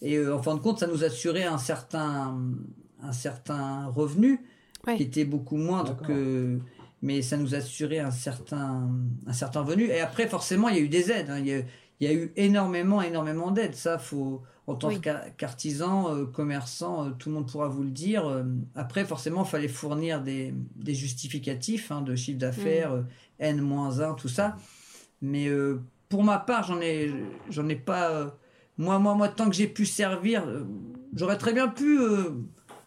[0.03, 2.39] Et euh, en fin de compte, ça nous assurait un certain,
[3.03, 4.41] un certain revenu
[4.87, 4.97] Ouais.
[4.97, 6.07] qui était beaucoup moindre D'accord.
[6.09, 6.59] que.
[7.03, 8.91] Mais ça nous assurait un certain,
[9.26, 9.85] un certain revenu.
[9.85, 11.31] Et après, forcément, il y a eu des aides.
[11.31, 11.39] hein.
[11.39, 11.59] Il, y a,
[12.01, 13.74] il y a eu énormément, énormément d'aides.
[13.74, 15.01] Ça, faut, en tant Oui.
[15.01, 18.26] qu'a- qu'artisan, euh, commerçant, euh, tout le monde pourra vous le dire.
[18.28, 18.43] Euh,
[18.74, 23.03] après, forcément, il fallait fournir des, des justificatifs hein, de chiffre d'affaires, euh,
[23.39, 24.59] N-1, tout ça.
[25.22, 27.11] Mais euh, pour ma part, j'en ai,
[27.49, 28.11] j'en ai pas.
[28.11, 28.28] euh,
[28.76, 30.64] moi, moi, moi, tant que j'ai pu servir, euh,
[31.14, 32.31] j'aurais très bien pu, euh,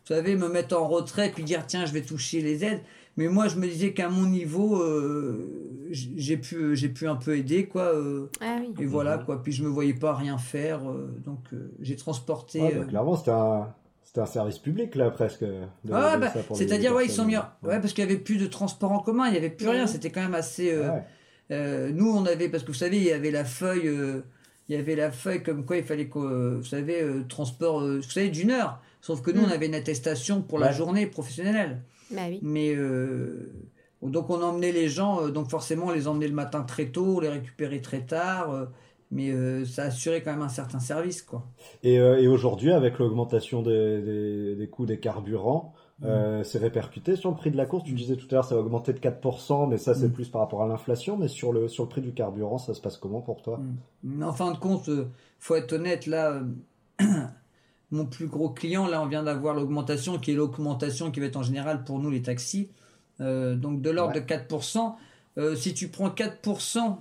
[0.06, 2.82] vous savez, me mettre en retrait puis dire tiens, je vais toucher les aides.
[3.16, 7.38] Mais moi, je me disais qu'à mon niveau, euh, j'ai pu, j'ai pu un peu
[7.38, 7.84] aider, quoi.
[7.94, 8.74] euh, Ah oui.
[8.80, 9.42] et voilà, quoi.
[9.44, 12.60] Puis je me voyais pas rien faire, euh, donc euh, j'ai transporté.
[12.60, 13.68] Ouais, bah, euh, clairement, c'était un,
[14.04, 15.44] c'était un service public, là, presque.
[15.44, 17.36] de- Ah, bah, c'est-à-dire, ouais, ils sont mis.
[17.36, 19.86] Ouais, parce qu'il y avait plus de transport en commun, il y avait plus rien.
[19.88, 20.72] C'était quand même assez.
[20.74, 21.04] euh, Ouais.
[21.52, 24.22] Euh, nous, on avait, parce que vous savez, il y avait la feuille, euh,
[24.70, 27.82] il y avait la feuille comme quoi il fallait que, euh, vous savez, euh, transport,
[27.82, 28.82] euh, vous savez, d'une heure.
[29.06, 29.46] Sauf que nous, Mm.
[29.50, 31.82] on avait une attestation pour la journée professionnelle.
[32.10, 32.40] Bah oui.
[32.42, 33.52] Mais euh,
[34.02, 37.18] donc on emmenait les gens, euh, donc forcément on les emmenait le matin très tôt,
[37.18, 38.52] on les récupérait très tard.
[38.54, 38.66] euh,
[39.16, 41.44] mais euh, ça assurait quand même un certain service, quoi.
[41.84, 46.06] Et, euh, et aujourd'hui, avec l'augmentation des, des, des coûts des carburants, Mm.
[46.06, 47.84] euh, c'est répercuté sur le prix de la course?
[47.84, 50.14] Tu disais tout à l'heure, ça a augmenté de 4%, mais ça, c'est Mm.
[50.14, 51.18] plus par rapport à l'inflation.
[51.18, 53.60] Mais sur le, sur le prix du carburant, ça se passe comment pour toi?
[54.22, 55.06] En fin de compte, euh,
[55.40, 56.42] faut être honnête, là,
[57.02, 57.06] euh,
[57.92, 61.36] mon plus gros client, là, on vient d'avoir l'augmentation, qui est l'augmentation qui va être
[61.38, 62.70] en général pour nous, les taxis.
[63.22, 64.22] Euh, donc de l'ordre Ouais.
[64.22, 64.96] de 4%.
[65.38, 66.98] Euh, si tu prends 4%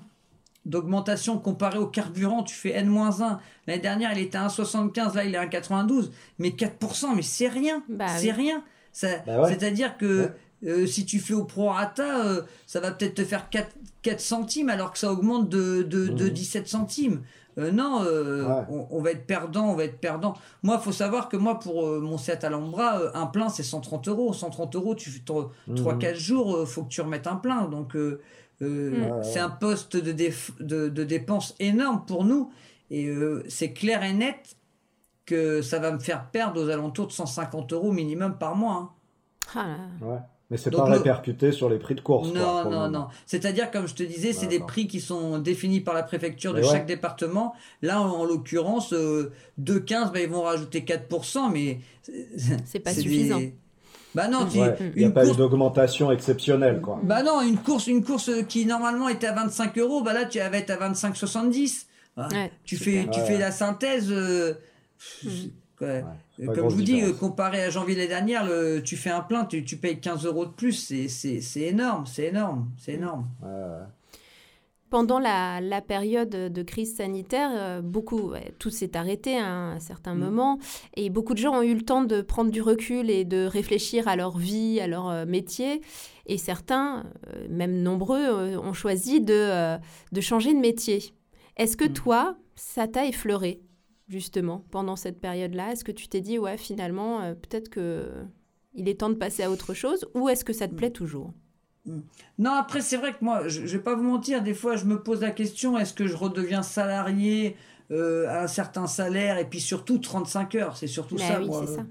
[0.64, 3.39] d'augmentation comparé au carburant, tu fais N-1.
[3.66, 6.11] L'année dernière, il était à 1,75, là, il est à 1,92.
[6.39, 7.83] Mais 4%, mais c'est rien.
[7.89, 8.33] Bah c'est oui.
[8.33, 8.62] rien.
[8.93, 9.49] Ça- Bah ouais.
[9.49, 10.26] C'est-à-dire que
[10.62, 10.70] Ouais.
[10.70, 13.70] euh, si tu fais au prorata, euh, ça va peut-être te faire 4,
[14.03, 16.30] 4 centimes alors que ça augmente de, de, de Mhm.
[16.30, 17.22] 17 centimes.
[17.59, 18.64] Euh, non, euh, Ouais.
[18.70, 20.34] on, on va être perdant, on va être perdant.
[20.62, 24.09] Moi, faut savoir que moi, pour euh, mon set Alhambra, euh, un plein, c'est 130
[24.09, 24.32] euros.
[24.32, 26.14] 130 euros, tu fais 3-4 Mhm.
[26.14, 27.66] jours, euh, faut que tu remettes un plein.
[27.66, 28.20] Donc, euh,
[28.62, 29.03] euh, Mm.
[29.16, 29.22] Ouais.
[29.24, 32.50] c'est un poste de, déf- de, de dépenses énorme pour nous.
[32.90, 34.57] Et euh, c'est clair et net
[35.26, 38.74] que ça va me faire perdre aux alentours de 150 euros minimum par mois.
[38.74, 38.90] hein.
[39.55, 39.66] Ah
[40.00, 40.07] là.
[40.07, 40.18] Ouais.
[40.53, 42.30] Mais c'est pas le- répercuté sur les prix de course.
[42.30, 43.07] quoi, Non, le non, non.
[43.26, 46.61] C'est-à-dire, comme je te disais, c'est des prix qui sont définis par la préfecture de
[46.61, 46.70] Mais ouais.
[46.72, 47.55] chaque département.
[47.80, 51.80] Là, en, en l'occurrence, euh, de 15, bah, ils vont rajouter 4%, mais...
[52.66, 53.40] C'est pas des- suffisant.
[54.14, 55.38] Bah non, tu- Ouais, Il n'y a une pas eu course...
[55.38, 57.00] d'augmentation exceptionnelle, quoi.
[57.03, 60.38] Bah non, une course, une course qui normalement était à 25 euros, bah là, tu
[60.38, 61.86] vas être à 25,70.
[62.18, 63.11] Ah, Ouais, tu fais, clair.
[63.11, 63.26] tu Ouais.
[63.26, 64.09] fais la synthèse...
[64.12, 64.53] euh,
[65.24, 65.28] Mm.
[65.87, 65.95] Quoi.
[65.95, 66.05] Ouais,
[66.37, 69.11] c'est Euh, Comme je vous dis, euh, comparé à janvier l'année dernière, le, tu fais
[69.11, 73.26] un plein, tu, tu payes 15 euros de plus, c'est- énorme, c'est énorme, c'est énorme.
[73.43, 73.87] Ouais, ouais.
[74.91, 79.80] Pendant la, la période de crise sanitaire, euh, beaucoup, ouais, tout s'est arrêté à un
[79.80, 80.18] certain Mm.
[80.18, 80.59] moment
[80.97, 84.07] et beaucoup de gens ont eu le temps de prendre du recul et de réfléchir
[84.07, 85.80] à leur vie, à leur métier.
[86.26, 87.05] Et certains,
[87.49, 89.78] même nombreux, ont choisi de,
[90.12, 91.14] de changer de métier.
[91.57, 91.93] Est-ce que Mm.
[91.95, 93.62] toi, ça t'a effleuré,
[94.12, 98.08] justement, pendant cette période-là Est-ce que tu t'es dit, ouais, finalement, euh, peut-être que
[98.74, 100.76] il est temps de passer à autre chose Ou est-ce que ça te Mm.
[100.76, 101.32] plaît toujours?
[102.38, 104.84] Non, après, c'est vrai que moi, je, je vais pas vous mentir, des fois, je
[104.84, 107.56] me pose la question est-ce que je redeviens salarié
[107.90, 111.46] euh, à un certain salaire et puis surtout 35 heures C'est surtout Bah ça, oui,
[111.46, 111.64] moi.
[111.66, 111.82] c'est ça.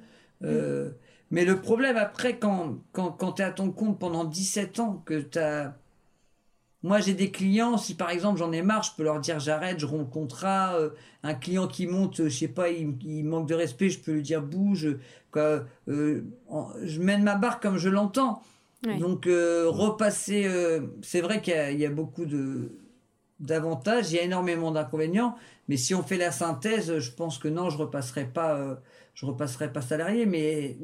[0.43, 0.91] Euh,
[1.29, 5.01] mais le problème après, quand, quand, quand tu es à ton compte pendant 17 ans,
[5.05, 5.77] que tu as.
[6.83, 9.79] Moi, j'ai des clients, si par exemple j'en ai marre, je peux leur dire j'arrête,
[9.79, 10.75] je romps le contrat.
[10.75, 10.89] euh,
[11.23, 14.13] un client qui monte, euh, je sais pas, il, il manque de respect, je peux
[14.13, 14.97] lui dire bouge.
[15.31, 18.41] Quoi, euh, en- je mène ma barque comme je l'entends.
[18.85, 18.97] Ouais.
[18.97, 20.49] Donc, euh, repasser.
[21.03, 22.71] c'est vrai qu'il y, a- il y a beaucoup de
[23.39, 25.35] d'avantages, il y a énormément d'inconvénients,
[25.67, 28.79] mais si on fait la synthèse, je pense que non, je repasserai pas,
[29.15, 30.77] je repasserai pas salarié, mais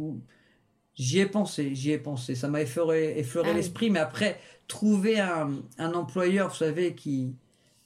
[0.97, 3.55] j'y ai pensé, j'y ai pensé, ça m'a effleuré, effleuré Ah oui.
[3.55, 7.35] l'esprit, mais après trouver un, un employeur, vous savez, qui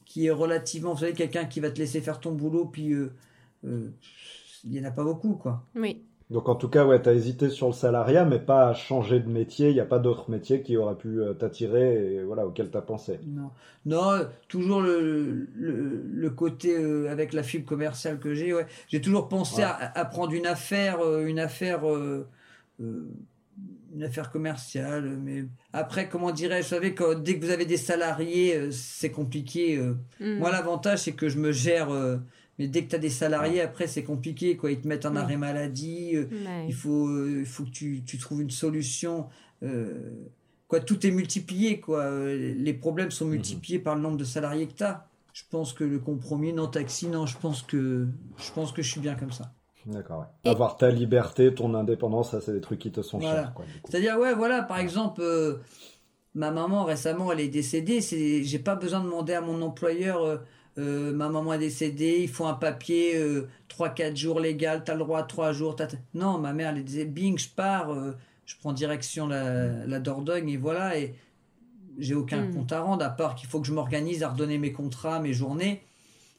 [0.05, 3.13] qui est relativement, vous savez, quelqu'un qui va te laisser faire ton boulot, puis euh,
[3.65, 3.89] euh,
[4.63, 5.63] il y en a pas beaucoup, quoi.
[5.75, 6.05] Oui.
[6.31, 9.29] Donc en tout cas, ouais, t'as hésité sur le salariat, mais pas à changer de
[9.29, 9.69] métier.
[9.69, 12.81] Il n'y a pas d'autres métiers qui auraient pu euh, t'attirer et voilà, auxquels t'as
[12.81, 13.19] pensé.
[13.23, 13.51] Non,
[13.85, 18.53] non toujours le, le, le côté euh, avec la fibre commerciale que j'ai.
[18.53, 18.65] Ouais.
[18.87, 19.63] J'ai toujours pensé Ouais.
[19.63, 22.27] à, à prendre une affaire, euh, une affaire, euh,
[23.93, 25.17] une affaire commerciale.
[25.23, 29.11] Mais après, comment dirais-je, vous savez, quand, dès que vous avez des salariés, euh, c'est
[29.11, 29.77] compliqué.
[29.77, 29.95] euh.
[30.19, 30.37] Mm.
[30.39, 31.89] Moi, l'avantage, c'est que je me gère.
[31.91, 32.17] euh,
[32.59, 34.55] mais dès que tu as des salariés, après, c'est compliqué.
[34.55, 34.71] Quoi.
[34.71, 35.17] Ils te mettent en Oui.
[35.17, 36.15] arrêt maladie.
[36.15, 36.25] euh,
[36.67, 39.27] il faut, euh, il faut que tu, tu trouves une solution.
[39.63, 40.11] euh,
[40.67, 41.79] quoi, tout est multiplié.
[41.79, 42.01] Quoi.
[42.03, 45.07] Euh, Les problèmes sont multipliés par le nombre de salariés que tu as.
[45.33, 48.89] Je pense que le compromis, non taxi, non, je pense que je pense que je
[48.91, 49.53] suis bien comme ça.
[49.85, 50.19] D'accord.
[50.21, 50.25] Ouais.
[50.45, 53.43] Et- Avoir ta liberté, ton indépendance, ça c'est des trucs qui te sont Voilà.
[53.43, 53.53] chers.
[53.85, 55.57] C'est-à-dire, ouais, voilà, par exemple, euh,
[56.35, 58.01] ma maman récemment, elle est décédée.
[58.01, 60.23] C'est, j'ai pas besoin de demander à mon employeur.
[60.23, 60.37] euh,
[60.77, 64.99] euh, ma maman est décédée, il faut un papier, euh, 3-4 jours légal, t'as le
[64.99, 65.75] droit à 3 jours.
[65.75, 69.99] t'as- Non, ma mère, elle disait, bing, je pars, euh, je prends direction la, la
[69.99, 70.97] Dordogne et voilà.
[70.97, 71.13] Et
[71.97, 72.53] j'ai aucun Mm.
[72.55, 75.33] compte à rendre, à part qu'il faut que je m'organise à redonner mes contrats, mes
[75.33, 75.81] journées.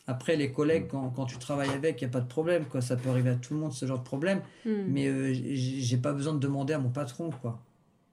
[0.07, 2.65] Après, les collègues, quand, quand tu travailles avec, il n'y a pas de problème.
[2.67, 2.81] Quoi.
[2.81, 4.41] Ça peut arriver à tout le monde, ce genre de problème.
[4.67, 4.71] Mm.
[4.89, 7.31] Mais euh, j'ai pas besoin de demander à mon patron.
[7.41, 7.61] quoi.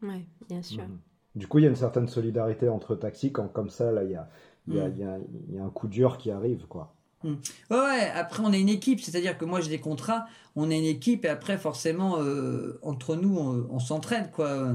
[0.04, 0.84] Ouais, bien sûr.
[0.84, 0.98] Mhm.
[1.36, 4.12] Du coup, il y a une certaine solidarité entre taxis quand comme ça, là, il
[4.12, 4.28] y a,
[4.68, 4.98] y, a, Mm.
[4.98, 5.18] y, a,
[5.50, 6.94] il y a un coup dur qui arrive, quoi.
[7.24, 7.32] Ouais,
[7.72, 10.26] ouais, après on est une équipe, c'est-à-dire que moi j'ai des contrats,
[10.56, 14.74] on est une équipe et après forcément euh, entre nous on, on s'entraide quoi.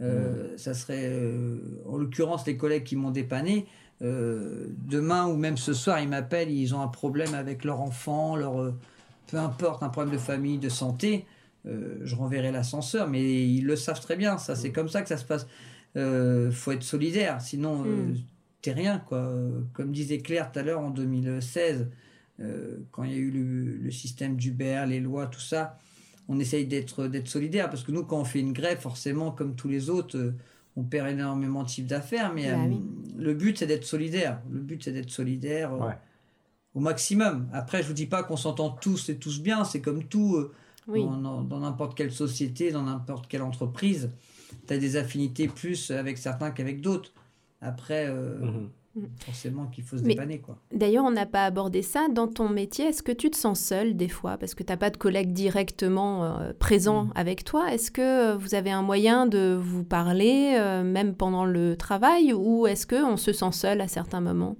[0.00, 3.66] Euh, Ça serait euh, en l'occurrence les collègues qui m'ont dépanné.
[4.02, 8.36] Euh, demain ou même ce soir ils m'appellent, ils ont un problème avec leur enfant,
[8.36, 8.72] leur euh,
[9.28, 11.26] peu importe un problème de famille, de santé.
[11.66, 14.38] euh, je renverrai l'ascenseur, mais ils le savent très bien.
[14.38, 15.46] Ça c'est comme ça que ça se passe.
[15.96, 18.14] Euh, faut être solidaire, sinon Mm.
[18.62, 19.32] t'es rien quoi.
[19.72, 21.88] Comme disait Claire tout à l'heure en 2016,
[22.40, 25.78] euh, quand il y a eu le, le système d'Uber, les lois, tout ça,
[26.28, 29.54] on essaye d'être d'être solidaire parce que nous quand on fait une grève, forcément comme
[29.56, 30.32] tous les autres,
[30.76, 32.80] on perd énormément de chiffre d'affaires, mais Bah euh, oui.
[33.18, 34.40] le but c'est d'être solidaire.
[34.50, 35.72] Le but c'est d'être solidaire.
[35.74, 35.98] euh, Ouais.
[36.74, 37.48] Au maximum.
[37.52, 40.36] Après, je vous dis pas qu'on s'entend tous et tous bien, c'est comme tout.
[40.36, 40.52] euh,
[40.88, 41.04] Oui.
[41.04, 44.10] dans- n'importe quelle société, dans n'importe quelle entreprise,
[44.66, 47.12] tu as des affinités plus avec certains qu'avec d'autres.
[47.60, 48.68] Après, euh, Mhm.
[49.24, 50.38] Forcément qu'il faut se Mais- dépanner.
[50.40, 50.58] Quoi.
[50.72, 52.08] D'ailleurs, on n'a pas abordé ça.
[52.12, 54.36] Dans ton métier, est-ce que tu te sens seul des fois?
[54.36, 57.12] Parce que tu n'as pas de collègues directement euh, présents Mm.
[57.14, 57.72] avec toi.
[57.72, 62.32] Est-ce que euh, vous avez un moyen de vous parler, euh, même pendant le travail,
[62.34, 64.56] ou est-ce qu'on se sent seul à certains moments?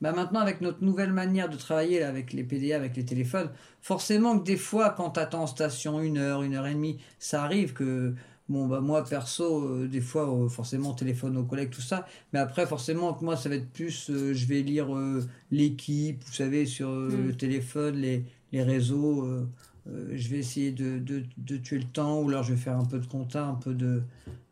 [0.00, 3.50] Bah maintenant, avec notre nouvelle manière de travailler là, avec les PDA, avec les téléphones,
[3.82, 6.98] forcément que des fois, quand tu attends en station une heure, une heure et demie,
[7.18, 8.14] ça arrive que,
[8.48, 12.06] bon, bah moi, perso, euh, des fois, euh, forcément, on téléphone aux collègues, tout ça.
[12.32, 16.22] Mais après, forcément, que moi, ça va être plus, euh, je vais lire euh, l'équipe,
[16.24, 17.26] vous savez, sur euh, Mm.
[17.28, 19.22] le téléphone, les, les réseaux.
[19.24, 19.46] euh,
[19.88, 22.76] euh, je vais essayer de, de, de tuer le temps, ou alors je vais faire
[22.76, 24.02] un peu de compta, un peu de.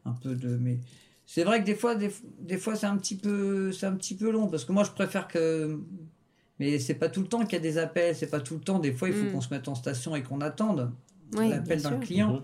[0.06, 0.78] Un peu de mais
[1.26, 4.14] c'est vrai que des fois, des, des fois c'est un petit peu, c'est un petit
[4.14, 5.80] peu long parce que moi je préfère que,
[6.60, 8.60] mais c'est pas tout le temps qu'il y a des appels, c'est pas tout le
[8.60, 8.78] temps.
[8.78, 9.32] Des fois, il faut Mm.
[9.32, 10.92] qu'on se mette en station et qu'on attende
[11.36, 12.32] Oui, l'appel d'un client.
[12.34, 12.42] Mhm.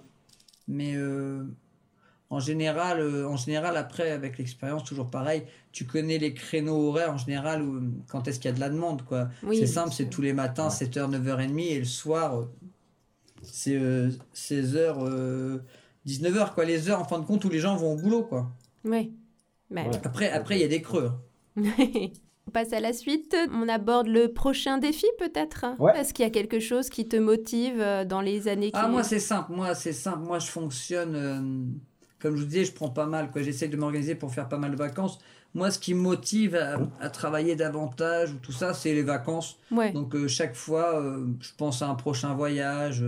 [0.72, 1.42] Mais euh,
[2.30, 5.42] en général, euh, en général, après, avec l'expérience, toujours pareil,
[5.72, 8.70] tu connais les créneaux horaires en général où, quand est-ce qu'il y a de la
[8.70, 9.02] demande.
[9.04, 9.28] quoi.
[9.42, 10.86] Oui, c'est simple, c'est tous les matins, Ouais.
[10.86, 12.44] 7h, 9h30, et le soir, euh,
[13.42, 15.60] c'est euh, 16h,
[16.06, 16.64] 19h, quoi.
[16.64, 18.50] Les heures, en fin de compte, où les gens vont au boulot, quoi.
[18.84, 19.12] Oui.
[19.70, 20.00] Bah, Ouais.
[20.04, 21.10] Après, après, il y a des creux.
[22.50, 23.36] On passe à la suite.
[23.54, 25.66] On aborde le prochain défi peut-être?
[25.78, 25.96] Ouais.
[25.96, 28.88] Est-ce qu'il y a quelque chose qui te motive euh, dans les années qui Ah,
[28.88, 29.52] moi, c'est simple.
[29.52, 30.18] Moi, c'est simple.
[30.24, 31.14] Moi, je fonctionne.
[31.14, 31.40] euh,
[32.20, 33.30] comme je vous disais, je prends pas mal.
[33.30, 33.42] quoi.
[33.42, 35.20] J'essaie de m'organiser pour faire pas mal de vacances.
[35.54, 39.56] Moi, ce qui me motive à, à travailler davantage, ou tout ça, c'est les vacances.
[39.70, 39.92] Ouais.
[39.92, 43.04] Donc, euh, chaque fois, euh, je pense à un prochain voyage.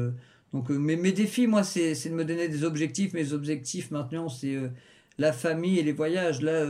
[0.52, 3.12] donc, mes, mes défis, moi, c'est de me donner des objectifs.
[3.12, 4.56] Mes objectifs, maintenant, c'est
[5.18, 6.40] la famille et les voyages.
[6.42, 6.64] Là,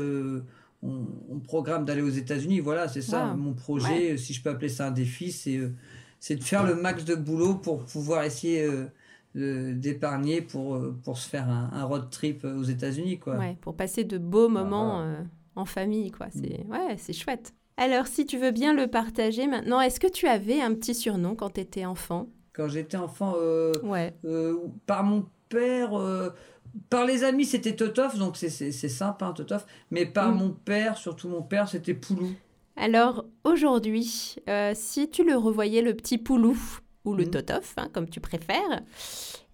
[0.83, 2.61] on, on programme d'aller aux États-Unis.
[2.61, 3.37] Voilà, c'est ça Wow.
[3.37, 4.17] mon projet.
[4.17, 5.73] Si je peux appeler ça un défi, c'est euh,
[6.21, 11.19] c'est de faire le max de boulot pour pouvoir essayer euh, d'épargner pour, euh, pour
[11.19, 13.19] se faire un, un road trip aux États-Unis.
[13.19, 13.37] quoi.
[13.39, 15.11] Ouais, pour passer de beaux moments voilà.
[15.11, 15.23] euh,
[15.57, 16.27] en famille, quoi.
[16.27, 16.31] Mm.
[16.33, 17.53] C'est ouais, c'est chouette.
[17.77, 21.35] Alors, si tu veux bien le partager maintenant, est-ce que tu avais un petit surnom
[21.35, 22.29] quand tu étais enfant?
[22.53, 24.15] Quand j'étais enfant, euh, Ouais.
[24.27, 24.57] euh,
[24.87, 25.95] par mon père,
[26.91, 29.67] par les amis, c'était Totof, donc c'est- simple, hein, Totof.
[29.91, 30.39] Mais par Mm.
[30.39, 32.33] mon père, surtout mon père, c'était Poulou.
[32.77, 36.57] Alors, aujourd'hui, euh, si tu le revoyais, le petit Poulou,
[37.05, 37.31] ou le Mhm.
[37.31, 38.83] Totof, hein, comme tu préfères,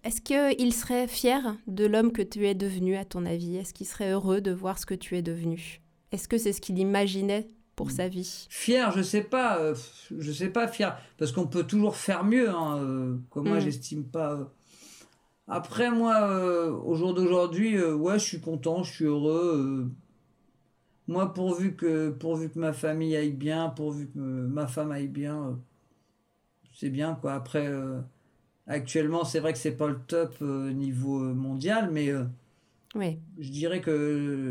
[0.03, 3.57] est-ce qu'il serait fier de l'homme que tu es devenu, à ton avis?
[3.57, 5.81] Est-ce qu'il serait heureux de voir ce que tu es devenu?
[6.11, 8.47] Est-ce que c'est ce qu'il imaginait pour sa vie?
[8.49, 9.75] Fier, je sais pas, euh,
[10.17, 12.49] je sais pas fier, parce qu'on peut toujours faire mieux.
[12.49, 13.61] Hein, euh, comme moi, Mm.
[13.61, 14.51] j'estime pas.
[15.49, 19.87] Après, moi, euh, au jour d'aujourd'hui, euh, ouais, je suis content, je suis heureux.
[19.87, 19.91] euh.
[21.07, 25.07] Moi, pourvu que, pourvu que ma famille aille bien, pourvu que euh, ma femme aille
[25.09, 25.55] bien, euh,
[26.73, 27.33] c'est bien, quoi.
[27.33, 27.99] Après, euh,
[28.67, 32.25] actuellement, c'est vrai que c'est pas le top euh, niveau mondial, mais euh,
[32.95, 33.91] Oui, je dirais que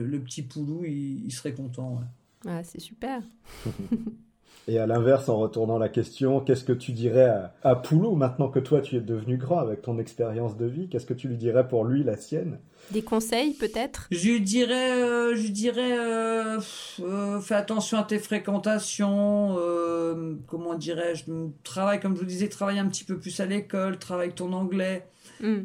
[0.08, 1.96] le petit Poulou, il, il serait content.
[1.98, 2.50] ouais.
[2.50, 3.22] Ah, c'est super.
[4.70, 8.48] Et à l'inverse, en retournant la question, qu'est-ce que tu dirais à, à Poulou maintenant
[8.48, 11.38] que toi tu es devenu grand avec ton expérience de vie Qu'est-ce que tu lui
[11.38, 12.58] dirais pour lui, la sienne?
[12.90, 14.08] Des conseils peut-être?
[14.10, 16.60] Je lui dirais, euh, je lui dirais, euh,
[17.00, 19.56] euh, fais attention à tes fréquentations.
[19.58, 21.24] euh, comment dirais-je
[21.64, 25.06] Travaille, comme je vous disais, travaille un petit peu plus à l'école, travaille ton anglais.
[25.40, 25.62] Hmm.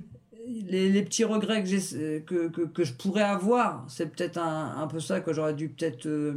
[0.47, 4.87] Les, les petits regrets que, que, que, que je pourrais avoir, c'est peut-être un, un
[4.87, 6.33] peu ça que j'aurais dû peut-être euh,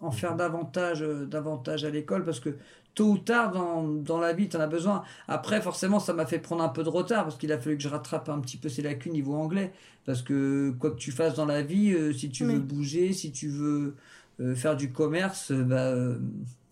[0.00, 2.50] en faire davantage, euh, davantage à l'école parce que
[2.94, 5.02] tôt ou tard dans, dans la vie, tu en as besoin.
[5.28, 7.82] Après, forcément, ça m'a fait prendre un peu de retard parce qu'il a fallu que
[7.82, 9.72] je rattrape un petit peu ces lacunes niveau anglais.
[10.06, 12.54] Parce que quoi que tu fasses dans la vie, euh, si tu Oui.
[12.54, 13.94] veux bouger, si tu veux
[14.40, 15.92] euh, faire du commerce, bah,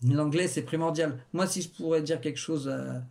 [0.07, 1.17] l'anglais c'est primordial.
[1.33, 3.01] Moi, si je pourrais dire quelque chose à,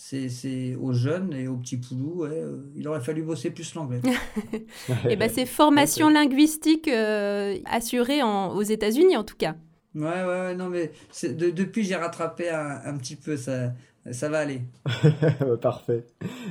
[0.00, 3.74] c'est, c'est aux jeunes et aux petits poulous, ouais, euh, il aurait fallu bosser plus
[3.74, 4.00] l'anglais.
[5.10, 9.56] Et ben c'est formation linguistique euh, assurée en- aux États-Unis en tout cas.
[9.96, 10.92] Ouais, ouais, ouais, non, mais
[11.24, 13.72] de- depuis j'ai rattrapé un, un petit peu, ça,
[14.12, 14.60] ça va aller.
[15.60, 16.04] Parfait.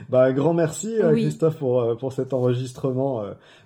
[0.09, 1.21] Bah, un grand merci euh, Oui.
[1.23, 3.23] Christophe pour, euh, pour cet enregistrement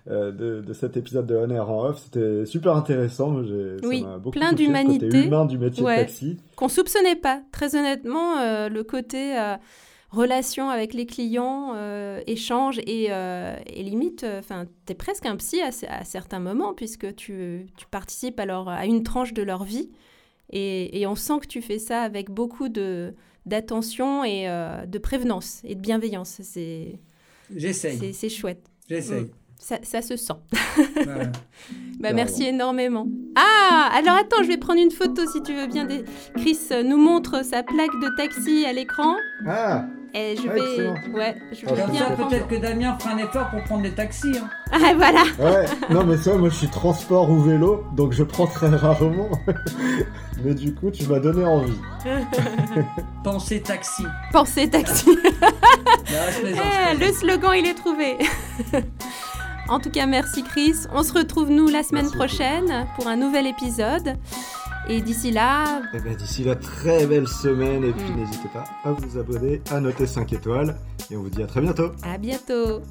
[0.09, 1.99] euh, de, de cet épisode de On Air en Off.
[2.03, 3.43] C'était super intéressant.
[3.43, 5.07] J'ai- ça Oui, m'a beaucoup plein d'humanité.
[5.26, 5.97] humain du métier Ouais.
[5.97, 6.38] de taxi.
[6.55, 7.41] Qu'on soupçonnait pas.
[7.51, 9.55] Très honnêtement, euh, le côté euh,
[10.09, 15.35] relation avec les clients, euh, échange et, euh, et limite, enfin, tu es presque un
[15.38, 19.63] psy à, à certains moments puisque tu, tu participes alors à une tranche de leur
[19.63, 19.89] vie
[20.49, 23.13] et, et on sent que tu fais ça avec beaucoup de
[23.45, 26.39] d'attention et euh, de prévenance et de bienveillance.
[26.43, 26.99] C'est
[27.55, 28.63] J'essaye, c'est- c'est chouette.
[28.89, 29.31] j'essaye.
[29.59, 30.34] Ça, ça se sent.
[30.95, 31.31] Voilà.
[31.99, 33.07] Bah, merci énormément.
[33.35, 35.85] Ah, alors attends, je vais prendre une photo si tu veux bien.
[35.85, 36.03] Des-
[36.35, 39.15] Chris nous montre sa plaque de taxi à l'écran.
[39.45, 40.61] Ah Et je Ah, vais.
[40.71, 40.95] excellent.
[41.13, 44.38] Ouais, je Ah, vais bien peut-être que Damien fera un effort pour prendre des taxis.
[44.38, 44.49] hein.
[44.73, 45.23] Ah, voilà.
[45.39, 49.29] Ouais, non mais ça, moi je suis transport ou vélo, donc je prends très rarement.
[50.43, 51.77] mais du coup, tu m'as donné envie.
[53.23, 54.03] Pensez taxi.
[54.31, 55.07] Pensez taxi.
[55.09, 55.15] Non,
[56.35, 56.63] je plaisante,
[56.93, 58.17] Eh, le slogan, il est trouvé.
[59.69, 60.75] en tout cas, merci Chris.
[60.93, 64.15] On se retrouve nous la semaine Merci prochaine pour un nouvel épisode.
[64.89, 68.15] Et d'ici là, Et bien d'ici là, très belle semaine, et puis Mm.
[68.17, 70.75] n'hésitez pas à vous abonner, à noter 5 étoiles,
[71.09, 72.81] et on vous dit à très bientôt à bientôt.